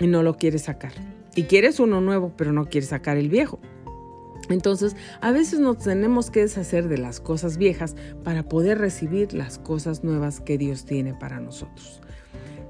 y 0.00 0.08
no 0.08 0.24
lo 0.24 0.36
quieres 0.36 0.62
sacar. 0.62 0.92
Y 1.36 1.44
quieres 1.44 1.78
uno 1.78 2.00
nuevo, 2.00 2.32
pero 2.36 2.52
no 2.52 2.66
quieres 2.66 2.90
sacar 2.90 3.16
el 3.16 3.28
viejo. 3.28 3.60
Entonces, 4.48 4.96
a 5.20 5.30
veces 5.30 5.60
nos 5.60 5.78
tenemos 5.78 6.32
que 6.32 6.40
deshacer 6.40 6.88
de 6.88 6.98
las 6.98 7.20
cosas 7.20 7.58
viejas 7.58 7.94
para 8.24 8.42
poder 8.42 8.78
recibir 8.78 9.32
las 9.32 9.58
cosas 9.58 10.02
nuevas 10.02 10.40
que 10.40 10.58
Dios 10.58 10.84
tiene 10.84 11.14
para 11.14 11.38
nosotros. 11.38 12.00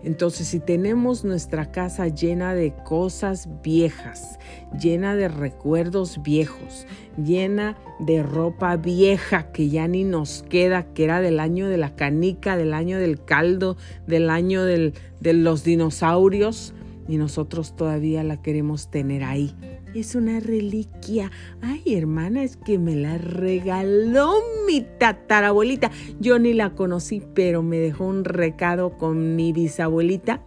Entonces, 0.02 0.48
si 0.48 0.60
tenemos 0.60 1.24
nuestra 1.24 1.70
casa 1.70 2.08
llena 2.08 2.54
de 2.54 2.72
cosas 2.84 3.48
viejas, 3.62 4.38
llena 4.80 5.14
de 5.14 5.28
recuerdos 5.28 6.22
viejos, 6.22 6.86
llena 7.22 7.76
de 7.98 8.22
ropa 8.22 8.76
vieja 8.76 9.52
que 9.52 9.68
ya 9.68 9.88
ni 9.88 10.04
nos 10.04 10.42
queda, 10.48 10.84
que 10.94 11.04
era 11.04 11.20
del 11.20 11.38
año 11.38 11.68
de 11.68 11.76
la 11.76 11.94
canica, 11.94 12.56
del 12.56 12.72
año 12.72 12.98
del 12.98 13.22
caldo, 13.22 13.76
del 14.06 14.30
año 14.30 14.64
de 14.64 14.92
los 15.20 15.64
dinosaurios, 15.64 16.72
y 17.08 17.16
nosotros 17.16 17.74
todavía 17.74 18.22
la 18.22 18.40
queremos 18.40 18.90
tener 18.90 19.24
ahí 19.24 19.54
es 19.94 20.14
una 20.14 20.40
reliquia. 20.40 21.31
Ay, 21.62 21.94
hermana, 21.94 22.42
es 22.42 22.57
que 22.57 22.79
me 22.79 22.96
la 22.96 23.18
regaló 23.18 24.35
mi 24.66 24.87
tatarabuelita. 24.98 25.90
Yo 26.20 26.38
ni 26.38 26.53
la 26.53 26.74
conocí, 26.74 27.22
pero 27.35 27.62
me 27.62 27.79
dejó 27.79 28.07
un 28.07 28.24
recado 28.24 28.96
con 28.96 29.37
mi 29.37 29.53
bisabuelita 29.53 30.42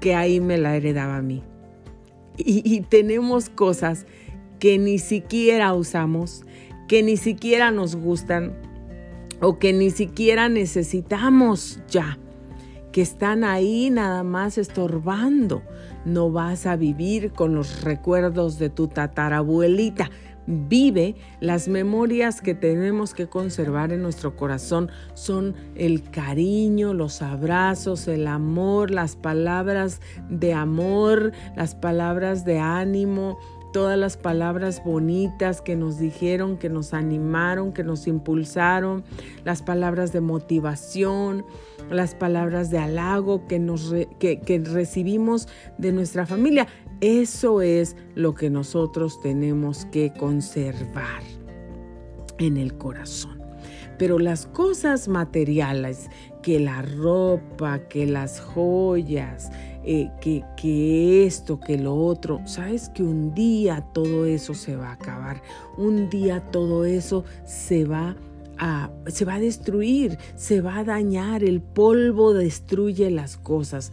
que 0.00 0.14
ahí 0.14 0.40
me 0.40 0.58
la 0.58 0.76
heredaba 0.76 1.18
a 1.18 1.22
mí. 1.22 1.42
Y, 2.36 2.62
y 2.64 2.80
tenemos 2.80 3.50
cosas 3.50 4.06
que 4.58 4.78
ni 4.78 4.98
siquiera 4.98 5.72
usamos, 5.74 6.44
que 6.88 7.02
ni 7.02 7.16
siquiera 7.16 7.70
nos 7.70 7.96
gustan 7.96 8.54
o 9.40 9.58
que 9.58 9.72
ni 9.72 9.90
siquiera 9.90 10.48
necesitamos 10.48 11.80
ya, 11.88 12.18
que 12.92 13.02
están 13.02 13.44
ahí 13.44 13.90
nada 13.90 14.22
más 14.22 14.58
estorbando 14.58 15.62
no 16.04 16.30
vas 16.30 16.66
a 16.66 16.76
vivir 16.76 17.32
con 17.32 17.54
los 17.54 17.82
recuerdos 17.82 18.58
de 18.58 18.70
tu 18.70 18.88
tatarabuelita. 18.88 20.10
Vive 20.46 21.14
las 21.38 21.68
memorias 21.68 22.40
que 22.40 22.54
tenemos 22.54 23.14
que 23.14 23.28
conservar 23.28 23.92
en 23.92 24.02
nuestro 24.02 24.36
corazón. 24.36 24.90
Son 25.14 25.54
el 25.76 26.02
cariño, 26.10 26.94
los 26.94 27.22
abrazos, 27.22 28.08
el 28.08 28.26
amor, 28.26 28.90
las 28.90 29.16
palabras 29.16 30.00
de 30.28 30.54
amor, 30.54 31.32
las 31.56 31.74
palabras 31.74 32.44
de 32.44 32.58
ánimo, 32.58 33.38
todas 33.72 33.98
las 33.98 34.16
palabras 34.16 34.82
bonitas 34.84 35.60
que 35.62 35.76
nos 35.76 35.98
dijeron, 35.98 36.56
que 36.56 36.68
nos 36.68 36.94
animaron, 36.94 37.72
que 37.72 37.84
nos 37.84 38.06
impulsaron, 38.06 39.04
las 39.44 39.62
palabras 39.62 40.12
de 40.12 40.20
motivación, 40.20 41.44
las 41.90 42.14
palabras 42.14 42.70
de 42.70 42.78
halago 42.78 43.46
que, 43.46 43.58
nos 43.58 43.92
que, 44.18 44.62
recibimos 44.64 45.48
de 45.78 45.92
nuestra 45.92 46.26
familia. 46.26 46.66
Eso 47.00 47.62
es 47.62 47.96
lo 48.14 48.34
que 48.34 48.50
nosotros 48.50 49.20
tenemos 49.20 49.86
que 49.86 50.12
conservar 50.12 51.22
en 52.38 52.56
el 52.56 52.76
corazón. 52.76 53.40
Pero 53.98 54.18
las 54.18 54.46
cosas 54.46 55.08
materiales, 55.08 56.08
que 56.42 56.58
la 56.58 56.82
ropa, 56.82 57.80
que 57.88 58.06
las 58.06 58.40
joyas, 58.40 59.50
eh, 59.82 60.10
que, 60.20 61.26
esto, 61.26 61.58
que 61.58 61.78
lo 61.78 61.94
otro, 61.96 62.40
sabes 62.44 62.90
que 62.90 63.02
un 63.02 63.34
día 63.34 63.80
todo 63.94 64.26
eso 64.26 64.52
se 64.54 64.76
va 64.76 64.90
a 64.90 64.92
acabar, 64.92 65.42
un 65.78 66.10
día 66.10 66.40
todo 66.50 66.84
eso 66.84 67.24
se 67.46 67.84
va 67.84 68.16
a 68.58 68.90
se 69.06 69.24
va 69.24 69.34
a 69.34 69.40
destruir, 69.40 70.18
se 70.34 70.60
va 70.60 70.78
a 70.78 70.84
dañar, 70.84 71.42
el 71.44 71.62
polvo 71.62 72.34
destruye 72.34 73.10
las 73.10 73.38
cosas. 73.38 73.90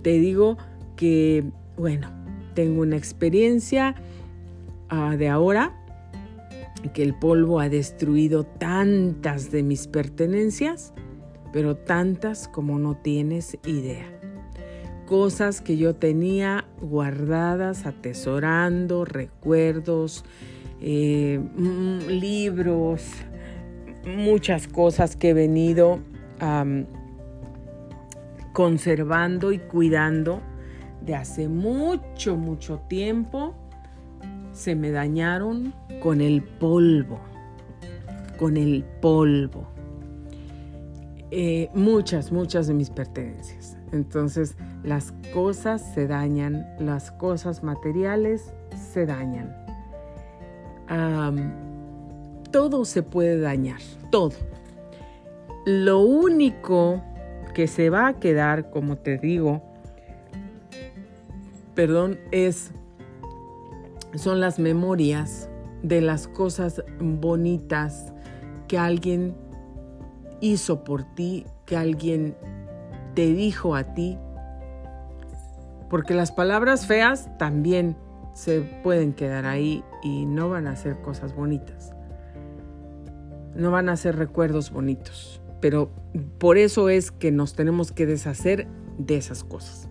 Te 0.00 0.12
digo 0.12 0.56
que, 0.96 1.44
bueno, 1.76 2.08
tengo 2.54 2.80
una 2.80 2.96
experiencia 2.96 3.94
ah, 4.88 5.16
de 5.18 5.28
ahora, 5.28 5.76
que 6.94 7.02
el 7.02 7.14
polvo 7.14 7.60
ha 7.60 7.68
destruido 7.68 8.44
tantas 8.44 9.50
de 9.50 9.62
mis 9.62 9.86
pertenencias, 9.86 10.94
pero 11.52 11.76
tantas 11.76 12.48
como 12.48 12.78
no 12.78 12.96
tienes 12.96 13.58
idea. 13.66 14.19
Cosas 15.10 15.60
que 15.60 15.76
yo 15.76 15.96
tenía 15.96 16.66
guardadas, 16.80 17.84
atesorando, 17.84 19.04
recuerdos, 19.04 20.24
eh, 20.80 21.40
mm, 21.56 22.06
libros, 22.06 23.02
muchas 24.06 24.68
cosas 24.68 25.16
que 25.16 25.30
he 25.30 25.34
venido 25.34 25.98
conservando 28.52 29.50
y 29.50 29.58
cuidando 29.58 30.42
de 31.04 31.16
hace 31.16 31.48
mucho, 31.48 32.36
mucho 32.36 32.78
tiempo, 32.88 33.56
se 34.52 34.76
me 34.76 34.92
dañaron 34.92 35.74
con 36.00 36.20
el 36.20 36.44
polvo, 36.44 37.18
con 38.38 38.56
el 38.56 38.84
polvo. 39.02 39.66
Eh, 41.32 41.68
muchas, 41.74 42.30
muchas 42.30 42.68
de 42.68 42.74
mis 42.74 42.90
pertenencias. 42.90 43.76
Entonces 43.90 44.54
las 44.82 45.12
cosas 45.32 45.82
se 45.94 46.06
dañan, 46.06 46.66
las 46.78 47.10
cosas 47.10 47.62
materiales 47.62 48.52
se 48.92 49.06
dañan 49.06 49.60
todo 52.50 52.84
se 52.84 53.02
puede 53.02 53.40
dañar, 53.40 53.80
todo. 54.10 54.32
Lo 55.64 56.00
único 56.00 57.02
que 57.54 57.66
se 57.66 57.90
va 57.90 58.08
a 58.08 58.14
quedar, 58.14 58.70
como 58.70 58.96
te 58.96 59.18
digo, 59.18 59.62
perdón, 61.74 62.18
es 62.32 62.72
son 64.16 64.40
las 64.40 64.58
memorias 64.58 65.48
de 65.82 66.00
las 66.00 66.26
cosas 66.26 66.82
bonitas 66.98 68.12
que 68.66 68.76
alguien 68.76 69.36
hizo 70.40 70.82
por 70.82 71.04
ti, 71.14 71.46
que 71.66 71.76
alguien 71.76 72.34
te 73.14 73.32
dijo 73.32 73.76
a 73.76 73.94
ti. 73.94 74.18
Porque 75.90 76.14
las 76.14 76.32
palabras 76.32 76.86
feas 76.86 77.28
también 77.36 77.96
se 78.32 78.62
pueden 78.82 79.12
quedar 79.12 79.44
ahí 79.44 79.84
y 80.02 80.24
no 80.24 80.48
van 80.48 80.66
a 80.66 80.76
ser 80.76 81.02
cosas 81.02 81.34
bonitas 81.34 81.92
no 83.54 83.70
van 83.70 83.88
a 83.88 83.96
ser 83.96 84.16
recuerdos 84.16 84.70
bonitos. 84.70 85.40
Pero 85.60 85.90
por 86.38 86.58
eso 86.58 86.88
es 86.88 87.10
que 87.10 87.30
nos 87.30 87.54
tenemos 87.54 87.92
que 87.92 88.06
deshacer 88.06 88.66
de 88.98 89.16
esas 89.16 89.44
cosas. 89.44 89.88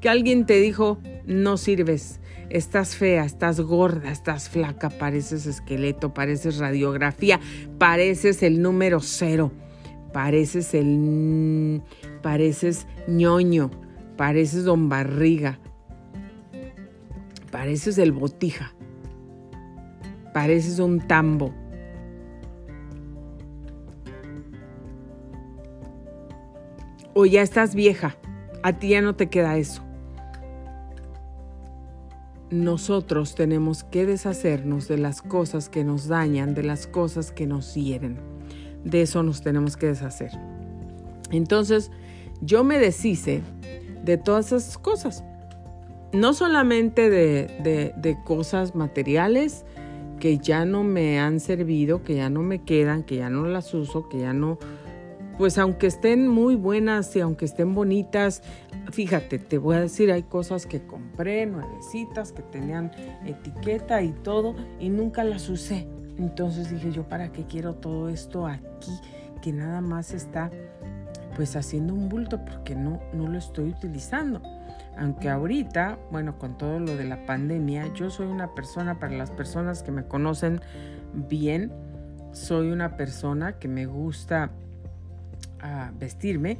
Que 0.00 0.08
alguien 0.08 0.46
te 0.46 0.60
dijo, 0.60 0.98
no 1.26 1.56
sirves, 1.56 2.20
estás 2.48 2.96
fea, 2.96 3.24
estás 3.24 3.60
gorda, 3.60 4.10
estás 4.10 4.48
flaca, 4.48 4.90
pareces 4.90 5.46
esqueleto, 5.46 6.14
pareces 6.14 6.58
radiografía, 6.58 7.40
pareces 7.78 8.42
el 8.42 8.62
número 8.62 9.00
cero, 9.00 9.52
pareces 10.12 10.74
el... 10.74 11.82
pareces 12.22 12.86
ñoño, 13.08 13.70
pareces 14.16 14.64
don 14.64 14.88
Barriga, 14.88 15.58
pareces 17.50 17.98
el 17.98 18.12
Botija, 18.12 18.72
pareces 20.32 20.78
un 20.78 21.00
tambo. 21.00 21.52
O 27.14 27.24
ya 27.24 27.40
estás 27.40 27.74
vieja, 27.74 28.16
a 28.62 28.74
ti 28.74 28.90
ya 28.90 29.00
no 29.00 29.16
te 29.16 29.28
queda 29.28 29.56
eso. 29.56 29.82
Nosotros 32.50 33.34
tenemos 33.34 33.84
que 33.84 34.06
deshacernos 34.06 34.86
de 34.86 34.98
las 34.98 35.22
cosas 35.22 35.68
que 35.68 35.82
nos 35.82 36.08
dañan, 36.08 36.54
de 36.54 36.62
las 36.62 36.86
cosas 36.86 37.32
que 37.32 37.46
nos 37.46 37.74
hieren. 37.74 38.18
De 38.84 39.02
eso 39.02 39.22
nos 39.22 39.42
tenemos 39.42 39.76
que 39.76 39.86
deshacer. 39.86 40.30
Entonces, 41.32 41.90
yo 42.40 42.62
me 42.62 42.78
deshice 42.78 43.42
de 44.06 44.16
todas 44.16 44.52
esas 44.52 44.78
cosas. 44.78 45.24
No 46.12 46.32
solamente 46.32 47.10
de, 47.10 48.18
cosas 48.24 48.74
materiales 48.74 49.66
que 50.20 50.38
ya 50.38 50.64
no 50.64 50.82
me 50.82 51.20
han 51.20 51.40
servido, 51.40 52.02
que 52.02 52.14
ya 52.14 52.30
no 52.30 52.40
me 52.40 52.62
quedan, 52.62 53.02
que 53.02 53.16
ya 53.16 53.28
no 53.28 53.46
las 53.46 53.74
uso, 53.74 54.08
que 54.08 54.20
ya 54.20 54.32
no, 54.32 54.58
pues 55.36 55.58
aunque 55.58 55.88
estén 55.88 56.26
muy 56.26 56.54
buenas 56.54 57.14
y 57.16 57.20
aunque 57.20 57.44
estén 57.44 57.74
bonitas, 57.74 58.42
fíjate, 58.92 59.38
te 59.38 59.58
voy 59.58 59.76
a 59.76 59.80
decir, 59.80 60.10
hay 60.10 60.22
cosas 60.22 60.64
que 60.64 60.86
compré, 60.86 61.44
nuevecitas, 61.44 62.32
que 62.32 62.40
tenían 62.42 62.92
etiqueta 63.26 64.00
y 64.00 64.12
todo, 64.12 64.54
y 64.80 64.88
nunca 64.88 65.22
las 65.22 65.50
usé. 65.50 65.86
Entonces 66.16 66.70
dije 66.70 66.92
yo, 66.92 67.06
¿para 67.06 67.30
qué 67.30 67.44
quiero 67.44 67.74
todo 67.74 68.08
esto 68.08 68.46
aquí? 68.46 68.92
Que 69.42 69.52
nada 69.52 69.82
más 69.82 70.14
está 70.14 70.50
pues 71.36 71.54
haciendo 71.54 71.92
un 71.92 72.08
bulto 72.08 72.42
porque 72.44 72.74
no, 72.74 73.00
no 73.12 73.28
lo 73.28 73.38
estoy 73.38 73.68
utilizando. 73.68 74.40
Aunque 74.98 75.28
ahorita, 75.28 75.98
bueno, 76.10 76.38
con 76.38 76.56
todo 76.56 76.80
lo 76.80 76.96
de 76.96 77.04
la 77.04 77.26
pandemia, 77.26 77.92
yo 77.92 78.08
soy 78.08 78.26
una 78.26 78.54
persona, 78.54 78.98
para 78.98 79.14
las 79.14 79.30
personas 79.30 79.82
que 79.82 79.92
me 79.92 80.06
conocen 80.06 80.62
bien, 81.12 81.70
soy 82.32 82.70
una 82.70 82.96
persona 82.96 83.58
que 83.58 83.68
me 83.68 83.84
gusta 83.84 84.50
ah, 85.60 85.92
vestirme 85.98 86.56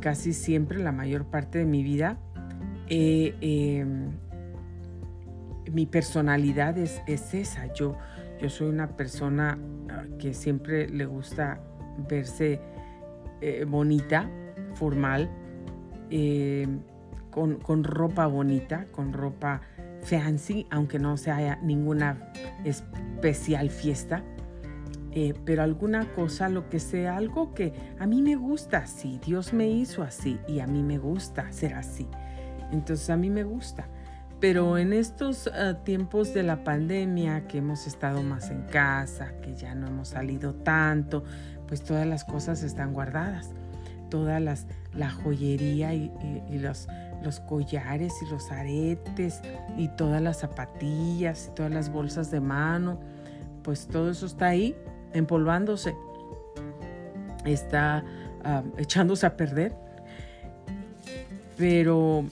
casi 0.00 0.34
siempre, 0.34 0.78
la 0.78 0.92
mayor 0.92 1.24
parte 1.24 1.58
de 1.58 1.64
mi 1.64 1.82
vida. 1.82 2.18
Eh, 2.90 3.34
em, 3.40 4.10
mi 5.72 5.86
personalidad 5.86 6.76
es, 6.76 7.00
es, 7.06 7.32
esa. 7.32 7.72
Yo, 7.72 7.96
yo 8.40 8.50
soy 8.50 8.68
una 8.68 8.88
persona 8.88 9.58
ah, 9.90 10.04
que 10.18 10.34
siempre 10.34 10.86
le 10.88 11.06
gusta 11.06 11.60
verse 12.08 12.60
eh, 13.40 13.64
bonita, 13.68 14.28
formal, 14.74 15.30
eh, 16.10 16.66
con, 17.30 17.84
ropa 17.84 18.26
bonita, 18.26 18.86
con 18.90 19.12
ropa 19.12 19.60
fancy, 20.02 20.66
aunque 20.70 20.98
no 20.98 21.16
sea 21.16 21.56
ninguna 21.62 22.32
especial 22.64 23.70
fiesta. 23.70 24.24
Eh, 25.12 25.34
pero 25.44 25.62
alguna 25.62 26.12
cosa, 26.14 26.48
lo 26.48 26.68
que 26.68 26.80
sea, 26.80 27.16
algo 27.16 27.54
que 27.54 27.72
a 27.98 28.06
mí 28.06 28.22
me 28.22 28.34
gusta 28.34 28.78
así, 28.78 29.20
Dios 29.24 29.52
me 29.52 29.68
hizo 29.68 30.02
así 30.02 30.38
y 30.46 30.60
a 30.60 30.66
mí 30.66 30.82
me 30.82 30.98
gusta 30.98 31.50
ser 31.52 31.74
así. 31.74 32.08
Entonces 32.72 33.08
a 33.10 33.16
mí 33.16 33.30
me 33.30 33.44
gusta. 33.44 33.88
Pero 34.40 34.78
en 34.78 34.92
estos 34.92 35.50
tiempos 35.84 36.34
de 36.34 36.44
la 36.44 36.62
pandemia, 36.62 37.48
que 37.48 37.58
hemos 37.58 37.86
estado 37.88 38.22
más 38.22 38.50
en 38.50 38.62
casa, 38.62 39.32
que 39.40 39.56
ya 39.56 39.74
no 39.74 39.88
hemos 39.88 40.08
salido 40.08 40.54
tanto, 40.54 41.24
pues 41.68 41.82
todas 41.82 42.06
las 42.06 42.24
cosas 42.24 42.62
están 42.62 42.92
guardadas. 42.92 43.50
Todas 44.10 44.40
las, 44.40 44.66
la 44.94 45.10
joyería 45.10 45.92
y, 45.92 46.10
los, 46.58 46.88
los 47.22 47.40
collares 47.40 48.14
y 48.22 48.30
los 48.30 48.50
aretes 48.50 49.42
y 49.76 49.88
todas 49.88 50.22
las 50.22 50.38
zapatillas 50.38 51.48
y 51.48 51.54
todas 51.54 51.70
las 51.70 51.92
bolsas 51.92 52.30
de 52.30 52.40
mano, 52.40 52.98
pues 53.62 53.86
todo 53.86 54.10
eso 54.10 54.24
está 54.24 54.46
ahí 54.46 54.74
empolvándose, 55.12 55.94
está 57.44 58.02
echándose 58.78 59.26
a 59.26 59.36
perder. 59.36 59.74
Pero, 61.58 62.24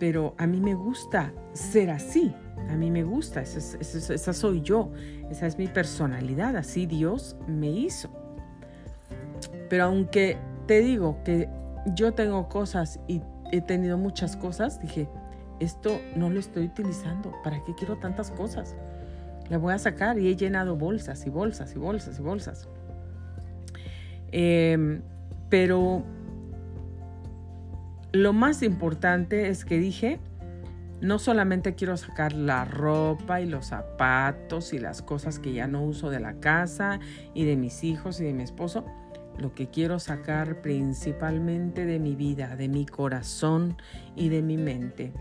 pero 0.00 0.34
a 0.36 0.46
mí 0.48 0.58
me 0.58 0.74
gusta 0.74 1.32
ser 1.52 1.90
así, 1.90 2.34
a 2.70 2.74
mí 2.74 2.90
me 2.90 3.04
gusta, 3.04 3.42
esa 3.42 4.32
soy 4.32 4.62
yo, 4.62 4.90
esa 5.30 5.46
es 5.46 5.58
mi 5.58 5.68
personalidad, 5.68 6.56
así 6.56 6.86
Dios 6.86 7.36
me 7.46 7.68
hizo. 7.68 8.23
Pero 9.74 9.86
aunque 9.86 10.38
te 10.68 10.82
digo 10.82 11.18
que 11.24 11.48
yo 11.96 12.14
tengo 12.14 12.48
cosas 12.48 13.00
y 13.08 13.22
he 13.50 13.60
tenido 13.60 13.98
muchas 13.98 14.36
cosas, 14.36 14.80
dije, 14.80 15.08
esto 15.58 16.00
no 16.14 16.30
lo 16.30 16.38
estoy 16.38 16.66
utilizando. 16.66 17.34
¿Para 17.42 17.60
qué 17.64 17.74
quiero 17.74 17.96
tantas 17.96 18.30
cosas? 18.30 18.76
Le 19.50 19.56
voy 19.56 19.74
a 19.74 19.78
sacar 19.80 20.16
y 20.20 20.28
he 20.28 20.36
llenado 20.36 20.76
bolsas 20.76 21.26
y 21.26 21.30
bolsas 21.30 21.74
y 21.74 21.80
bolsas 21.80 22.20
y 22.20 22.22
bolsas. 22.22 22.68
Em, 24.30 25.02
pero 25.48 26.04
lo 28.12 28.32
más 28.32 28.62
importante 28.62 29.48
es 29.48 29.64
que 29.64 29.78
dije, 29.78 30.20
no 31.00 31.18
solamente 31.18 31.74
quiero 31.74 31.96
sacar 31.96 32.32
la 32.32 32.64
ropa 32.64 33.40
y 33.40 33.46
los 33.46 33.66
zapatos 33.66 34.72
y 34.72 34.78
las 34.78 35.02
cosas 35.02 35.40
que 35.40 35.52
ya 35.52 35.66
no 35.66 35.82
uso 35.82 36.10
de 36.10 36.20
la 36.20 36.34
casa 36.34 37.00
y 37.34 37.44
de 37.44 37.56
mis 37.56 37.82
hijos 37.82 38.20
y 38.20 38.24
de 38.24 38.34
mi 38.34 38.44
esposo, 38.44 38.84
lo 39.38 39.54
que 39.54 39.68
quiero 39.68 39.98
sacar 39.98 40.62
principalmente 40.62 41.84
de 41.84 41.98
mi 41.98 42.14
vida, 42.14 42.56
de 42.56 42.68
mi 42.68 42.86
corazón 42.86 43.76
y 44.16 44.28
de 44.28 44.42
mi 44.42 44.56
mente. 44.56 45.12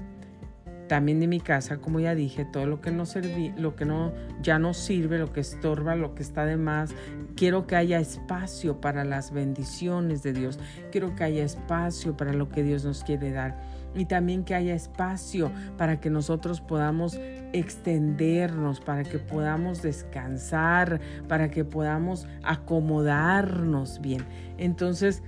También 0.88 1.20
de 1.20 1.28
mi 1.28 1.40
casa, 1.40 1.78
como 1.78 2.00
ya 2.00 2.14
dije, 2.14 2.46
todo 2.46 2.68
lo 2.68 2.82
que 2.82 2.92
no 2.92 3.06
serví, 3.06 3.54
lo 3.58 3.76
que 3.76 3.86
no 3.86 4.14
ya 4.42 4.60
no 4.60 4.74
sirve, 4.74 5.18
lo 5.18 5.32
que 5.32 5.40
estorba, 5.40 5.96
lo 5.96 6.14
que 6.14 6.24
está 6.24 6.46
de 6.46 6.58
más. 6.58 6.92
Quiero 7.36 7.66
que 7.66 7.76
haya 7.76 8.00
espacio 8.00 8.80
para 8.82 9.04
las 9.04 9.32
bendiciones 9.32 10.22
de 10.24 10.34
Dios. 10.34 10.60
Quiero 10.92 11.16
que 11.16 11.24
haya 11.24 11.44
espacio 11.44 12.16
para 12.16 12.34
lo 12.34 12.50
que 12.50 12.64
Dios 12.64 12.86
nos 12.86 13.04
quiere 13.04 13.32
dar 13.32 13.73
y 13.96 14.06
también 14.06 14.44
que 14.44 14.56
haya 14.56 14.74
espacio 14.74 15.52
para 15.78 16.00
que 16.00 16.10
nosotros 16.10 16.62
podamos 16.62 17.20
extendernos, 17.54 18.80
para 18.82 19.04
que 19.04 19.20
podamos 19.20 19.82
descansar, 19.82 21.00
para 21.28 21.50
que 21.50 21.64
podamos 21.64 22.28
acomodarnos 22.44 24.02
bien. 24.02 24.26
Entonces, 24.58 25.22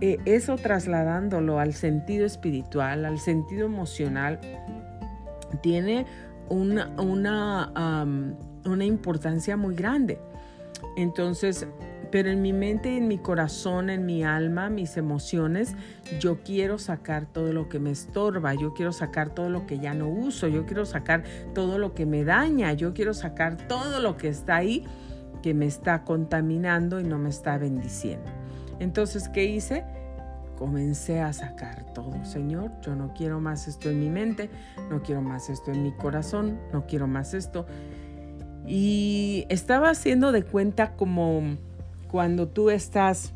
eh, 0.00 0.18
eso 0.24 0.56
trasladándolo 0.56 1.58
al 1.58 1.72
sentido 1.72 2.26
espiritual, 2.26 3.04
al 3.04 3.18
sentido 3.18 3.66
emocional, 3.66 4.40
tiene 5.62 6.06
una, 6.48 6.90
una, 6.98 8.04
una 8.64 8.84
importancia 8.84 9.56
muy 9.56 9.74
grande. 9.74 10.18
Entonces, 10.96 11.66
pero 12.14 12.30
en 12.30 12.42
mi 12.42 12.52
mente, 12.52 12.96
en 12.96 13.08
mi 13.08 13.18
corazón, 13.18 13.90
en 13.90 14.06
mi 14.06 14.22
alma, 14.22 14.70
mis 14.70 14.96
emociones, 14.96 15.74
yo 16.20 16.44
quiero 16.44 16.78
sacar 16.78 17.26
todo 17.26 17.52
lo 17.52 17.68
que 17.68 17.80
me 17.80 17.90
estorba, 17.90 18.54
yo 18.54 18.72
quiero 18.72 18.92
sacar 18.92 19.30
todo 19.30 19.48
lo 19.50 19.66
que 19.66 19.80
ya 19.80 19.94
no 19.94 20.08
uso, 20.08 20.46
yo 20.46 20.64
quiero 20.64 20.86
sacar 20.86 21.24
todo 21.54 21.76
lo 21.76 21.92
que 21.92 22.06
me 22.06 22.22
daña, 22.22 22.72
yo 22.72 22.94
quiero 22.94 23.14
sacar 23.14 23.56
todo 23.66 23.98
lo 23.98 24.16
que 24.16 24.28
está 24.28 24.54
ahí 24.54 24.84
que 25.42 25.54
me 25.54 25.66
está 25.66 26.04
contaminando 26.04 27.00
y 27.00 27.02
no 27.02 27.18
me 27.18 27.30
está 27.30 27.58
bendiciendo. 27.58 28.30
Entonces, 28.78 29.28
¿qué 29.28 29.46
hice? 29.46 29.82
Comencé 30.56 31.20
a 31.20 31.32
sacar 31.32 31.92
todo, 31.94 32.24
Señor, 32.24 32.70
yo 32.80 32.94
no 32.94 33.12
quiero 33.12 33.40
más 33.40 33.66
esto 33.66 33.90
en 33.90 33.98
mi 33.98 34.08
mente, 34.08 34.50
no 34.88 35.02
quiero 35.02 35.20
más 35.20 35.50
esto 35.50 35.72
en 35.72 35.82
mi 35.82 35.90
corazón, 35.90 36.60
no 36.72 36.86
quiero 36.86 37.08
más 37.08 37.34
esto. 37.34 37.66
Y 38.68 39.46
estaba 39.48 39.90
haciendo 39.90 40.30
de 40.30 40.44
cuenta 40.44 40.92
como 40.92 41.58
cuando 42.14 42.46
tú 42.46 42.70
estás 42.70 43.32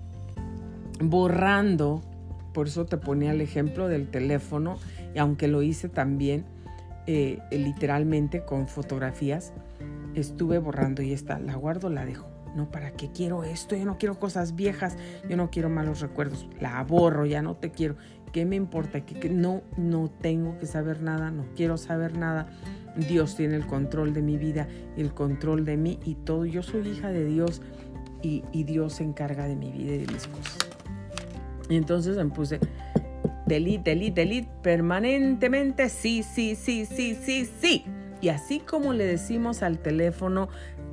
borrando, 1.01 2.01
por 2.55 2.69
eso 2.69 2.87
te 2.87 2.97
ponía 2.97 3.33
el 3.33 3.41
ejemplo 3.41 3.89
del 3.89 4.09
teléfono, 4.09 4.79
y 5.17 5.19
aunque 5.19 5.49
lo 5.49 5.63
hice 5.63 5.89
también 5.89 6.45
eh, 7.09 7.41
literalmente 7.51 8.45
con 8.45 8.69
fotografías, 8.69 9.53
estuve 10.15 10.61
borrando 10.61 11.03
y 11.03 11.13
está, 11.13 11.41
la 11.41 11.57
guardo, 11.57 11.91
la 11.91 12.07
dejo. 12.07 12.29
No, 12.55 12.71
¿para 12.71 12.93
qué 12.93 13.11
quiero 13.11 13.43
esto? 13.43 13.75
Yo 13.75 13.85
no 13.85 13.99
quiero 13.99 14.21
cosas 14.21 14.55
viejas, 14.55 14.97
yo 15.29 15.37
no 15.37 15.51
quiero 15.51 15.69
malos 15.69 15.99
recuerdos, 15.99 16.49
la 16.61 16.81
borro, 16.85 17.27
ya 17.27 17.43
no 17.43 17.57
te 17.57 17.73
quiero. 17.73 17.97
¿Qué 18.33 18.45
me 18.45 18.55
importa? 18.55 19.01
Que, 19.01 19.29
no, 19.29 19.63
no 19.77 20.09
tengo 20.09 20.57
que 20.59 20.67
saber 20.67 21.03
nada, 21.03 21.33
no 21.33 21.47
quiero 21.57 21.79
saber 21.79 22.17
nada. 22.17 22.49
Dios 23.09 23.35
tiene 23.35 23.57
el 23.57 23.67
control 23.67 24.13
de 24.13 24.23
mi 24.23 24.37
vida, 24.37 24.69
el 24.97 25.13
control 25.15 25.65
de 25.65 25.77
mí 25.77 25.99
y 26.05 26.15
todo. 26.15 26.45
Yo 26.45 26.63
soy 26.63 26.89
hija 26.89 27.11
de 27.11 27.25
Dios 27.25 27.61
y, 28.23 28.43
Dios 28.65 28.95
se 28.95 29.05
encarga 29.05 29.47
de 29.47 29.57
mi 29.57 29.71
vida 29.73 29.95
y 29.95 29.99
de 29.99 30.13
mis 30.13 30.27
cosas. 30.27 30.59
Entonces 31.69 32.17
me 32.17 32.27
puse 32.27 32.61
delete, 33.47 33.91
delete, 33.91 34.21
delete 34.21 34.49
permanentemente, 34.63 35.89
sí, 35.89 36.23
sí, 36.23 36.55
sí, 36.55 36.87
sí, 36.87 37.15
sí, 37.15 37.49
sí. 37.61 37.85
Y 38.21 38.31
así 38.31 38.61
como 38.61 38.93
le 38.93 39.05
decimos 39.05 39.63
al 39.63 39.79
teléfono, 39.79 40.49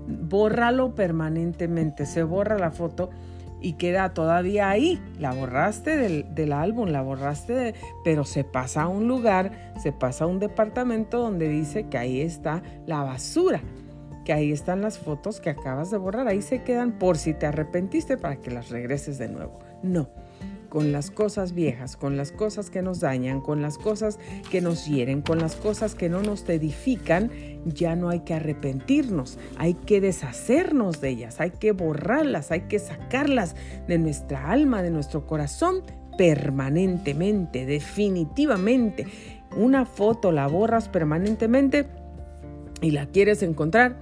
bórralo 0.07 0.95
permanentemente, 0.95 2.05
se 2.05 2.23
borra 2.23 2.57
la 2.57 2.71
foto, 2.71 3.09
y 3.65 3.73
queda 3.73 4.13
todavía 4.13 4.69
ahí. 4.69 5.01
La 5.19 5.33
borraste 5.33 5.97
del, 5.97 6.53
álbum, 6.53 6.89
la 6.89 7.01
borraste, 7.01 7.73
pero 8.03 8.23
se 8.23 8.43
pasa 8.43 8.83
a 8.83 8.87
un 8.87 9.07
lugar, 9.07 9.73
se 9.81 9.91
pasa 9.91 10.25
a 10.25 10.27
un 10.27 10.39
departamento 10.39 11.19
donde 11.19 11.49
dice 11.49 11.87
que 11.87 11.97
ahí 11.97 12.21
está 12.21 12.61
la 12.85 13.01
basura, 13.01 13.61
que 14.25 14.33
ahí 14.33 14.51
están 14.51 14.81
las 14.81 14.97
fotos 14.97 15.39
que 15.39 15.49
acabas 15.49 15.91
de 15.91 15.97
borrar, 15.97 16.27
ahí 16.27 16.41
se 16.41 16.63
quedan 16.63 16.99
por 16.99 17.17
si 17.17 17.33
te 17.33 17.45
arrepentiste 17.45 18.17
para 18.17 18.35
que 18.37 18.51
las 18.51 18.69
regreses 18.69 19.17
de 19.17 19.29
nuevo. 19.29 19.59
No, 19.83 20.09
con 20.67 20.91
las 20.91 21.11
cosas 21.11 21.53
viejas, 21.53 21.95
con 21.95 22.17
las 22.17 22.33
cosas 22.33 22.69
que 22.69 22.81
nos 22.81 22.99
dañan, 22.99 23.39
con 23.39 23.61
las 23.61 23.77
cosas 23.77 24.19
que 24.51 24.59
nos 24.59 24.85
hieren, 24.87 25.21
con 25.21 25.39
las 25.39 25.55
cosas 25.55 25.95
que 25.95 26.09
no 26.09 26.21
nos 26.21 26.49
edifican, 26.49 27.31
ya 27.65 27.95
no 27.95 28.09
hay 28.09 28.21
que 28.21 28.33
arrepentirnos, 28.33 29.37
hay 29.57 29.75
que 29.75 30.01
deshacernos 30.01 30.99
de 30.99 31.09
ellas, 31.09 31.39
hay 31.39 31.51
que 31.51 31.71
borrarlas, 31.71 32.51
hay 32.51 32.61
que 32.61 32.79
sacarlas 32.79 33.55
de 33.87 33.97
nuestra 33.99 34.51
alma, 34.51 34.81
de 34.81 34.91
nuestro 34.91 35.25
corazón 35.25 35.83
permanentemente, 36.17 37.65
definitivamente. 37.65 39.07
Una 39.55 39.85
foto 39.85 40.31
la 40.31 40.47
borras 40.47 40.89
permanentemente 40.89 41.85
y 42.81 42.91
la 42.91 43.05
quieres 43.05 43.41
encontrar, 43.43 43.95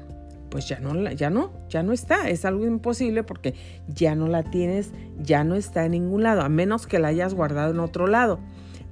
pues 0.53 0.67
ya 0.67 0.79
no, 0.79 0.93
ya 1.09 1.31
no, 1.31 1.51
ya 1.67 1.81
no 1.81 1.93
está. 1.93 2.29
Es 2.29 2.45
algo 2.45 2.67
imposible 2.67 3.23
porque 3.23 3.55
ya 3.87 4.13
no 4.13 4.27
la 4.27 4.43
tienes, 4.43 4.91
ya 5.19 5.43
no 5.43 5.55
está 5.55 5.83
en 5.83 5.93
ningún 5.93 6.21
lado, 6.21 6.43
a 6.43 6.49
menos 6.49 6.85
que 6.85 6.99
la 6.99 7.07
hayas 7.07 7.33
guardado 7.33 7.71
en 7.71 7.79
otro 7.79 8.05
lado. 8.05 8.39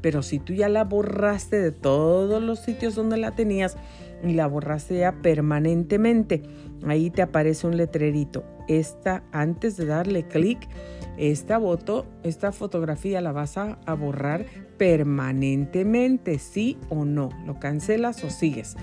Pero 0.01 0.23
si 0.23 0.39
tú 0.39 0.53
ya 0.53 0.69
la 0.69 0.85
borraste 0.85 1.61
de 1.61 1.71
todos 1.71 2.41
los 2.41 2.61
sitios 2.61 2.95
donde 2.95 3.17
la 3.17 3.35
tenías 3.35 3.77
y 4.23 4.33
la 4.33 4.47
borraste 4.47 4.97
ya 4.97 5.21
permanentemente, 5.21 6.41
ahí 6.87 7.11
te 7.11 7.21
aparece 7.21 7.67
un 7.67 7.77
letrerito. 7.77 8.43
Esta, 8.67 9.23
antes 9.31 9.77
de 9.77 9.85
darle 9.85 10.23
clic, 10.23 10.67
esta 11.19 11.59
foto, 11.59 12.07
esta 12.23 12.51
fotografía 12.51 13.21
la 13.21 13.33
vas 13.33 13.59
a, 13.59 13.77
a 13.85 13.93
borrar 13.93 14.47
permanentemente, 14.79 16.39
sí 16.39 16.79
o 16.89 17.05
no. 17.05 17.29
Lo 17.45 17.59
cancelas 17.59 18.23
o 18.23 18.31
sigues. 18.31 18.77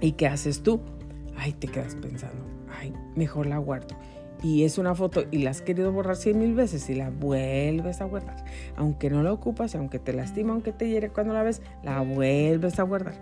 ¿Y 0.00 0.12
qué 0.12 0.26
haces 0.26 0.62
tú? 0.62 0.80
Ay, 1.38 1.52
te 1.52 1.68
quedas 1.68 1.94
pensando, 1.96 2.44
ay, 2.78 2.92
mejor 3.14 3.46
la 3.46 3.58
guardo. 3.58 3.96
Y 4.42 4.64
es 4.64 4.76
una 4.76 4.94
foto 4.94 5.24
y 5.30 5.38
la 5.38 5.50
has 5.50 5.62
querido 5.62 5.90
borrar 5.90 6.16
cien 6.16 6.38
mil 6.38 6.54
veces 6.54 6.90
y 6.90 6.94
la 6.94 7.08
vuelves 7.08 8.00
a 8.00 8.04
guardar. 8.04 8.44
Aunque 8.76 9.08
no 9.08 9.22
la 9.22 9.32
ocupas, 9.32 9.74
aunque 9.74 9.98
te 9.98 10.12
lastima, 10.12 10.52
aunque 10.52 10.72
te 10.72 10.88
hiere 10.88 11.08
cuando 11.08 11.32
la 11.32 11.42
ves, 11.42 11.62
la 11.82 12.02
vuelves 12.02 12.78
a 12.78 12.82
guardar. 12.82 13.14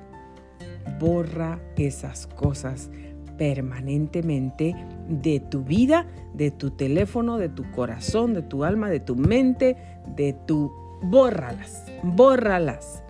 Borra 0.99 1.61
esas 1.77 2.27
cosas 2.27 2.91
permanentemente 3.39 4.75
de 5.09 5.41
tu 5.41 5.63
vida, 5.63 6.07
de 6.35 6.51
tu 6.51 6.71
teléfono, 6.71 7.39
de 7.39 7.49
tu 7.49 7.71
corazón, 7.71 8.35
de 8.35 8.43
tu 8.43 8.65
alma, 8.65 8.91
de 8.91 9.01
tu 9.01 9.17
mente, 9.17 9.77
de 10.17 10.33
tu... 10.33 10.73
Bórralas, 11.05 11.85
bórralas. 12.05 13.03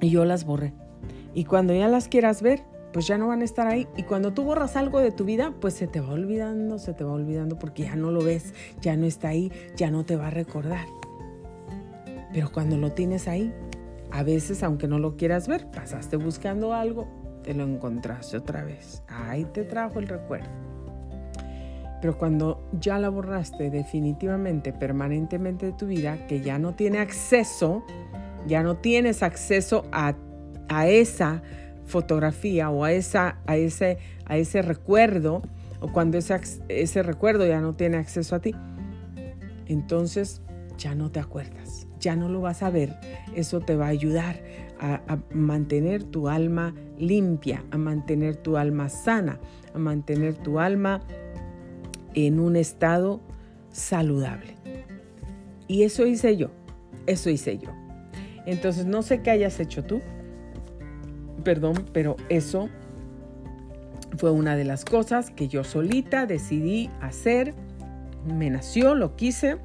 Y 0.00 0.10
yo 0.10 0.26
las 0.26 0.44
borré. 0.44 0.74
Y 1.32 1.44
cuando 1.44 1.74
ya 1.74 1.88
las 1.88 2.08
quieras 2.08 2.42
ver, 2.42 2.62
pues 2.92 3.06
ya 3.06 3.18
no 3.18 3.28
van 3.28 3.40
a 3.40 3.44
estar 3.44 3.66
ahí. 3.66 3.88
Y 3.96 4.02
cuando 4.02 4.32
tú 4.32 4.44
borras 4.44 4.76
algo 4.76 5.00
de 5.00 5.10
tu 5.10 5.24
vida, 5.24 5.52
pues 5.60 5.74
se 5.74 5.86
te 5.86 6.00
va 6.00 6.12
olvidando, 6.12 6.78
se 6.78 6.92
te 6.92 7.04
va 7.04 7.12
olvidando 7.12 7.58
porque 7.58 7.84
ya 7.84 7.96
no 7.96 8.10
lo 8.10 8.22
ves, 8.22 8.54
ya 8.80 8.96
no 8.96 9.06
está 9.06 9.28
ahí, 9.28 9.50
ya 9.76 9.90
no 9.90 10.04
te 10.04 10.16
va 10.16 10.28
a 10.28 10.30
recordar. 10.30 10.86
Pero 12.32 12.50
cuando 12.50 12.76
lo 12.76 12.92
tienes 12.92 13.28
ahí, 13.28 13.52
a 14.10 14.22
veces, 14.22 14.62
aunque 14.62 14.88
no 14.88 14.98
lo 14.98 15.16
quieras 15.16 15.48
ver, 15.48 15.70
pasaste 15.70 16.16
buscando 16.16 16.74
algo, 16.74 17.08
te 17.42 17.54
lo 17.54 17.64
encontraste 17.64 18.36
otra 18.36 18.62
vez. 18.64 19.02
Ahí 19.08 19.44
te 19.44 19.64
trajo 19.64 19.98
el 19.98 20.08
recuerdo. 20.08 20.48
Pero 22.00 22.18
cuando 22.18 22.68
ya 22.72 22.98
la 22.98 23.08
borraste 23.08 23.70
definitivamente, 23.70 24.72
permanentemente 24.72 25.66
de 25.66 25.72
tu 25.72 25.86
vida, 25.86 26.26
que 26.26 26.40
ya 26.40 26.58
no 26.58 26.74
tiene 26.74 26.98
acceso, 26.98 27.84
ya 28.46 28.62
no 28.62 28.76
tienes 28.76 29.22
acceso 29.22 29.84
a, 29.92 30.14
a 30.68 30.88
esa 30.88 31.42
fotografía 31.92 32.70
o 32.70 32.84
a, 32.84 32.92
esa, 32.92 33.36
a, 33.46 33.56
ese, 33.58 33.98
a 34.24 34.38
ese 34.38 34.62
recuerdo, 34.62 35.42
o 35.80 35.92
cuando 35.92 36.16
ese, 36.16 36.40
ese 36.68 37.02
recuerdo 37.02 37.46
ya 37.46 37.60
no 37.60 37.74
tiene 37.74 37.98
acceso 37.98 38.34
a 38.34 38.40
ti, 38.40 38.54
entonces 39.66 40.40
ya 40.78 40.94
no 40.94 41.10
te 41.10 41.20
acuerdas, 41.20 41.86
ya 42.00 42.16
no 42.16 42.30
lo 42.30 42.40
vas 42.40 42.62
a 42.62 42.70
ver. 42.70 42.96
Eso 43.36 43.60
te 43.60 43.76
va 43.76 43.86
a 43.86 43.90
ayudar 43.90 44.42
a, 44.80 45.02
a, 45.06 45.18
mantener 45.34 46.02
tu 46.02 46.28
alma 46.28 46.74
limpia, 46.98 47.62
a 47.70 47.76
mantener 47.76 48.36
tu 48.36 48.56
alma 48.56 48.88
sana, 48.88 49.38
a 49.74 49.78
mantener 49.78 50.34
tu 50.34 50.60
alma 50.60 51.02
en 52.14 52.40
un 52.40 52.56
estado 52.56 53.20
saludable. 53.70 54.54
Y 55.68 55.82
eso 55.82 56.06
hice 56.06 56.38
yo, 56.38 56.50
eso 57.06 57.28
hice 57.28 57.58
yo. 57.58 57.68
Entonces 58.46 58.86
no 58.86 59.02
sé 59.02 59.20
qué 59.20 59.30
hayas 59.30 59.60
hecho 59.60 59.84
tú, 59.84 60.00
perdón, 61.42 61.86
pero 61.92 62.16
eso 62.28 62.68
fue 64.16 64.30
una 64.30 64.56
de 64.56 64.64
las 64.64 64.84
cosas 64.84 65.30
que 65.30 65.48
yo 65.48 65.64
solita 65.64 66.26
decidí 66.26 66.90
hacer. 67.00 67.54
Me 68.26 68.50
nació, 68.50 68.94
lo 68.94 69.16
quise. 69.16 69.58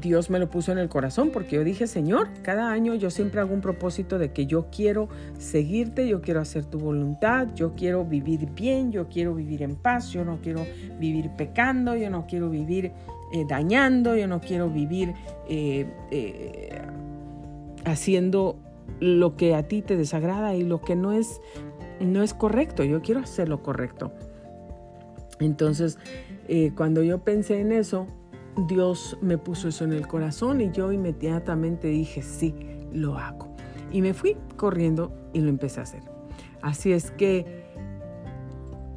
Dios 0.00 0.30
me 0.30 0.38
lo 0.38 0.50
puso 0.50 0.72
en 0.72 0.78
el 0.78 0.88
corazón 0.88 1.30
porque 1.30 1.56
yo 1.56 1.64
dije, 1.64 1.86
Señor, 1.86 2.28
cada 2.42 2.72
año 2.72 2.94
yo 2.94 3.10
siempre 3.10 3.40
hago 3.40 3.54
un 3.54 3.60
propósito 3.60 4.18
de 4.18 4.32
que 4.32 4.46
yo 4.46 4.66
quiero 4.70 5.08
seguirte, 5.38 6.08
yo 6.08 6.20
quiero 6.20 6.40
hacer 6.40 6.64
tu 6.64 6.78
voluntad, 6.78 7.48
yo 7.54 7.74
quiero 7.74 8.04
vivir 8.04 8.50
bien, 8.52 8.90
yo 8.90 9.08
quiero 9.08 9.34
vivir 9.34 9.62
en 9.62 9.76
paz, 9.76 10.10
yo 10.10 10.24
no 10.24 10.38
quiero 10.42 10.66
vivir 10.98 11.30
pecando, 11.36 11.94
yo 11.94 12.10
no 12.10 12.26
quiero 12.26 12.50
vivir 12.50 12.92
eh, 13.32 13.44
dañando, 13.48 14.16
yo 14.16 14.26
no 14.26 14.40
quiero 14.40 14.68
vivir 14.68 15.14
eh, 15.48 15.86
eh, 16.10 16.80
haciendo 17.84 18.58
lo 19.00 19.36
que 19.36 19.54
a 19.54 19.64
ti 19.64 19.82
te 19.82 19.96
desagrada 19.96 20.54
y 20.54 20.62
lo 20.62 20.80
que 20.80 20.96
no 20.96 21.12
es, 21.12 21.40
no 22.00 22.22
es 22.22 22.34
correcto. 22.34 22.84
Yo 22.84 23.02
quiero 23.02 23.20
hacer 23.20 23.48
lo 23.48 23.62
correcto. 23.62 24.12
Entonces, 25.40 25.98
eh, 26.48 26.72
cuando 26.76 27.02
yo 27.02 27.18
pensé 27.24 27.60
en 27.60 27.72
eso, 27.72 28.06
Dios 28.68 29.18
me 29.20 29.38
puso 29.38 29.68
eso 29.68 29.84
en 29.84 29.92
el 29.92 30.06
corazón 30.06 30.60
y 30.60 30.70
yo 30.70 30.92
inmediatamente 30.92 31.88
dije, 31.88 32.22
sí, 32.22 32.54
lo 32.92 33.18
hago. 33.18 33.54
Y 33.90 34.00
me 34.00 34.14
fui 34.14 34.36
corriendo 34.56 35.12
y 35.32 35.40
lo 35.40 35.48
empecé 35.48 35.80
a 35.80 35.82
hacer. 35.84 36.02
Así 36.62 36.92
es 36.92 37.10
que, 37.10 37.64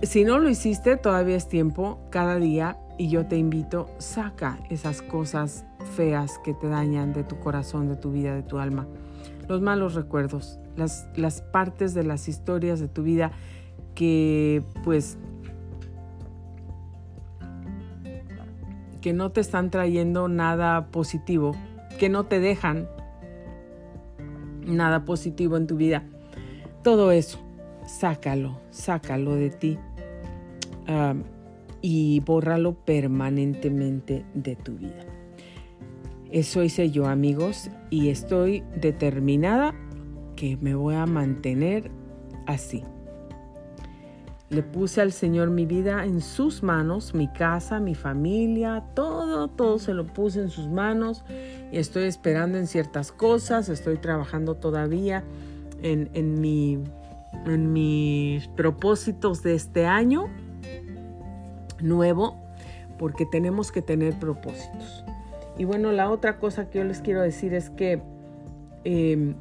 si 0.03 0.23
no 0.23 0.37
lo 0.39 0.49
hiciste, 0.49 0.95
todavía 0.95 1.35
es 1.35 1.47
tiempo, 1.47 1.99
cada 2.11 2.37
día, 2.37 2.77
y 2.99 3.09
yo 3.09 3.27
te 3.27 3.37
invito, 3.37 3.89
saca 3.97 4.59
esas 4.69 5.01
cosas 5.01 5.65
feas 5.95 6.39
que 6.43 6.53
te 6.53 6.67
dañan 6.67 7.13
de 7.13 7.23
tu 7.23 7.39
corazón, 7.39 7.89
de 7.89 7.95
tu 7.95 8.11
vida, 8.11 8.35
de 8.35 8.43
tu 8.43 8.59
alma 8.59 8.87
los 9.47 9.61
malos 9.61 9.93
recuerdos, 9.95 10.59
las, 10.75 11.07
las 11.15 11.41
partes 11.41 11.93
de 11.93 12.03
las 12.03 12.27
historias 12.27 12.79
de 12.79 12.87
tu 12.87 13.03
vida 13.03 13.31
que 13.95 14.63
pues 14.83 15.17
que 19.01 19.13
no 19.13 19.31
te 19.31 19.41
están 19.41 19.69
trayendo 19.69 20.27
nada 20.27 20.87
positivo, 20.87 21.55
que 21.97 22.09
no 22.09 22.25
te 22.25 22.39
dejan 22.39 22.87
nada 24.65 25.05
positivo 25.05 25.57
en 25.57 25.65
tu 25.65 25.77
vida. 25.77 26.03
Todo 26.83 27.11
eso, 27.11 27.39
sácalo, 27.85 28.59
sácalo 28.69 29.35
de 29.35 29.49
ti 29.49 29.79
ah, 30.87 31.15
y 31.81 32.19
bórralo 32.21 32.73
permanentemente 32.73 34.25
de 34.33 34.55
tu 34.55 34.75
vida. 34.75 35.05
Eso 36.31 36.63
hice 36.63 36.89
yo 36.89 37.07
amigos 37.07 37.69
y 37.89 38.09
estoy 38.09 38.63
determinada 38.75 39.73
que 40.35 40.57
me 40.57 40.75
voy 40.75 40.95
a 40.95 41.05
mantener 41.05 41.91
así. 42.45 42.83
Le 44.49 44.63
puse 44.63 45.01
al 45.01 45.11
Señor 45.11 45.49
mi 45.49 45.65
vida 45.65 46.05
en 46.05 46.21
sus 46.21 46.63
manos, 46.63 47.13
mi 47.13 47.27
casa, 47.27 47.81
mi 47.81 47.95
familia, 47.95 48.85
todo, 48.93 49.49
todo 49.49 49.77
se 49.77 49.93
lo 49.93 50.05
puse 50.05 50.41
en 50.41 50.49
sus 50.49 50.69
manos 50.69 51.25
y 51.71 51.77
estoy 51.77 52.05
esperando 52.05 52.57
en 52.57 52.67
ciertas 52.67 53.11
cosas, 53.11 53.67
estoy 53.67 53.97
trabajando 53.97 54.55
todavía 54.55 55.25
en, 55.81 56.09
en, 56.13 56.39
mi, 56.39 56.79
en 57.45 57.73
mis 57.73 58.47
propósitos 58.49 59.43
de 59.43 59.55
este 59.55 59.85
año 59.85 60.29
nuevo, 61.81 62.37
porque 62.97 63.25
tenemos 63.25 63.71
que 63.73 63.81
tener 63.81 64.17
propósitos. 64.17 65.03
Y 65.57 65.65
bueno, 65.65 65.91
la 65.91 66.09
otra 66.09 66.37
cosa 66.39 66.69
que 66.69 66.79
yo 66.79 66.83
les 66.83 67.01
quiero 67.01 67.21
decir 67.21 67.53
es 67.53 67.69
que 67.69 68.01
em, 68.83 69.35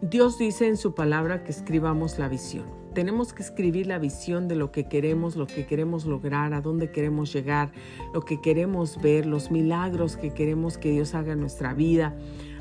Dios 0.00 0.38
dice 0.38 0.68
en 0.68 0.76
su 0.76 0.94
palabra 0.94 1.42
que 1.42 1.50
escribamos 1.50 2.18
la 2.18 2.28
visión. 2.28 2.64
Tenemos 2.94 3.32
que 3.32 3.42
escribir 3.42 3.88
la 3.88 3.98
visión 3.98 4.46
de 4.46 4.54
lo 4.54 4.70
que 4.70 4.84
queremos, 4.84 5.34
lo 5.34 5.48
que 5.48 5.66
queremos 5.66 6.04
lograr, 6.04 6.54
a 6.54 6.60
dónde 6.60 6.92
queremos 6.92 7.32
llegar, 7.32 7.72
lo 8.12 8.20
que 8.20 8.40
queremos 8.40 9.02
ver, 9.02 9.26
los 9.26 9.50
milagros 9.50 10.16
que 10.16 10.30
queremos 10.30 10.78
que 10.78 10.92
Dios 10.92 11.14
haga 11.16 11.32
en 11.32 11.40
nuestra 11.40 11.74
vida, 11.74 12.14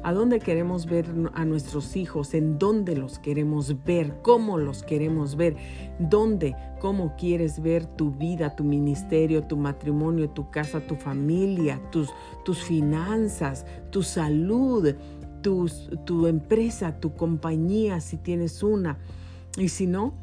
a 0.04 0.14
dónde 0.14 0.40
queremos 0.40 0.86
ver 0.86 1.08
a 1.34 1.46
nuestros 1.46 1.96
hijos, 1.96 2.34
en 2.34 2.60
dónde 2.60 2.96
los 2.96 3.20
queremos 3.20 3.84
ver, 3.86 4.22
cómo 4.22 4.58
los 4.58 4.84
queremos 4.84 5.38
ver, 5.38 5.56
dónde, 5.98 6.56
cómo 6.82 7.16
quieres 7.16 7.62
ver 7.62 7.86
tu 7.86 8.12
vida, 8.12 8.56
tu 8.56 8.66
ministerio, 8.66 9.44
tu 9.44 9.56
matrimonio, 9.56 10.30
tu 10.30 10.52
casa, 10.52 10.82
tu 10.82 10.96
familia, 10.96 11.82
tus, 11.92 12.10
tus 12.44 12.62
finanzas, 12.64 13.66
tu 13.92 14.04
salud, 14.04 14.94
tu 15.42 16.28
empresa, 16.28 17.00
tu 17.00 17.16
compañía, 17.16 18.02
si 18.02 18.18
tienes 18.18 18.62
una. 18.62 18.98
Y 19.58 19.70
si 19.70 19.88
no, 19.88 20.14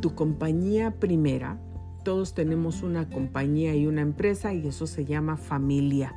tu 0.00 0.14
compañía 0.14 0.92
primera. 0.98 1.58
Todos 2.02 2.34
tenemos 2.34 2.82
una 2.82 3.08
compañía 3.10 3.74
y 3.76 3.86
una 3.86 4.00
empresa 4.00 4.54
y 4.54 4.66
eso 4.66 4.86
se 4.86 5.04
llama 5.04 5.36
familia. 5.36 6.14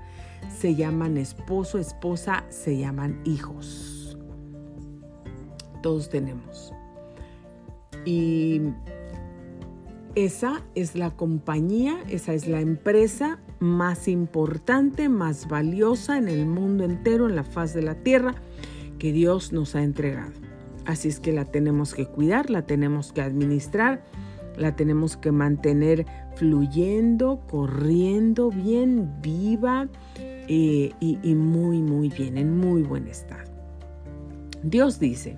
Se 0.58 0.76
llaman 0.76 1.18
esposo, 1.18 1.78
esposa, 1.78 2.46
se 2.50 2.78
llaman 2.78 3.22
hijos. 3.26 4.18
Todos 5.82 6.10
tenemos. 6.10 6.74
Y 8.06 8.62
esa 10.16 10.62
es 10.76 10.96
la 10.96 11.12
compañía, 11.12 11.98
esa 12.08 12.34
es 12.34 12.48
la 12.48 12.62
empresa 12.62 13.40
más 13.60 14.08
importante, 14.08 15.10
más 15.10 15.48
valiosa 15.48 16.18
en 16.18 16.28
el 16.28 16.46
mundo 16.46 16.84
entero, 16.84 17.28
en 17.28 17.36
la 17.36 17.44
faz 17.44 17.74
de 17.74 17.82
la 17.82 17.96
tierra, 17.96 18.36
que 19.00 19.12
Dios 19.12 19.54
nos 19.54 19.76
ha 19.76 19.84
entregado. 19.84 20.34
Así 20.86 21.08
es 21.08 21.20
que 21.20 21.32
la 21.32 21.46
tenemos 21.46 21.94
que 21.94 22.06
cuidar, 22.06 22.50
la 22.50 22.66
tenemos 22.66 23.12
que 23.12 23.22
administrar, 23.22 24.04
la 24.58 24.76
tenemos 24.76 25.18
que 25.18 25.32
mantener 25.32 26.06
fluyendo, 26.36 27.42
corriendo 27.50 28.50
bien, 28.50 29.20
viva 29.22 29.88
eh, 30.48 30.92
y, 31.00 31.36
muy, 31.36 31.82
muy 31.82 32.10
bien, 32.10 32.38
en 32.38 32.58
muy 32.58 32.84
buen 32.84 33.08
estado. 33.08 33.52
Dios 34.64 35.00
dice 35.00 35.38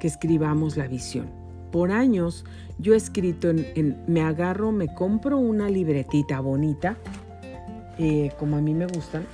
que 0.00 0.06
escribamos 0.06 0.76
la 0.76 0.86
visión. 0.86 1.26
Por 1.72 1.90
años 1.90 2.44
yo 2.78 2.94
he 2.94 2.96
escrito 2.96 3.50
en, 3.50 3.98
me 4.06 4.22
agarro, 4.22 4.72
me 4.72 4.94
compro 4.94 5.38
una 5.38 5.68
libretita 5.68 6.40
bonita, 6.40 6.96
eh, 7.98 8.30
como 8.38 8.56
a 8.56 8.60
mí 8.60 8.74
me 8.74 8.86
gustan. 8.86 9.26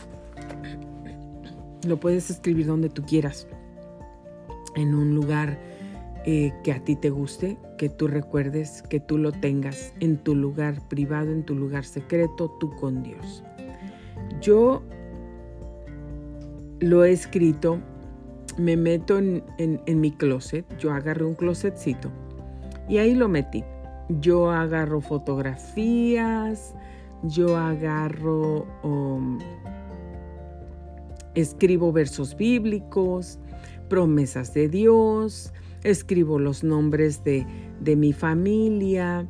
Lo 1.87 2.01
puedes 2.01 2.31
escribir 2.31 2.67
donde 2.67 2.89
tú 2.89 3.03
quieras, 3.03 3.47
en 4.75 4.95
un 4.95 5.15
lugar 5.15 5.59
eh, 6.27 6.53
que 6.63 6.73
a 6.73 6.81
ti 6.83 6.97
te 6.97 7.11
guste, 7.11 7.59
que 7.77 7.91
tú 7.91 8.09
recuerdes, 8.09 8.83
que 8.83 8.99
tú 8.99 9.19
lo 9.19 9.31
tengas 9.31 9.93
en 10.01 10.17
tu 10.17 10.35
lugar 10.35 10.81
privado, 10.89 11.31
en 11.31 11.45
tu 11.45 11.55
lugar 11.55 11.85
secreto, 11.85 12.51
tú 12.59 12.71
con 12.77 13.03
Dios. 13.03 13.45
Yo 14.41 14.83
lo 16.85 17.05
he 17.05 17.13
escrito, 17.13 17.81
me 18.59 18.77
meto 18.77 19.19
en, 19.19 20.01
mi 20.01 20.11
closet, 20.13 20.65
yo 20.79 20.93
agarré 20.93 21.25
un 21.25 21.35
closetcito 21.35 22.11
y 22.89 22.99
ahí 22.99 23.15
lo 23.15 23.29
metí. 23.29 23.65
Yo 24.21 24.51
agarro 24.51 25.01
fotografías, 25.01 26.75
yo 27.23 27.57
agarro, 27.57 28.67
um, 28.83 29.39
escribo 31.35 31.91
versos 31.91 32.37
bíblicos, 32.37 33.39
promesas 33.89 34.53
de 34.53 34.69
Dios, 34.69 35.55
escribo 35.85 36.39
los 36.39 36.63
nombres 36.63 37.25
de 37.25 37.47
mi 37.97 38.13
familia, 38.13 39.27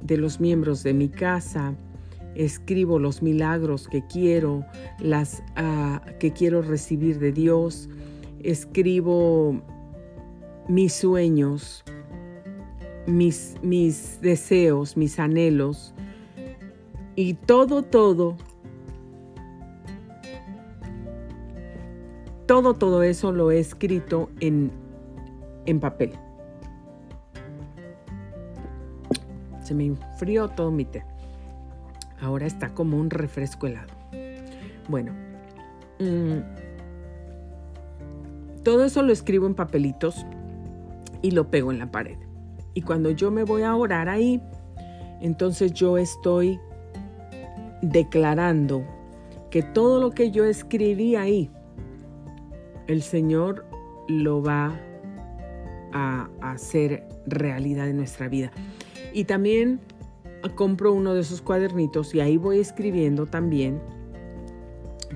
de 0.00 0.16
los 0.16 0.40
miembros 0.40 0.82
de 0.82 0.94
mi 0.94 1.08
casa, 1.08 1.74
escribo 2.34 2.98
los 2.98 3.22
milagros 3.22 3.88
que 3.88 4.04
quiero, 4.06 4.64
las 4.98 5.42
uh, 5.56 6.18
que 6.18 6.32
quiero 6.32 6.62
recibir 6.62 7.18
de 7.18 7.32
Dios, 7.32 7.88
escribo 8.42 9.60
mis 10.68 10.92
sueños, 10.92 11.84
mis, 13.06 13.56
mis 13.62 14.20
deseos, 14.20 14.96
mis 14.96 15.18
anhelos 15.18 15.94
y 17.16 17.34
todo, 17.34 17.82
todo, 17.82 18.36
todo, 22.46 22.74
todo 22.74 23.02
eso 23.02 23.32
lo 23.32 23.50
he 23.50 23.58
escrito 23.58 24.30
en, 24.40 24.70
en 25.66 25.80
papel. 25.80 26.12
Se 29.62 29.74
me 29.74 29.86
enfrió 29.86 30.48
todo 30.48 30.70
mi 30.70 30.84
té. 30.84 31.04
Ahora 32.24 32.46
está 32.46 32.72
como 32.72 32.96
un 32.98 33.10
refresco 33.10 33.66
helado. 33.66 33.92
Bueno, 34.88 35.12
mm, 36.00 36.38
todo 38.62 38.84
eso 38.84 39.02
lo 39.02 39.12
escribo 39.12 39.46
en 39.46 39.54
papelitos 39.54 40.24
y 41.20 41.32
lo 41.32 41.50
pego 41.50 41.70
en 41.70 41.78
la 41.78 41.90
pared. 41.90 42.16
Y 42.72 42.80
cuando 42.80 43.10
yo 43.10 43.30
me 43.30 43.44
voy 43.44 43.62
a 43.62 43.76
orar 43.76 44.08
ahí, 44.08 44.40
entonces 45.20 45.74
yo 45.74 45.98
estoy 45.98 46.58
declarando 47.82 48.82
que 49.50 49.62
todo 49.62 50.00
lo 50.00 50.10
que 50.10 50.30
yo 50.30 50.46
escribí 50.46 51.16
ahí, 51.16 51.50
el 52.86 53.02
Señor 53.02 53.66
lo 54.08 54.42
va 54.42 54.80
a 55.92 56.28
hacer 56.40 57.06
realidad 57.26 57.88
en 57.88 57.98
nuestra 57.98 58.28
vida. 58.28 58.50
Y 59.12 59.24
también 59.24 59.80
compro 60.54 60.92
uno 60.92 61.14
de 61.14 61.20
esos 61.20 61.40
cuadernitos 61.40 62.14
y 62.14 62.20
ahí 62.20 62.36
voy 62.36 62.58
escribiendo 62.58 63.26
también 63.26 63.80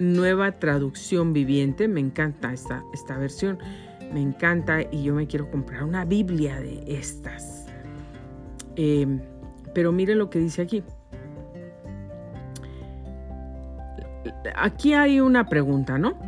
nueva 0.00 0.58
traducción 0.58 1.32
viviente. 1.32 1.86
Me 1.86 2.00
encanta 2.00 2.52
esta, 2.52 2.82
esta 2.92 3.16
versión 3.16 3.58
me 4.12 4.20
encanta 4.20 4.82
y 4.90 5.04
yo 5.04 5.14
me 5.14 5.26
quiero 5.26 5.50
comprar 5.50 5.84
una 5.84 6.04
Biblia 6.04 6.60
de 6.60 6.82
estas. 6.86 7.66
Eh, 8.76 9.06
pero 9.72 9.92
mire 9.92 10.14
lo 10.14 10.30
que 10.30 10.40
dice 10.40 10.62
aquí. 10.62 10.82
Aquí 14.56 14.94
hay 14.94 15.20
una 15.20 15.48
pregunta, 15.48 15.96
¿no? 15.96 16.18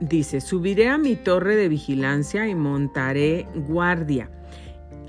Dice, 0.00 0.40
subiré 0.40 0.88
a 0.88 0.98
mi 0.98 1.16
torre 1.16 1.56
de 1.56 1.68
vigilancia 1.68 2.46
y 2.46 2.54
montaré 2.54 3.46
guardia. 3.54 4.30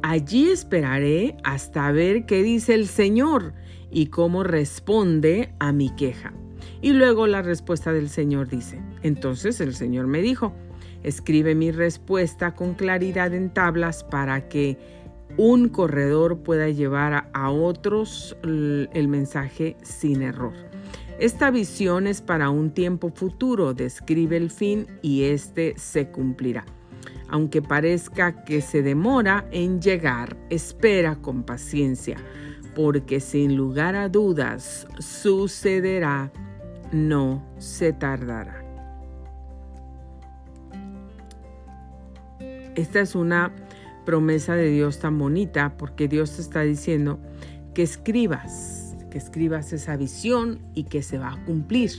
Allí 0.01 0.49
esperaré 0.49 1.35
hasta 1.43 1.91
ver 1.91 2.25
qué 2.25 2.43
dice 2.43 2.75
el 2.75 2.87
Señor 2.87 3.53
y 3.91 4.07
cómo 4.07 4.43
responde 4.43 5.53
a 5.59 5.71
mi 5.71 5.89
queja. 5.95 6.33
Y 6.86 6.93
luego 6.93 7.25
la 7.25 7.41
respuesta 7.41 7.91
del 7.93 8.09
Señor 8.09 8.47
dice, 8.47 8.79
entonces 9.01 9.59
el 9.59 9.73
Señor 9.73 10.05
me 10.05 10.21
dijo, 10.21 10.53
Escribe 11.01 11.55
mi 11.55 11.71
respuesta 11.71 12.53
con 12.53 12.75
claridad 12.75 13.33
en 13.33 13.51
tablas 13.51 14.03
para 14.03 14.47
que 14.49 14.77
un 15.36 15.69
corredor 15.69 16.43
pueda 16.43 16.69
llevar 16.69 17.27
a 17.33 17.49
otros 17.49 18.38
el 18.43 19.07
mensaje 19.07 19.77
sin 19.81 20.21
error. 20.21 20.53
Esta 21.17 21.49
visión 21.49 22.05
es 22.05 22.21
para 22.21 22.51
un 22.51 22.69
tiempo 22.69 23.09
futuro, 23.09 23.73
describe 23.73 24.38
el 24.38 24.51
fin 24.51 24.86
y 25.01 25.23
este 25.23 25.73
se 25.79 26.11
cumplirá. 26.11 26.65
Aunque 27.29 27.63
parezca 27.63 28.43
que 28.43 28.61
se 28.61 28.83
demora 28.83 29.47
en 29.49 29.81
llegar, 29.81 30.38
espera 30.51 31.15
con 31.15 31.41
paciencia, 31.41 32.17
porque 32.75 33.19
sin 33.21 33.55
lugar 33.55 33.95
a 33.95 34.07
dudas 34.07 34.86
sucederá, 34.99 36.31
no 36.95 37.43
se 37.57 37.91
tardará. 37.91 38.63
Esta 42.75 43.01
es 43.01 43.15
una 43.15 43.51
promesa 44.05 44.55
de 44.55 44.69
Dios 44.69 44.99
tan 44.99 45.19
bonita 45.19 45.75
porque 45.77 46.07
Dios 46.07 46.35
te 46.35 46.41
está 46.41 46.61
diciendo 46.61 47.19
que 47.73 47.83
escribas, 47.83 48.95
que 49.11 49.17
escribas 49.17 49.73
esa 49.73 49.97
visión 49.97 50.59
y 50.73 50.85
que 50.85 51.01
se 51.01 51.17
va 51.17 51.33
a 51.33 51.45
cumplir, 51.45 51.91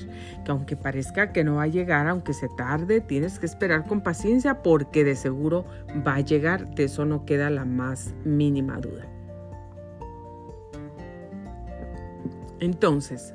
que 0.45 0.51
aunque 0.51 0.77
parezca 0.77 1.33
que 1.33 1.45
no 1.45 1.57
va 1.57 1.65
a 1.65 1.69
llegar, 1.69 2.09
aunque 2.09 2.33
se 2.33 2.49
tarde, 2.57 3.03
tienes 3.03 3.39
que 3.39 3.45
esperar 3.45 3.87
con 3.87 4.01
paciencia 4.01 4.63
porque 4.63 5.05
de 5.05 5.15
seguro 5.15 5.67
va 6.07 6.15
a 6.15 6.21
llegar, 6.21 6.75
de 6.75 6.85
eso 6.85 7.05
no 7.05 7.27
queda 7.27 7.51
la 7.51 7.67
más 7.67 8.15
mínima 8.25 8.79
duda. 8.79 9.07
Entonces, 12.61 13.35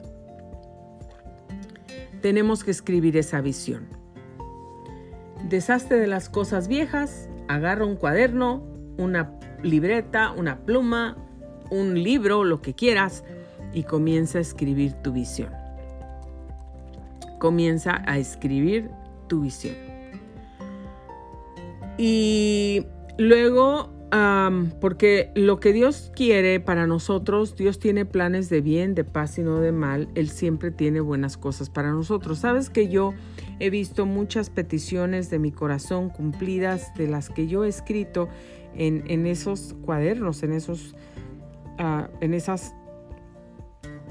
tenemos 2.22 2.64
que 2.64 2.72
escribir 2.72 3.18
esa 3.18 3.42
visión. 3.42 3.88
Deshazte 5.50 5.96
de 5.96 6.08
las 6.08 6.30
cosas 6.30 6.68
viejas 6.68 7.30
agarra 7.48 7.86
un 7.86 7.96
cuaderno, 7.96 8.64
una 8.98 9.38
libreta, 9.64 10.32
una 10.32 10.60
pluma, 10.60 11.18
un 11.70 12.02
libro, 12.02 12.44
lo 12.44 12.62
que 12.62 12.74
quieras, 12.74 13.24
y 13.74 13.84
comienza 13.84 14.38
a 14.38 14.42
escribir 14.42 14.94
tu 15.02 15.12
visión. 15.12 15.52
Comienza 17.40 18.04
a 18.06 18.18
escribir 18.18 18.92
tu 19.28 19.42
visión. 19.42 19.76
Y 21.98 22.86
luego 23.18 23.90
porque 24.82 25.32
lo 25.36 25.62
que 25.62 25.72
Dios 25.72 26.12
quiere 26.14 26.60
para 26.60 26.86
nosotros, 26.86 27.56
Dios 27.56 27.80
tiene 27.80 28.06
planes 28.06 28.50
de 28.50 28.60
bien, 28.60 28.94
de 28.94 29.06
paz 29.06 29.38
y 29.38 29.44
no 29.44 29.60
de 29.60 29.72
mal. 29.72 30.10
Él 30.16 30.30
siempre 30.30 30.70
tiene 30.70 31.00
buenas 31.00 31.38
cosas 31.38 31.70
para 31.70 31.92
nosotros. 31.92 32.40
Sabes 32.40 32.70
que 32.70 32.90
yo 32.90 33.14
he 33.60 33.70
visto 33.70 34.06
muchas 34.06 34.50
peticiones 34.50 35.30
de 35.30 35.40
mi 35.40 35.52
corazón 35.52 36.10
cumplidas, 36.10 36.94
de 36.96 37.08
las 37.08 37.30
que 37.30 37.48
yo 37.48 37.64
he 37.64 37.70
escrito 37.70 38.28
en, 38.76 39.26
esos 39.26 39.76
cuadernos, 39.82 40.44
en, 40.44 40.54
esos, 40.54 40.96
ah, 41.78 42.10
en 42.20 42.34
esas 42.34 42.74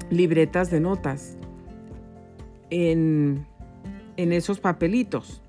libretas 0.09 0.71
de 0.71 0.79
notas, 0.79 1.37
en, 2.71 3.45
en 4.17 4.33
esos 4.33 4.59
papelitos. 4.59 5.43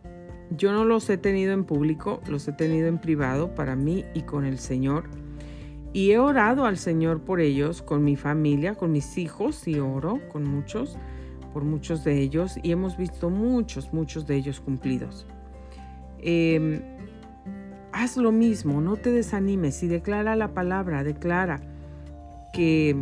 Yo 0.56 0.72
no 0.72 0.84
los 0.84 1.08
he 1.08 1.16
tenido 1.16 1.52
en 1.52 1.64
público, 1.64 2.20
los 2.26 2.46
he 2.48 2.52
tenido 2.52 2.88
en 2.88 2.98
privado 2.98 3.54
para 3.54 3.76
mí 3.76 4.04
y 4.14 4.22
con 4.22 4.44
el 4.44 4.58
Señor. 4.58 5.04
Y 5.92 6.10
he 6.10 6.18
orado 6.18 6.64
al 6.64 6.78
Señor 6.78 7.20
por 7.20 7.40
ellos, 7.40 7.82
con 7.82 8.04
mi 8.04 8.16
familia, 8.16 8.74
con 8.74 8.92
mis 8.92 9.18
hijos, 9.18 9.66
y 9.68 9.78
oro 9.78 10.20
con 10.30 10.44
muchos, 10.44 10.98
por 11.52 11.64
muchos 11.64 12.02
de 12.04 12.18
ellos, 12.20 12.58
y 12.62 12.72
hemos 12.72 12.96
visto 12.96 13.30
muchos, 13.30 13.92
muchos 13.92 14.26
de 14.26 14.36
ellos 14.36 14.60
cumplidos. 14.60 15.26
Em, 16.18 16.80
haz 17.92 18.16
lo 18.16 18.32
mismo, 18.32 18.80
no 18.80 18.96
te 18.96 19.10
desanimes 19.10 19.82
y 19.82 19.88
declara 19.88 20.34
la 20.34 20.54
palabra, 20.54 21.04
declara 21.04 21.60
que, 22.52 22.96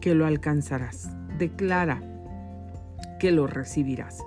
que 0.00 0.14
lo 0.14 0.26
alcanzarás, 0.26 1.10
declara 1.38 2.02
que 3.20 3.32
lo 3.32 3.46
recibirás. 3.46 4.22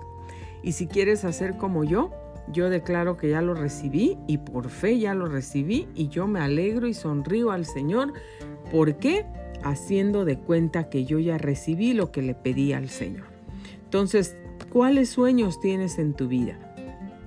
Y 0.62 0.72
si 0.72 0.86
quieres 0.86 1.24
hacer 1.24 1.56
como 1.56 1.84
yo, 1.84 2.10
yo 2.52 2.68
declaro 2.68 3.16
que 3.16 3.30
ya 3.30 3.42
lo 3.42 3.54
recibí 3.54 4.18
y 4.26 4.38
por 4.38 4.68
fe 4.70 4.98
ya 4.98 5.14
lo 5.14 5.26
recibí 5.26 5.88
y 5.94 6.08
yo 6.08 6.26
me 6.26 6.40
alegro 6.40 6.88
y 6.88 6.94
sonrío 6.94 7.50
al 7.50 7.64
Señor. 7.64 8.12
¿Por 8.72 8.96
qué? 8.96 9.24
Haciendo 9.62 10.24
de 10.24 10.38
cuenta 10.38 10.88
que 10.88 11.04
yo 11.04 11.18
ya 11.18 11.38
recibí 11.38 11.92
lo 11.92 12.10
que 12.10 12.22
le 12.22 12.34
pedí 12.34 12.72
al 12.72 12.88
Señor. 12.88 13.26
Entonces, 13.84 14.36
¿cuáles 14.72 15.10
sueños 15.10 15.60
tienes 15.60 15.98
en 15.98 16.14
tu 16.14 16.28
vida? 16.28 16.58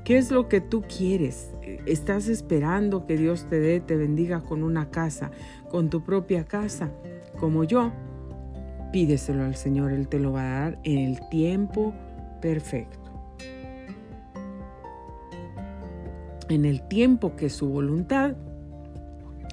¿Qué 0.03 0.17
es 0.17 0.31
lo 0.31 0.49
que 0.49 0.59
tú 0.59 0.81
quieres? 0.81 1.51
¿Estás 1.85 2.27
esperando 2.27 3.05
que 3.05 3.17
Dios 3.17 3.47
te 3.49 3.59
dé, 3.59 3.79
te 3.79 3.95
bendiga 3.95 4.41
con 4.41 4.63
una 4.63 4.89
casa, 4.89 5.31
con 5.69 5.89
tu 5.89 6.03
propia 6.03 6.45
casa? 6.45 6.91
Como 7.39 7.63
yo, 7.63 7.91
pídeselo 8.91 9.43
al 9.43 9.55
Señor, 9.55 9.91
Él 9.91 10.07
te 10.07 10.19
lo 10.19 10.33
va 10.33 10.41
a 10.41 10.59
dar 10.59 10.79
en 10.83 10.97
el 10.99 11.29
tiempo 11.29 11.93
perfecto. 12.41 13.02
En 16.49 16.65
el 16.65 16.87
tiempo 16.87 17.35
que 17.35 17.49
su 17.49 17.67
voluntad, 17.67 18.35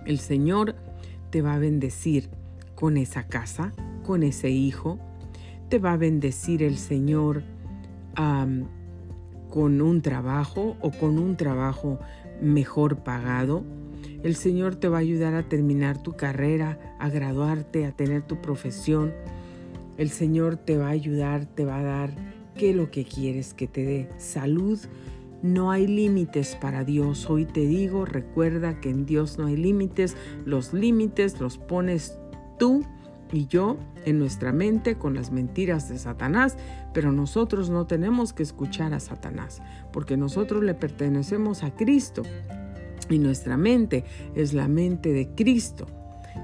el 0.06 0.18
Señor 0.18 0.74
te 1.30 1.42
va 1.42 1.54
a 1.54 1.58
bendecir 1.58 2.30
con 2.74 2.96
esa 2.96 3.26
casa, 3.26 3.72
con 4.04 4.22
ese 4.22 4.50
hijo. 4.50 4.98
Te 5.68 5.78
va 5.78 5.92
a 5.92 5.96
bendecir 5.96 6.62
el 6.62 6.78
Señor 6.78 7.42
con 9.50 9.80
un 9.80 10.02
trabajo 10.02 10.76
o 10.80 10.90
con 10.90 11.18
un 11.18 11.36
trabajo 11.36 11.98
mejor 12.42 12.98
pagado. 12.98 13.64
El 14.22 14.34
Señor 14.34 14.76
te 14.76 14.88
va 14.88 14.98
a 14.98 15.00
ayudar 15.00 15.34
a 15.34 15.48
terminar 15.48 16.02
tu 16.02 16.12
carrera, 16.12 16.96
a 16.98 17.08
graduarte, 17.08 17.86
a 17.86 17.92
tener 17.92 18.22
tu 18.22 18.40
profesión. 18.40 19.12
El 19.96 20.10
Señor 20.10 20.56
te 20.56 20.76
va 20.76 20.88
a 20.88 20.90
ayudar, 20.90 21.46
te 21.46 21.64
va 21.64 21.78
a 21.78 21.82
dar 21.82 22.10
qué 22.54 22.74
lo 22.74 22.90
que 22.90 23.04
quieres 23.04 23.54
que 23.54 23.66
te 23.66 23.84
dé. 23.84 24.08
Salud, 24.18 24.78
no 25.42 25.70
hay 25.70 25.86
límites 25.86 26.56
para 26.60 26.84
Dios. 26.84 27.28
Hoy 27.30 27.46
te 27.46 27.60
digo, 27.60 28.04
recuerda 28.04 28.80
que 28.80 28.90
en 28.90 29.06
Dios 29.06 29.38
no 29.38 29.46
hay 29.46 29.56
límites. 29.56 30.16
Los 30.44 30.72
límites 30.72 31.40
los 31.40 31.58
pones 31.58 32.18
tú 32.58 32.84
y 33.32 33.46
yo 33.46 33.76
en 34.04 34.18
nuestra 34.18 34.52
mente 34.52 34.96
con 34.96 35.14
las 35.14 35.30
mentiras 35.30 35.88
de 35.88 35.98
Satanás, 35.98 36.56
pero 36.92 37.12
nosotros 37.12 37.70
no 37.70 37.86
tenemos 37.86 38.32
que 38.32 38.42
escuchar 38.42 38.92
a 38.92 39.00
Satanás, 39.00 39.62
porque 39.92 40.16
nosotros 40.16 40.64
le 40.64 40.74
pertenecemos 40.74 41.62
a 41.62 41.74
Cristo 41.74 42.22
y 43.08 43.18
nuestra 43.18 43.56
mente 43.56 44.04
es 44.34 44.52
la 44.52 44.68
mente 44.68 45.12
de 45.12 45.28
Cristo. 45.34 45.86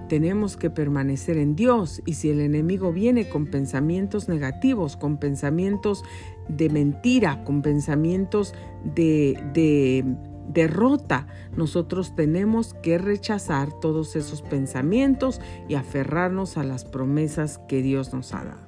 Tenemos 0.08 0.56
que 0.56 0.70
permanecer 0.70 1.36
en 1.36 1.56
Dios 1.56 2.02
y 2.06 2.14
si 2.14 2.30
el 2.30 2.40
enemigo 2.40 2.92
viene 2.92 3.28
con 3.28 3.46
pensamientos 3.46 4.28
negativos, 4.28 4.96
con 4.96 5.18
pensamientos 5.18 6.04
de 6.48 6.70
mentira, 6.70 7.44
con 7.44 7.62
pensamientos 7.62 8.54
de, 8.84 9.42
de 9.52 10.04
derrota, 10.48 11.26
nosotros 11.56 12.14
tenemos 12.14 12.74
que 12.74 12.98
rechazar 12.98 13.72
todos 13.80 14.16
esos 14.16 14.42
pensamientos 14.42 15.40
y 15.68 15.74
aferrarnos 15.74 16.56
a 16.56 16.64
las 16.64 16.84
promesas 16.84 17.58
que 17.68 17.82
Dios 17.82 18.12
nos 18.12 18.32
ha 18.34 18.44
dado. 18.44 18.62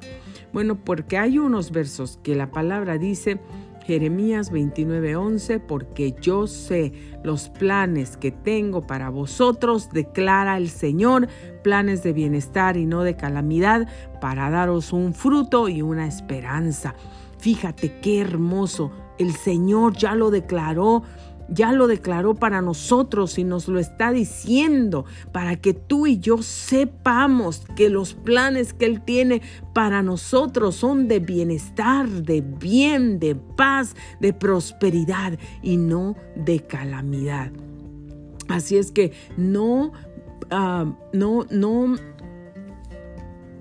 Bueno, 0.52 0.76
porque 0.76 1.18
hay 1.18 1.38
unos 1.38 1.70
versos 1.70 2.18
que 2.22 2.34
la 2.34 2.50
palabra 2.50 2.98
dice, 2.98 3.38
Jeremías 3.88 4.52
29:11, 4.52 5.60
porque 5.60 6.14
yo 6.20 6.46
sé 6.46 6.92
los 7.22 7.48
planes 7.48 8.18
que 8.18 8.30
tengo 8.30 8.86
para 8.86 9.08
vosotros, 9.08 9.90
declara 9.90 10.58
el 10.58 10.68
Señor, 10.68 11.28
planes 11.62 12.02
de 12.02 12.12
bienestar 12.12 12.76
y 12.76 12.84
no 12.84 13.02
de 13.02 13.16
calamidad, 13.16 13.88
para 14.20 14.50
daros 14.50 14.92
un 14.92 15.14
fruto 15.14 15.70
y 15.70 15.80
una 15.80 16.06
esperanza. 16.06 16.94
Fíjate 17.38 18.00
qué 18.00 18.20
hermoso, 18.20 18.90
el 19.18 19.34
Señor 19.34 19.96
ya 19.96 20.14
lo 20.14 20.30
declaró 20.30 21.02
ya 21.48 21.72
lo 21.72 21.86
declaró 21.86 22.34
para 22.34 22.60
nosotros 22.60 23.38
y 23.38 23.44
nos 23.44 23.68
lo 23.68 23.78
está 23.78 24.12
diciendo 24.12 25.06
para 25.32 25.56
que 25.56 25.72
tú 25.72 26.06
y 26.06 26.18
yo 26.18 26.42
sepamos 26.42 27.62
que 27.74 27.88
los 27.88 28.14
planes 28.14 28.74
que 28.74 28.84
Él 28.84 29.02
tiene 29.02 29.42
para 29.72 30.02
nosotros 30.02 30.76
son 30.76 31.08
de 31.08 31.20
bienestar, 31.20 32.08
de 32.08 32.42
bien, 32.42 33.18
de 33.18 33.34
paz, 33.34 33.96
de 34.20 34.32
prosperidad 34.32 35.38
y 35.62 35.76
no 35.76 36.16
de 36.36 36.60
calamidad. 36.60 37.50
Así 38.48 38.76
es 38.76 38.92
que 38.92 39.12
no, 39.36 39.92
ah, 40.50 40.86
no, 41.12 41.46
no 41.50 41.96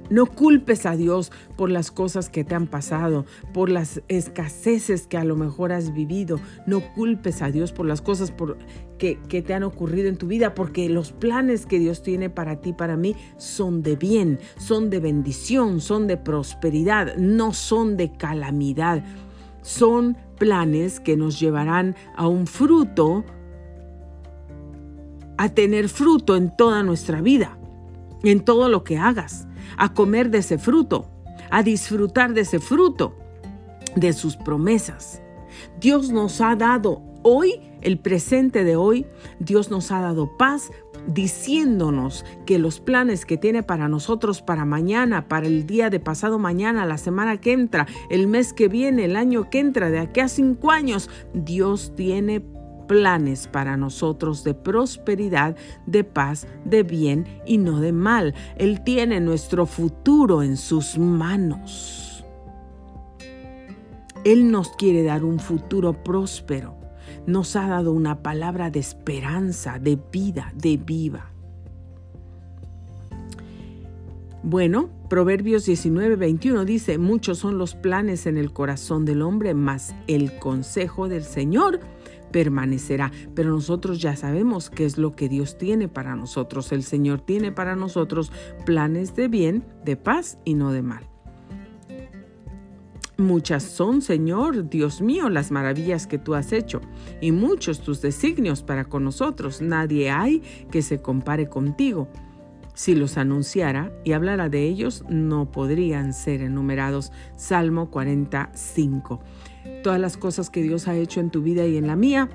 no 0.09 0.25
culpes 0.25 0.85
a 0.85 0.95
Dios 0.95 1.31
por 1.55 1.69
las 1.69 1.91
cosas 1.91 2.29
que 2.29 2.43
te 2.43 2.55
han 2.55 2.67
pasado, 2.67 3.25
por 3.53 3.69
las 3.69 4.01
escaseces 4.07 5.07
que 5.07 5.17
a 5.17 5.23
lo 5.23 5.35
mejor 5.35 5.71
has 5.71 5.93
vivido. 5.93 6.39
No 6.65 6.81
culpes 6.93 7.41
a 7.41 7.51
Dios 7.51 7.71
por 7.71 7.85
las 7.85 8.01
cosas 8.01 8.33
que, 8.97 9.19
que, 9.27 9.41
te 9.41 9.53
han 9.53 9.63
ocurrido 9.63 10.07
en 10.09 10.17
tu 10.17 10.27
vida, 10.27 10.53
porque 10.53 10.89
los 10.89 11.11
planes 11.11 11.65
que 11.65 11.79
Dios 11.79 12.03
tiene 12.03 12.29
para 12.29 12.61
ti, 12.61 12.73
para 12.73 12.97
mí, 12.97 13.15
son 13.37 13.83
de 13.83 13.95
bien, 13.95 14.39
son 14.57 14.89
de 14.89 14.99
bendición, 14.99 15.81
son 15.81 16.07
de 16.07 16.17
prosperidad, 16.17 17.15
no 17.17 17.53
son 17.53 17.97
de 17.97 18.11
calamidad. 18.11 19.03
Son 19.61 20.15
planes 20.37 20.99
que 20.99 21.17
nos 21.17 21.39
llevarán 21.39 21.95
a 22.15 22.27
un 22.27 22.47
fruto 22.47 23.25
a 25.37 25.49
tener 25.49 25.89
fruto 25.89 26.35
en 26.35 26.55
toda 26.55 26.83
nuestra 26.83 27.21
vida, 27.21 27.57
en 28.23 28.43
todo 28.43 28.69
lo 28.69 28.83
que 28.83 28.97
hagas, 28.97 29.47
a 29.77 29.93
comer 29.93 30.29
de 30.29 30.39
ese 30.39 30.57
fruto, 30.57 31.09
a 31.49 31.63
disfrutar 31.63 32.33
de 32.33 32.41
ese 32.41 32.59
fruto, 32.59 33.17
de 33.95 34.13
sus 34.13 34.35
promesas. 34.35 35.21
Dios 35.79 36.11
nos 36.11 36.41
ha 36.41 36.55
dado 36.55 37.01
hoy, 37.23 37.61
el 37.81 37.99
presente 37.99 38.63
de 38.63 38.75
hoy, 38.75 39.05
Dios 39.39 39.71
nos 39.71 39.91
ha 39.91 40.01
dado 40.01 40.37
paz 40.37 40.71
diciéndonos 41.07 42.25
que 42.45 42.59
los 42.59 42.79
planes 42.79 43.25
que 43.25 43.37
tiene 43.37 43.63
para 43.63 43.87
nosotros, 43.87 44.41
para 44.41 44.65
mañana, 44.65 45.27
para 45.27 45.47
el 45.47 45.65
día 45.65 45.89
de 45.89 45.99
pasado 45.99 46.37
mañana, 46.37 46.85
la 46.85 46.97
semana 46.97 47.37
que 47.37 47.53
entra, 47.53 47.87
el 48.09 48.27
mes 48.27 48.53
que 48.53 48.67
viene, 48.67 49.05
el 49.05 49.15
año 49.15 49.49
que 49.49 49.59
entra, 49.59 49.89
de 49.89 49.99
aquí 49.99 50.19
a 50.19 50.27
cinco 50.27 50.71
años, 50.71 51.09
Dios 51.33 51.93
tiene 51.95 52.43
planes 52.87 53.47
para 53.47 53.77
nosotros 53.77 54.43
de 54.43 54.53
prosperidad, 54.53 55.55
de 55.85 56.03
paz, 56.03 56.47
de 56.65 56.83
bien 56.83 57.25
y 57.45 57.57
no 57.57 57.79
de 57.79 57.91
mal. 57.91 58.33
Él 58.57 58.83
tiene 58.83 59.19
nuestro 59.19 59.65
futuro 59.65 60.41
en 60.41 60.57
sus 60.57 60.97
manos. 60.97 62.25
Él 64.23 64.51
nos 64.51 64.69
quiere 64.69 65.03
dar 65.03 65.23
un 65.23 65.39
futuro 65.39 66.03
próspero. 66.03 66.75
Nos 67.25 67.55
ha 67.55 67.67
dado 67.67 67.91
una 67.91 68.23
palabra 68.23 68.71
de 68.71 68.79
esperanza, 68.79 69.79
de 69.79 69.97
vida, 70.11 70.51
de 70.55 70.77
viva. 70.77 71.31
Bueno, 74.43 74.89
Proverbios 75.09 75.65
19, 75.65 76.15
21 76.15 76.65
dice, 76.65 76.97
muchos 76.97 77.37
son 77.37 77.57
los 77.57 77.75
planes 77.75 78.27
en 78.27 78.37
el 78.37 78.51
corazón 78.51 79.05
del 79.05 79.21
hombre, 79.21 79.53
mas 79.53 79.95
el 80.07 80.37
consejo 80.39 81.07
del 81.07 81.23
Señor 81.23 81.79
permanecerá. 82.37 83.11
Pero 83.33 83.49
nosotros 83.49 83.99
ya 83.99 84.15
sabemos 84.15 84.69
qué 84.69 84.85
es 84.85 84.99
lo 84.99 85.15
que 85.15 85.27
Dios 85.27 85.57
tiene 85.57 85.87
para 85.87 86.15
nosotros. 86.15 86.71
El 86.71 86.83
Señor 86.83 87.19
tiene 87.19 87.51
para 87.51 87.75
nosotros 87.75 88.31
planes 88.63 89.15
de 89.15 89.27
bien, 89.27 89.65
de 89.83 89.95
paz 89.97 90.37
y 90.45 90.53
no 90.53 90.71
de 90.71 90.83
mal. 90.83 91.03
Muchas 93.17 93.63
son, 93.63 94.03
Señor, 94.03 94.69
Dios 94.69 95.01
mío, 95.01 95.29
las 95.29 95.49
maravillas 95.49 96.05
que 96.05 96.19
tú 96.19 96.35
has 96.35 96.51
hecho, 96.51 96.79
y 97.19 97.31
muchos 97.31 97.81
tus 97.81 98.03
designios 98.03 98.61
para 98.61 98.85
con 98.85 99.03
nosotros. 99.03 99.59
Nadie 99.59 100.11
hay 100.11 100.43
que 100.69 100.83
se 100.83 101.01
compare 101.01 101.49
contigo. 101.49 102.07
Si 102.75 102.93
los 102.93 103.17
anunciara 103.17 103.91
y 104.05 104.11
hablara 104.11 104.49
de 104.49 104.61
ellos, 104.65 105.03
no 105.09 105.51
podrían 105.51 106.13
ser 106.13 106.43
enumerados. 106.43 107.11
Salmo 107.35 107.89
45 107.89 109.21
todas 109.83 109.99
las 109.99 110.17
cosas 110.17 110.49
que 110.49 110.61
Dios 110.61 110.87
ha 110.87 110.95
hecho 110.95 111.19
en 111.19 111.29
tu 111.29 111.41
vida 111.41 111.65
y 111.65 111.77
en 111.77 111.87
la 111.87 111.95
mía, 111.95 112.29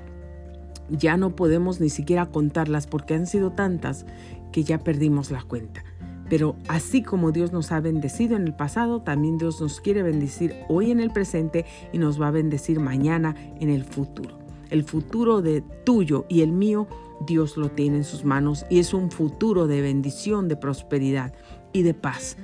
ya 0.89 1.17
no 1.17 1.35
podemos 1.35 1.79
ni 1.79 1.89
siquiera 1.89 2.27
contarlas 2.27 2.87
porque 2.87 3.13
han 3.13 3.27
sido 3.27 3.51
tantas 3.51 4.05
que 4.51 4.63
ya 4.63 4.79
perdimos 4.79 5.31
la 5.31 5.41
cuenta. 5.43 5.83
Pero 6.29 6.55
así 6.67 7.03
como 7.03 7.31
Dios 7.31 7.51
nos 7.51 7.71
ha 7.71 7.79
bendecido 7.79 8.35
en 8.35 8.43
el 8.43 8.55
pasado, 8.55 9.01
también 9.01 9.37
Dios 9.37 9.59
nos 9.61 9.81
quiere 9.81 10.03
bendecir 10.03 10.55
hoy 10.69 10.91
en 10.91 10.99
el 10.99 11.11
presente 11.11 11.65
y 11.91 11.97
nos 11.97 12.21
va 12.21 12.29
a 12.29 12.31
bendecir 12.31 12.79
mañana 12.79 13.35
en 13.59 13.69
el 13.69 13.83
futuro. 13.83 14.39
El 14.69 14.83
futuro 14.83 15.41
de 15.41 15.61
tuyo 15.83 16.25
y 16.29 16.41
el 16.41 16.51
mío, 16.51 16.87
Dios 17.27 17.57
lo 17.57 17.69
tiene 17.69 17.97
en 17.97 18.03
sus 18.03 18.25
manos 18.25 18.65
y 18.69 18.79
es 18.79 18.93
un 18.93 19.11
futuro 19.11 19.67
de 19.67 19.81
bendición, 19.81 20.47
de 20.47 20.55
prosperidad 20.55 21.33
y 21.71 21.83
de 21.83 21.93
paz, 21.93 22.37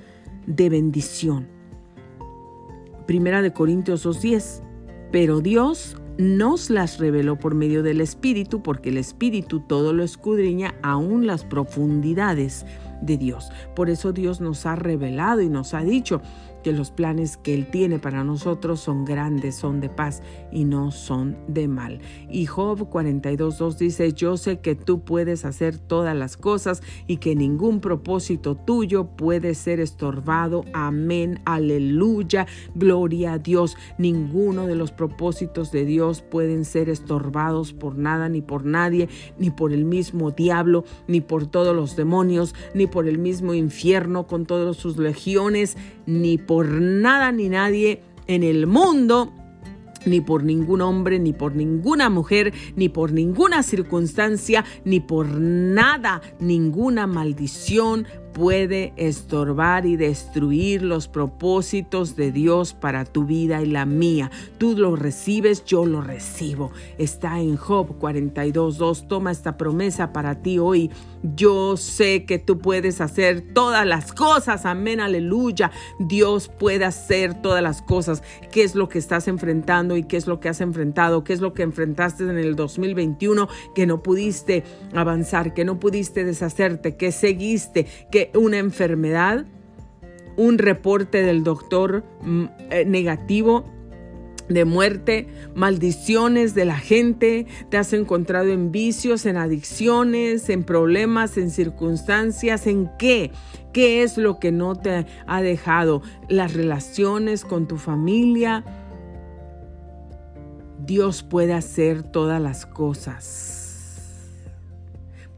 de 0.45 0.69
bendición. 0.69 1.47
Primera 3.07 3.41
de 3.41 3.53
Corintios 3.53 4.05
2.10 4.05 4.68
pero 5.12 5.41
Dios 5.41 5.97
nos 6.18 6.70
las 6.70 6.99
reveló 6.99 7.38
por 7.38 7.55
medio 7.55 7.82
del 7.82 8.01
Espíritu, 8.01 8.62
porque 8.62 8.89
el 8.89 8.97
Espíritu 8.97 9.62
todo 9.62 9.93
lo 9.93 10.03
escudriña, 10.03 10.76
aún 10.84 11.26
las 11.26 11.45
profundidades 11.45 12.66
de 13.01 13.18
Dios. 13.18 13.49
Por 13.76 13.89
eso 13.89 14.12
Dios 14.12 14.41
nos 14.41 14.66
ha 14.66 14.76
revelado 14.76 15.41
y 15.41 15.49
nos 15.49 15.74
ha 15.74 15.82
dicho 15.82 16.22
que 16.64 16.72
los 16.72 16.91
planes 16.91 17.38
que 17.38 17.53
Él 17.53 17.70
tiene 17.70 17.99
para 17.99 18.24
nosotros 18.24 18.80
son 18.80 19.05
grandes, 19.05 19.55
son 19.55 19.82
de 19.82 19.89
paz 19.89 20.22
y 20.51 20.66
no 20.66 20.91
son 20.91 21.38
de 21.47 21.68
mal. 21.68 21.99
Y 22.30 22.45
Job 22.45 22.89
42.2 22.89 23.78
dice, 23.78 24.14
yo 24.14 24.38
sé 24.38 24.60
que 24.60 24.76
tú 24.76 25.01
puedes 25.01 25.45
hacer 25.45 25.78
todas 25.78 26.16
las 26.16 26.38
cosas 26.38 26.82
y 27.07 27.18
que 27.18 27.36
ningún 27.36 27.80
propósito 27.80 28.55
tuyo 28.55 29.07
puede 29.16 29.55
ser 29.55 29.80
estorbado. 29.80 30.66
Amén, 30.74 31.41
aleluya, 31.45 32.47
gloria 32.76 33.34
a 33.34 33.38
Dios. 33.39 33.78
Ninguno 33.97 34.68
de 34.68 34.76
los 34.76 34.91
propósitos 34.91 35.72
de 35.72 35.86
Dios 35.86 36.22
pueden 36.22 36.66
ser 36.66 36.89
estorbados 36.89 37.74
por 37.74 37.97
nada 37.97 38.30
ni 38.30 38.41
por 38.41 38.66
nadie, 38.66 39.10
ni 39.38 39.49
por 39.49 39.74
el 39.74 39.86
mismo 39.86 40.32
diablo, 40.32 40.84
ni 41.07 41.22
por 41.22 41.47
todos 41.47 41.76
los 41.76 41.95
demonios, 41.95 42.55
ni 42.74 42.88
por 42.88 43.07
el 43.07 43.18
mismo 43.18 43.53
infierno 43.53 44.28
con 44.28 44.45
todas 44.45 44.78
sus 44.78 44.97
legiones, 44.97 45.78
ni 46.05 46.38
por 46.50 46.68
nada 46.68 47.32
ni 47.32 47.47
nadie 47.47 48.02
en 48.26 48.41
el 48.41 48.66
mundo 48.66 49.32
ni 50.08 50.20
por 50.20 50.43
ningún 50.43 50.82
hombre, 50.82 51.20
ni 51.20 51.32
por 51.32 51.56
ninguna 51.56 52.10
mujer, 52.10 52.54
ni 52.76 52.89
por 52.89 53.12
ninguna 53.12 53.62
circunstancia, 53.62 54.66
ni 54.84 55.00
por 55.00 55.28
nada, 55.30 56.22
ninguna 56.39 57.06
maldición 57.06 58.08
puede 58.34 58.93
estorbar 58.95 59.86
y 59.86 59.95
destruir 59.95 60.82
los 60.82 61.07
propósitos 61.07 62.15
de 62.15 62.32
Dios 62.32 62.73
para 62.73 63.05
tu 63.05 63.25
vida 63.25 63.61
y 63.61 63.65
la 63.65 63.86
mía. 63.86 64.32
Tú 64.57 64.75
lo 64.77 64.95
recibes, 64.95 65.65
yo 65.65 65.86
lo 65.86 66.01
recibo. 66.01 66.71
Está 66.97 67.39
en 67.39 67.57
Job 67.57 67.99
42.2. 67.99 69.07
Toma 69.07 69.32
esta 69.32 69.57
promesa 69.57 70.13
para 70.13 70.41
ti 70.41 70.59
hoy. 70.59 70.91
Yo 71.21 71.75
sé 71.75 72.25
que 72.25 72.39
tú 72.39 72.59
puedes 72.59 73.01
hacer 73.01 73.53
todas 73.53 73.86
las 73.86 74.13
cosas. 74.13 74.65
Amén, 74.65 75.01
aleluya. 75.01 75.71
Dios 75.99 76.47
puede 76.47 76.86
hacer 76.86 77.41
todas 77.41 77.61
las 77.61 77.82
cosas. 77.82 78.23
¿Qué 78.51 78.63
es 78.63 78.75
lo 78.75 78.88
que 78.88 78.99
estás 78.99 79.27
enfrentando 79.27 79.97
y 79.97 80.03
qué 80.03 80.17
es 80.17 80.27
lo 80.27 80.39
que 80.39 80.49
has 80.49 80.61
enfrentado? 80.61 81.23
¿Qué 81.23 81.34
es 81.34 81.41
lo 81.41 81.53
que 81.53 81.63
enfrentaste 81.63 82.23
en 82.23 82.38
el 82.38 82.55
2021 82.55 83.49
que 83.75 83.86
no 83.86 84.01
pudiste 84.01 84.63
avanzar, 84.93 85.53
que 85.53 85.65
no 85.65 85.80
pudiste 85.80 86.23
deshacerte, 86.23 86.95
que 86.95 87.11
seguiste, 87.11 87.86
que 88.11 88.18
una 88.36 88.57
enfermedad, 88.57 89.45
un 90.38 90.57
reporte 90.57 91.22
del 91.22 91.43
doctor 91.43 92.03
mm, 92.22 92.45
eh, 92.70 92.86
negativo 92.86 93.65
de 94.49 94.65
muerte, 94.65 95.28
maldiciones 95.55 96.55
de 96.55 96.65
la 96.65 96.78
gente, 96.78 97.45
te 97.70 97.78
has 97.78 97.93
encontrado 97.93 98.49
en 98.49 98.72
vicios, 98.72 99.26
en 99.26 99.38
adicciones, 99.38 100.49
en 100.49 100.63
problemas, 100.63 101.38
en 101.38 101.51
circunstancias, 101.51 102.67
en 102.67 102.89
qué, 102.97 103.32
qué 103.72 104.03
es 104.03 104.17
lo 104.17 104.39
que 104.39 104.51
no 104.51 104.76
te 104.76 105.05
ha 105.28 105.41
dejado, 105.41 106.01
las 106.28 106.53
relaciones 106.53 107.45
con 107.45 107.67
tu 107.67 107.78
familia. 107.78 108.65
Dios 110.84 111.22
puede 111.22 111.53
hacer 111.53 112.01
todas 112.01 112.41
las 112.41 112.65
cosas. 112.65 113.59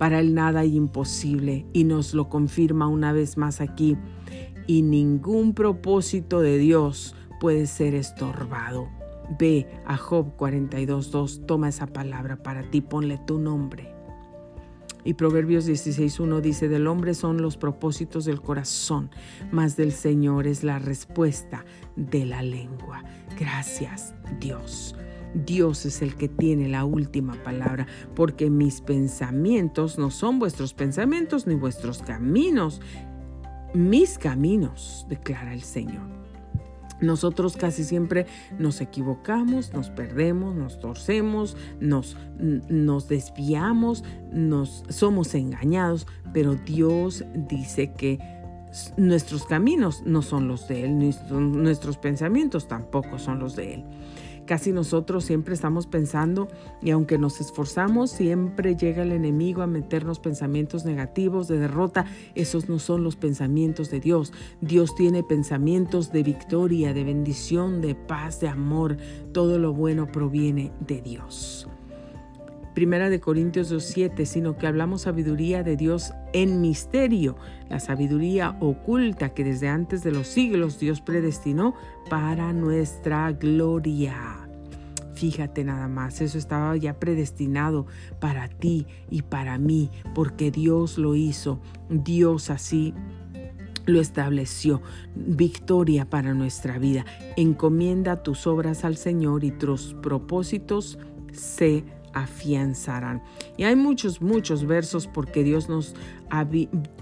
Para 0.02 0.20
él 0.20 0.34
nada 0.34 0.62
hay 0.62 0.78
imposible 0.78 1.68
y 1.74 1.84
nos 1.84 2.16
lo 2.16 2.28
confirma 2.28 2.88
una 2.88 3.14
vez 3.14 3.38
más 3.38 3.62
aquí. 3.62 3.98
Y 4.66 4.82
ningún 4.82 5.54
propósito 5.54 6.40
de 6.40 6.58
Dios 6.58 7.16
puede 7.40 7.68
ser 7.68 7.94
estorbado. 7.94 8.90
Ve 9.38 9.68
a 9.86 9.98
Job 9.98 10.36
42.2, 10.38 11.46
toma 11.46 11.70
esa 11.70 11.86
palabra 11.86 12.42
para 12.42 12.64
ti, 12.64 12.82
ponle 12.82 13.20
tu 13.28 13.38
nombre. 13.38 13.94
Y 15.04 15.14
Proverbios 15.14 15.70
16.1 15.70 16.42
dice, 16.42 16.68
del 16.68 16.88
hombre 16.88 17.14
son 17.14 17.40
los 17.40 17.56
propósitos 17.58 18.26
del 18.26 18.42
corazón, 18.42 19.12
mas 19.52 19.78
del 19.78 19.92
Señor 19.92 20.48
es 20.48 20.64
la 20.64 20.80
respuesta 20.80 21.64
de 21.96 22.26
la 22.26 22.42
lengua. 22.42 23.04
Gracias 23.40 24.16
Dios. 24.40 24.96
Dios 25.34 25.86
es 25.86 26.02
el 26.02 26.16
que 26.16 26.28
tiene 26.28 26.68
la 26.68 26.86
última 26.86 27.34
palabra, 27.44 27.88
porque 28.16 28.50
mis 28.50 28.82
pensamientos 28.82 29.98
no 29.98 30.12
son 30.12 30.40
vuestros 30.40 30.74
pensamientos 30.74 31.48
ni 31.48 31.56
vuestros 31.56 32.02
caminos, 32.02 32.82
mis 33.74 34.18
caminos, 34.18 35.06
declara 35.10 35.54
el 35.54 35.62
Señor. 35.62 36.22
Nosotros 37.02 37.58
casi 37.58 37.84
siempre 37.84 38.28
nos 38.60 38.80
equivocamos, 38.80 39.74
nos 39.74 39.90
perdemos, 39.90 40.56
nos 40.56 40.80
torcemos, 40.80 41.58
nos, 41.80 42.16
nos 42.38 43.08
desviamos, 43.08 44.04
nos 44.32 44.84
somos 44.90 45.34
engañados, 45.34 46.06
pero 46.32 46.54
Dios 46.54 47.26
dice 47.34 47.94
que 47.94 48.20
nuestros 48.98 49.46
caminos 49.46 50.04
no 50.06 50.22
son 50.22 50.48
los 50.48 50.68
de 50.68 50.86
Él, 50.86 51.16
nuestros 51.32 51.98
pensamientos 51.98 52.68
tampoco 52.68 53.18
son 53.18 53.40
los 53.40 53.56
de 53.56 53.76
Él. 53.76 53.86
Casi 54.52 54.74
nosotros 54.74 55.24
siempre 55.24 55.54
estamos 55.54 55.88
pensando 55.88 56.50
y 56.82 56.92
aunque 56.92 57.18
nos 57.18 57.40
esforzamos, 57.40 58.12
siempre 58.12 58.76
llega 58.76 59.04
el 59.04 59.14
enemigo 59.14 59.62
a 59.62 59.66
meternos 59.66 60.20
pensamientos 60.20 60.84
negativos 60.84 61.48
de 61.48 61.58
derrota. 61.58 62.06
Esos 62.36 62.68
no 62.68 62.78
son 62.78 63.02
los 63.02 63.16
pensamientos 63.16 63.90
de 63.90 64.02
Dios. 64.02 64.34
Dios 64.60 64.94
tiene 64.94 65.24
pensamientos 65.24 66.12
de 66.12 66.24
victoria, 66.24 66.94
de 66.94 67.06
bendición, 67.06 67.80
de 67.80 67.96
paz, 67.96 68.42
de 68.42 68.50
amor. 68.50 68.98
Todo 69.32 69.58
lo 69.58 69.72
bueno 69.72 70.12
proviene 70.12 70.74
de 70.86 71.02
Dios. 71.02 71.70
Primera 72.74 73.10
de 73.10 73.22
Corintios 73.22 73.72
2.7, 73.72 74.26
sino 74.26 74.58
que 74.58 74.68
hablamos 74.68 75.04
sabiduría 75.04 75.64
de 75.64 75.78
Dios 75.78 76.12
en 76.34 76.60
misterio, 76.60 77.38
la 77.70 77.80
sabiduría 77.80 78.58
oculta 78.60 79.34
que 79.34 79.46
desde 79.46 79.70
antes 79.70 80.04
de 80.04 80.12
los 80.12 80.28
siglos 80.28 80.78
Dios 80.78 81.00
predestinó 81.00 81.74
para 82.10 82.52
nuestra 82.52 83.32
gloria. 83.32 84.41
Fíjate 85.22 85.64
nada 85.64 85.88
más, 85.88 86.20
eso 86.20 86.40
estaba 86.40 86.76
ya 86.78 87.00
predestinado 87.00 87.86
para 88.20 88.48
ti 88.48 88.88
y 89.12 89.22
para 89.22 89.60
mí, 89.60 89.92
porque 90.16 90.50
Dios 90.50 90.98
lo 90.98 91.14
hizo, 91.14 91.62
Dios 91.92 92.50
así 92.50 92.96
lo 93.86 94.02
estableció. 94.02 94.82
Victoria 95.16 96.10
para 96.10 96.34
nuestra 96.34 96.80
vida. 96.80 97.06
Encomienda 97.38 98.24
tus 98.24 98.48
obras 98.48 98.84
al 98.84 98.98
Señor 98.98 99.44
y 99.44 99.52
tus 99.52 99.94
propósitos 100.02 100.98
se 101.32 101.84
afianzarán. 102.14 103.22
Y 103.58 103.64
hay 103.64 103.76
muchos, 103.76 104.22
muchos 104.22 104.66
versos 104.66 105.08
porque 105.08 105.44
Dios 105.44 105.70
nos 105.70 105.96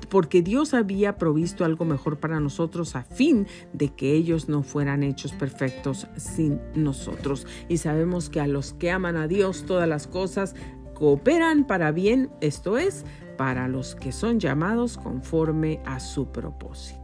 porque 0.10 0.42
Dios 0.42 0.74
había 0.74 1.18
provisto 1.18 1.64
algo 1.64 1.86
mejor 1.86 2.20
para 2.20 2.40
nosotros 2.40 2.96
a 2.96 3.04
fin 3.04 3.46
de 3.74 3.90
que 3.90 4.14
ellos 4.14 4.50
no 4.50 4.64
fueran 4.64 5.04
hechos 5.04 5.34
perfectos 5.34 6.08
sin 6.18 6.60
nosotros. 6.74 7.46
Y 7.68 7.78
sabemos 7.78 8.30
que 8.30 8.42
a 8.42 8.48
los 8.48 8.74
que 8.74 8.90
aman 8.90 9.18
a 9.18 9.28
Dios 9.28 9.66
todas 9.68 9.88
las 9.88 10.08
cosas 10.08 10.56
cooperan 10.96 11.66
para 11.66 11.92
bien, 11.92 12.32
esto 12.42 12.78
es, 12.78 13.06
para 13.38 13.68
los 13.68 13.96
que 13.96 14.12
son 14.12 14.40
llamados 14.40 14.98
conforme 14.98 15.80
a 15.86 16.00
su 16.00 16.28
propósito. 16.28 17.00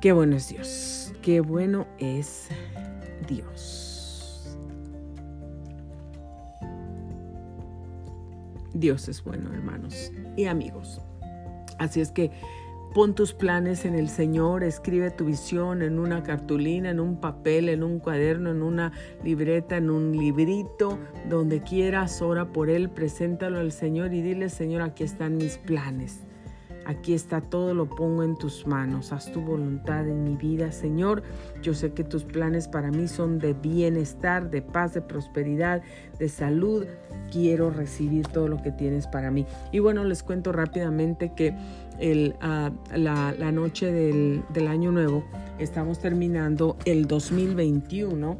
Qué 0.00 0.12
bueno 0.12 0.36
es 0.36 0.48
Dios, 0.48 1.12
qué 1.20 1.40
bueno 1.40 1.86
es 1.98 2.48
Dios. 3.28 3.89
Dios 8.74 9.08
es 9.08 9.22
bueno, 9.24 9.52
hermanos 9.52 10.12
y 10.36 10.46
amigos. 10.46 11.00
Así 11.78 12.00
es 12.00 12.12
que 12.12 12.30
pon 12.94 13.14
tus 13.14 13.32
planes 13.32 13.84
en 13.84 13.94
el 13.94 14.08
Señor, 14.08 14.64
escribe 14.64 15.10
tu 15.10 15.24
visión 15.24 15.82
en 15.82 15.98
una 15.98 16.22
cartulina, 16.22 16.90
en 16.90 17.00
un 17.00 17.20
papel, 17.20 17.68
en 17.68 17.82
un 17.82 18.00
cuaderno, 18.00 18.50
en 18.50 18.62
una 18.62 18.92
libreta, 19.24 19.76
en 19.76 19.90
un 19.90 20.12
librito, 20.12 20.98
donde 21.28 21.62
quieras, 21.62 22.20
ora 22.20 22.52
por 22.52 22.68
Él, 22.68 22.90
preséntalo 22.90 23.60
al 23.60 23.72
Señor 23.72 24.12
y 24.12 24.22
dile, 24.22 24.48
Señor, 24.48 24.82
aquí 24.82 25.04
están 25.04 25.36
mis 25.36 25.58
planes. 25.58 26.26
Aquí 26.86 27.14
está 27.14 27.40
todo, 27.40 27.72
lo 27.72 27.88
pongo 27.88 28.24
en 28.24 28.36
tus 28.36 28.66
manos. 28.66 29.12
Haz 29.12 29.30
tu 29.32 29.40
voluntad 29.40 30.08
en 30.08 30.24
mi 30.24 30.34
vida, 30.34 30.72
Señor. 30.72 31.22
Yo 31.62 31.72
sé 31.72 31.92
que 31.92 32.02
tus 32.02 32.24
planes 32.24 32.66
para 32.66 32.90
mí 32.90 33.06
son 33.06 33.38
de 33.38 33.52
bienestar, 33.52 34.50
de 34.50 34.62
paz, 34.62 34.94
de 34.94 35.02
prosperidad, 35.02 35.82
de 36.18 36.28
salud. 36.28 36.86
Quiero 37.30 37.70
recibir 37.70 38.26
todo 38.26 38.48
lo 38.48 38.62
que 38.62 38.72
tienes 38.72 39.06
para 39.06 39.30
mí. 39.30 39.46
Y 39.72 39.78
bueno, 39.78 40.04
les 40.04 40.22
cuento 40.22 40.52
rápidamente 40.52 41.32
que 41.34 41.54
el, 41.98 42.34
ah, 42.40 42.70
la, 42.94 43.52
noche 43.52 43.92
del, 43.92 44.68
año 44.68 44.92
nuevo 44.92 45.24
estamos 45.58 45.98
terminando 46.00 46.76
el 46.84 47.06
2021. 47.06 48.38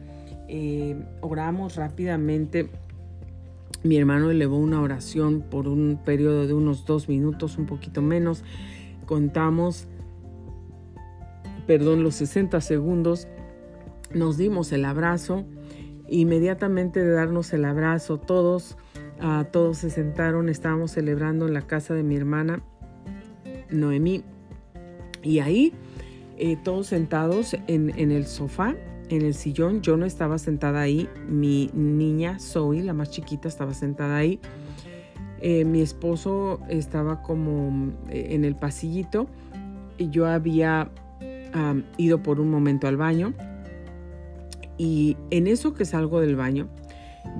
Eh, 0.48 0.96
oramos 1.20 1.76
rápidamente 1.76 2.68
mi 3.82 3.96
hermano 3.96 4.30
elevó 4.30 4.58
una 4.58 4.80
oración 4.82 5.40
por 5.40 5.66
un 5.66 5.98
periodo 6.04 6.46
de 6.46 6.52
unos 6.52 6.84
dos 6.84 7.08
minutos, 7.08 7.56
un 7.56 7.64
poquito 7.64 8.02
menos. 8.02 8.44
Contamos, 9.06 9.86
perdón, 11.66 12.02
los 12.02 12.14
60 12.16 12.60
segundos. 12.60 13.26
Nos 14.12 14.36
dimos 14.36 14.72
el 14.72 14.84
abrazo. 14.84 15.44
Inmediatamente 16.12 17.04
de 17.04 17.12
darnos 17.12 17.52
el 17.52 17.64
abrazo, 17.64 18.18
todos, 18.18 18.76
uh, 19.22 19.44
todos 19.44 19.78
se 19.78 19.90
sentaron. 19.90 20.48
Estábamos 20.48 20.90
celebrando 20.90 21.46
en 21.46 21.54
la 21.54 21.62
casa 21.62 21.94
de 21.94 22.02
mi 22.02 22.16
hermana 22.16 22.64
Noemí. 23.70 24.24
Y 25.22 25.38
ahí, 25.38 25.72
eh, 26.36 26.56
todos 26.64 26.88
sentados 26.88 27.54
en, 27.68 27.96
en 27.96 28.10
el 28.10 28.26
sofá, 28.26 28.74
en 29.08 29.22
el 29.22 29.34
sillón. 29.34 29.82
Yo 29.82 29.96
no 29.96 30.04
estaba 30.04 30.38
sentada 30.38 30.80
ahí. 30.80 31.08
Mi 31.28 31.70
niña 31.74 32.40
Zoe, 32.40 32.82
la 32.82 32.92
más 32.92 33.12
chiquita, 33.12 33.46
estaba 33.46 33.72
sentada 33.72 34.16
ahí. 34.16 34.40
Eh, 35.40 35.64
mi 35.64 35.80
esposo 35.80 36.60
estaba 36.68 37.22
como 37.22 37.92
eh, 38.10 38.28
en 38.30 38.44
el 38.44 38.56
pasillito 38.56 39.26
y 39.96 40.10
yo 40.10 40.26
había 40.26 40.90
ido 41.96 42.22
por 42.22 42.40
un 42.40 42.50
momento 42.50 42.86
al 42.88 42.96
baño. 42.96 43.34
Y 44.80 45.18
en 45.28 45.46
eso 45.46 45.74
que 45.74 45.84
salgo 45.84 46.22
del 46.22 46.36
baño, 46.36 46.66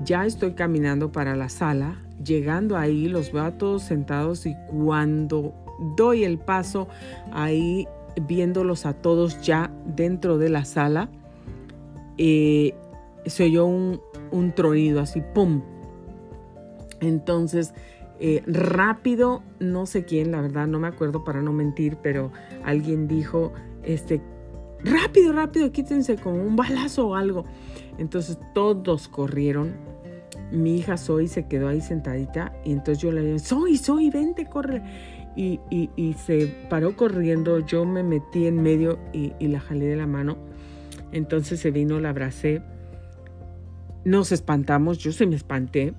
ya 0.05 0.27
estoy 0.27 0.51
caminando 0.51 1.11
para 1.11 1.35
la 1.35 1.49
sala. 1.49 1.99
Llegando 2.23 2.77
ahí, 2.77 3.07
los 3.07 3.31
veo 3.31 3.45
a 3.45 3.57
todos 3.57 3.81
sentados 3.81 4.45
y 4.45 4.55
cuando 4.69 5.51
doy 5.97 6.23
el 6.23 6.37
paso 6.37 6.87
ahí, 7.31 7.87
viéndolos 8.27 8.85
a 8.85 8.93
todos 8.93 9.41
ya 9.41 9.71
dentro 9.87 10.37
de 10.37 10.49
la 10.49 10.65
sala, 10.65 11.09
eh, 12.19 12.75
se 13.25 13.45
oyó 13.45 13.65
un, 13.65 13.99
un, 14.29 14.51
tronido 14.51 14.99
así, 15.01 15.23
¡pum! 15.33 15.63
Entonces, 16.99 17.73
eh, 18.19 18.43
rápido, 18.45 19.41
no 19.59 19.87
sé 19.87 20.05
quién, 20.05 20.31
la 20.31 20.41
verdad, 20.41 20.67
no 20.67 20.77
me 20.77 20.89
acuerdo 20.89 21.23
para 21.23 21.41
no 21.41 21.53
mentir, 21.53 21.97
pero 22.03 22.31
alguien 22.63 23.07
dijo, 23.07 23.51
este, 23.81 24.21
rápido, 24.83 25.33
rápido, 25.33 25.71
quítense 25.71 26.17
como 26.17 26.43
un 26.43 26.55
balazo 26.55 27.07
o 27.07 27.15
algo. 27.15 27.45
Entonces 27.97 28.37
todos 28.53 29.07
corrieron. 29.07 29.73
Mi 30.51 30.77
hija 30.77 30.97
Zoe 30.97 31.27
se 31.27 31.47
quedó 31.47 31.69
ahí 31.69 31.81
sentadita 31.81 32.53
y 32.65 32.73
entonces 32.73 33.01
yo 33.01 33.11
le 33.11 33.21
dije, 33.21 33.39
Zoe, 33.39 33.77
Zoe, 33.77 34.09
vente, 34.09 34.45
corre. 34.47 34.81
Y, 35.33 35.61
y, 35.69 36.13
se 36.25 36.47
paró 36.69 36.97
corriendo, 36.97 37.59
yo 37.59 37.85
me 37.85 38.03
metí 38.03 38.47
en 38.47 38.61
medio 38.61 38.99
y, 39.13 39.31
y 39.39 39.47
la 39.47 39.61
jalé 39.61 39.85
de 39.85 39.95
la 39.95 40.05
mano 40.05 40.35
entonces 41.11 41.59
se 41.59 41.71
vino, 41.71 41.99
la 41.99 42.09
abracé. 42.09 42.61
Nos 44.05 44.31
espantamos, 44.31 44.97
yo 44.97 45.11
se 45.11 45.27
me 45.27 45.35
espanté 45.35 45.93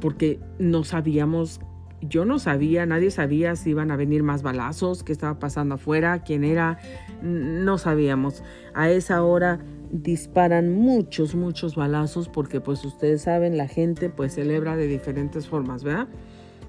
porque 0.00 0.40
no 0.58 0.84
sabíamos, 0.84 1.60
yo 2.00 2.24
no 2.24 2.38
sabía, 2.38 2.86
nadie 2.86 3.10
sabía 3.10 3.56
si 3.56 3.70
iban 3.70 3.90
a 3.90 3.96
venir 3.96 4.22
más 4.22 4.42
balazos, 4.42 5.02
qué 5.02 5.12
estaba 5.12 5.38
pasando 5.38 5.76
afuera, 5.76 6.22
quién 6.22 6.44
era, 6.44 6.78
no 7.22 7.78
sabíamos. 7.78 8.42
A 8.74 8.90
esa 8.90 9.22
hora 9.22 9.60
disparan 9.90 10.72
muchos, 10.72 11.34
muchos 11.34 11.74
balazos 11.74 12.28
porque 12.28 12.60
pues 12.60 12.84
ustedes 12.84 13.22
saben, 13.22 13.56
la 13.56 13.68
gente 13.68 14.10
pues 14.10 14.34
celebra 14.34 14.76
de 14.76 14.86
diferentes 14.86 15.48
formas, 15.48 15.82
¿verdad? 15.84 16.08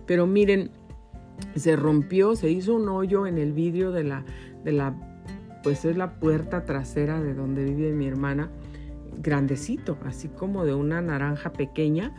Pero 0.05 0.25
miren, 0.25 0.71
se 1.55 1.75
rompió, 1.75 2.35
se 2.35 2.49
hizo 2.49 2.75
un 2.75 2.89
hoyo 2.89 3.27
en 3.27 3.37
el 3.37 3.53
vidrio 3.53 3.91
de 3.91 4.03
la, 4.03 4.25
de 4.63 4.71
la 4.71 4.95
pues 5.63 5.85
es 5.85 5.97
la 5.97 6.19
puerta 6.19 6.63
trasera 6.63 7.21
de 7.21 7.33
donde 7.33 7.65
vive 7.65 7.91
mi 7.91 8.07
hermana, 8.07 8.49
grandecito, 9.17 9.97
así 10.05 10.29
como 10.29 10.65
de 10.65 10.73
una 10.73 11.01
naranja 11.01 11.51
pequeña. 11.51 12.13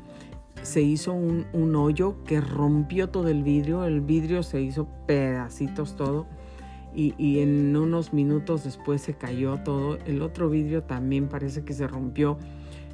Se 0.63 0.83
hizo 0.83 1.15
un, 1.15 1.75
hoyo 1.75 2.23
que 2.25 2.41
rompió 2.41 3.09
todo 3.09 3.29
el 3.29 3.43
vidrio, 3.43 3.85
el 3.85 4.03
vidrio 4.03 4.43
se 4.43 4.61
hizo 4.61 4.89
pedacitos 5.07 5.97
todo 5.97 6.27
y, 6.95 7.39
en 7.39 7.77
unos 7.77 8.13
minutos 8.13 8.65
después 8.65 9.03
se 9.03 9.15
cayó 9.15 9.59
todo. 9.59 9.99
El 10.07 10.23
otro 10.23 10.51
vidrio 10.51 10.83
también 10.83 11.29
parece 11.29 11.65
que 11.65 11.73
se 11.73 11.87
rompió. 11.87 12.39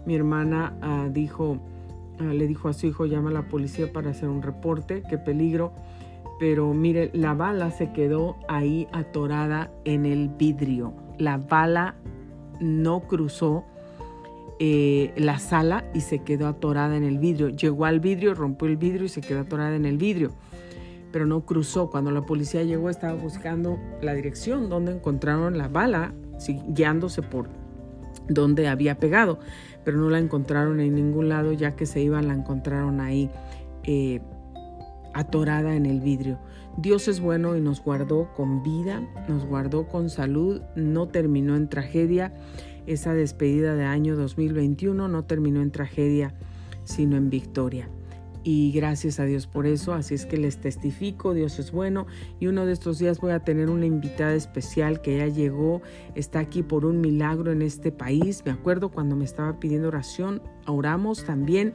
Mi 0.05 0.15
hermana 0.15 0.77
ah, 0.83 1.09
dijo, 1.11 1.59
ah, 2.21 2.25
le 2.25 2.47
dijo 2.47 2.69
a 2.69 2.73
su 2.73 2.87
hijo, 2.87 3.07
llama 3.07 3.31
a 3.31 3.33
la 3.33 3.49
policía 3.49 3.93
para 3.93 4.11
hacer 4.11 4.29
un 4.29 4.43
reporte, 4.43 5.03
qué 5.09 5.19
peligro 5.19 5.73
pero 6.39 6.75
mire, 6.75 7.11
la 7.15 7.35
bala 7.35 7.71
se 7.71 7.93
quedó 7.93 8.37
ahí 8.49 8.87
atorada 8.93 9.71
en 9.85 10.05
el 10.05 10.29
vidrio. 10.29 10.93
La 11.19 11.39
bala 11.39 11.95
no 12.61 13.01
cruzó 13.01 13.65
eh, 14.59 15.13
la 15.17 15.39
sala 15.39 15.85
y 15.95 16.01
se 16.01 16.21
quedó 16.21 16.47
atorada 16.47 16.97
en 16.97 17.05
el 17.05 17.19
vidrio. 17.19 17.49
Llegó 17.49 17.87
al 17.87 18.01
vidrio, 18.01 18.35
rompió 18.35 18.69
el 18.69 18.77
vidrio 18.77 19.07
y 19.07 19.09
se 19.09 19.23
quedó 19.23 19.41
atorada 19.41 19.77
en 19.77 19.87
el 19.87 19.97
vidrio. 19.97 20.33
Pero 21.17 21.25
no 21.25 21.47
cruzó. 21.47 21.89
Cuando 21.89 22.11
la 22.11 22.27
policía 22.27 22.63
llegó 22.63 22.91
estaba 22.91 23.15
buscando 23.15 23.79
la 24.03 24.13
dirección 24.13 24.69
donde 24.69 24.93
encontraron 24.93 25.57
la 25.57 25.67
bala, 25.67 26.13
guiándose 26.69 27.23
por 27.23 27.49
donde 28.29 28.69
había 28.69 28.99
pegado. 28.99 29.39
Pero 29.83 29.97
no 29.97 30.11
la 30.11 30.19
encontraron 30.19 30.79
en 30.79 30.95
ningún 30.95 31.31
lado 31.31 31.55
ya 31.55 31.75
que 31.75 31.87
se 31.87 32.03
iban, 32.03 32.29
la 32.29 32.35
encontraron 32.35 33.01
ahí. 33.01 33.31
Eh, 33.85 34.21
atorada 35.15 35.75
en 35.75 35.87
el 35.87 36.03
vidrio. 36.03 36.39
Dios 36.77 37.09
es 37.09 37.21
bueno 37.21 37.57
y 37.57 37.63
nos 37.63 37.83
guardó 37.83 38.35
con 38.35 38.63
vida, 38.63 39.01
nos 39.27 39.47
guardó 39.47 39.89
con 39.89 40.11
salud, 40.11 40.61
no 40.75 41.09
terminó 41.09 41.57
en 41.57 41.71
tragedia. 41.71 42.35
Esa 42.87 43.15
despedida 43.15 43.75
de 43.75 43.85
año 43.85 44.17
2021 44.17 45.09
no 45.09 45.25
terminó 45.25 45.63
en 45.63 45.71
tragedia, 45.71 46.35
sino 46.85 47.17
en 47.17 47.31
victoria. 47.31 47.89
Y 48.49 48.71
gracias 48.71 49.19
a 49.19 49.25
Dios 49.25 49.49
por 49.49 49.67
eso, 49.67 49.93
así 49.93 50.15
es 50.15 50.25
que 50.25 50.37
les 50.37 50.59
testifico, 50.59 51.35
Dios 51.35 51.59
es 51.59 51.73
bueno. 51.73 52.07
Y 52.39 52.47
uno 52.47 52.65
de 52.65 52.75
estos 52.75 53.01
días 53.01 53.19
voy 53.19 53.33
a 53.33 53.41
tener 53.41 53.69
una 53.69 53.87
invitada 53.87 54.35
especial 54.35 55.01
que 55.01 55.19
ya 55.19 55.27
llegó, 55.27 55.83
está 56.15 56.39
aquí 56.39 56.63
por 56.63 56.85
un 56.85 57.01
milagro 57.01 57.51
en 57.51 57.61
este 57.61 57.91
país. 57.91 58.45
Me 58.47 58.53
acuerdo 58.53 58.91
cuando 58.91 59.17
me 59.17 59.25
estaba 59.25 59.59
pidiendo 59.59 59.89
oración, 59.89 60.43
oramos 60.69 61.25
también 61.25 61.75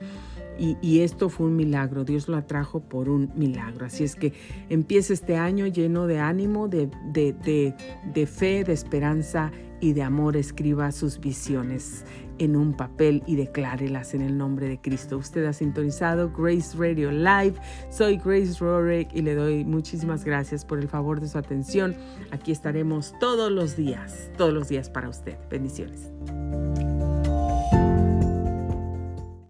Y, 0.58 1.00
esto 1.00 1.28
fue 1.28 1.48
un 1.48 1.58
milagro, 1.58 2.06
Dios 2.06 2.30
lo 2.30 2.38
atrajo 2.38 2.80
por 2.80 3.10
un 3.10 3.34
milagro. 3.36 3.88
Así 3.88 4.06
es 4.06 4.16
que 4.16 4.32
empieza 4.70 5.12
este 5.12 5.36
año 5.36 5.68
lleno 5.68 6.08
de 6.08 6.20
ánimo, 6.20 6.70
de, 6.70 6.90
de 7.12 8.26
fe, 8.28 8.64
de 8.64 8.72
esperanza 8.72 9.52
y 9.82 9.92
de 9.92 10.04
amor. 10.04 10.38
Escriba 10.38 10.92
sus 10.94 11.20
visiones 11.20 12.06
en 12.40 12.56
un 12.56 12.74
papel 12.74 13.24
y 13.26 13.36
declárelas 13.36 14.14
en 14.14 14.22
el 14.22 14.38
nombre 14.38 14.68
de 14.68 14.80
Cristo. 14.80 15.18
Usted 15.18 15.46
ha 15.46 15.54
sintonizado 15.54 16.32
Grace 16.32 16.78
Radio 16.78 17.12
Live. 17.12 17.56
Soy 17.90 18.18
Grace 18.18 18.56
Rorick 18.60 19.14
y 19.14 19.22
le 19.22 19.36
doy 19.36 19.64
muchísimas 19.66 20.24
gracias 20.24 20.66
por 20.66 20.80
el 20.80 20.88
favor 20.88 21.20
de 21.20 21.28
su 21.28 21.38
atención. 21.38 21.96
Aquí 22.32 22.52
estaremos 22.52 23.14
todos 23.20 23.52
los 23.52 23.76
días, 23.76 24.32
todos 24.38 24.54
los 24.54 24.68
días 24.68 24.90
para 24.90 25.10
usted. 25.10 25.38
Bendiciones. 25.50 26.12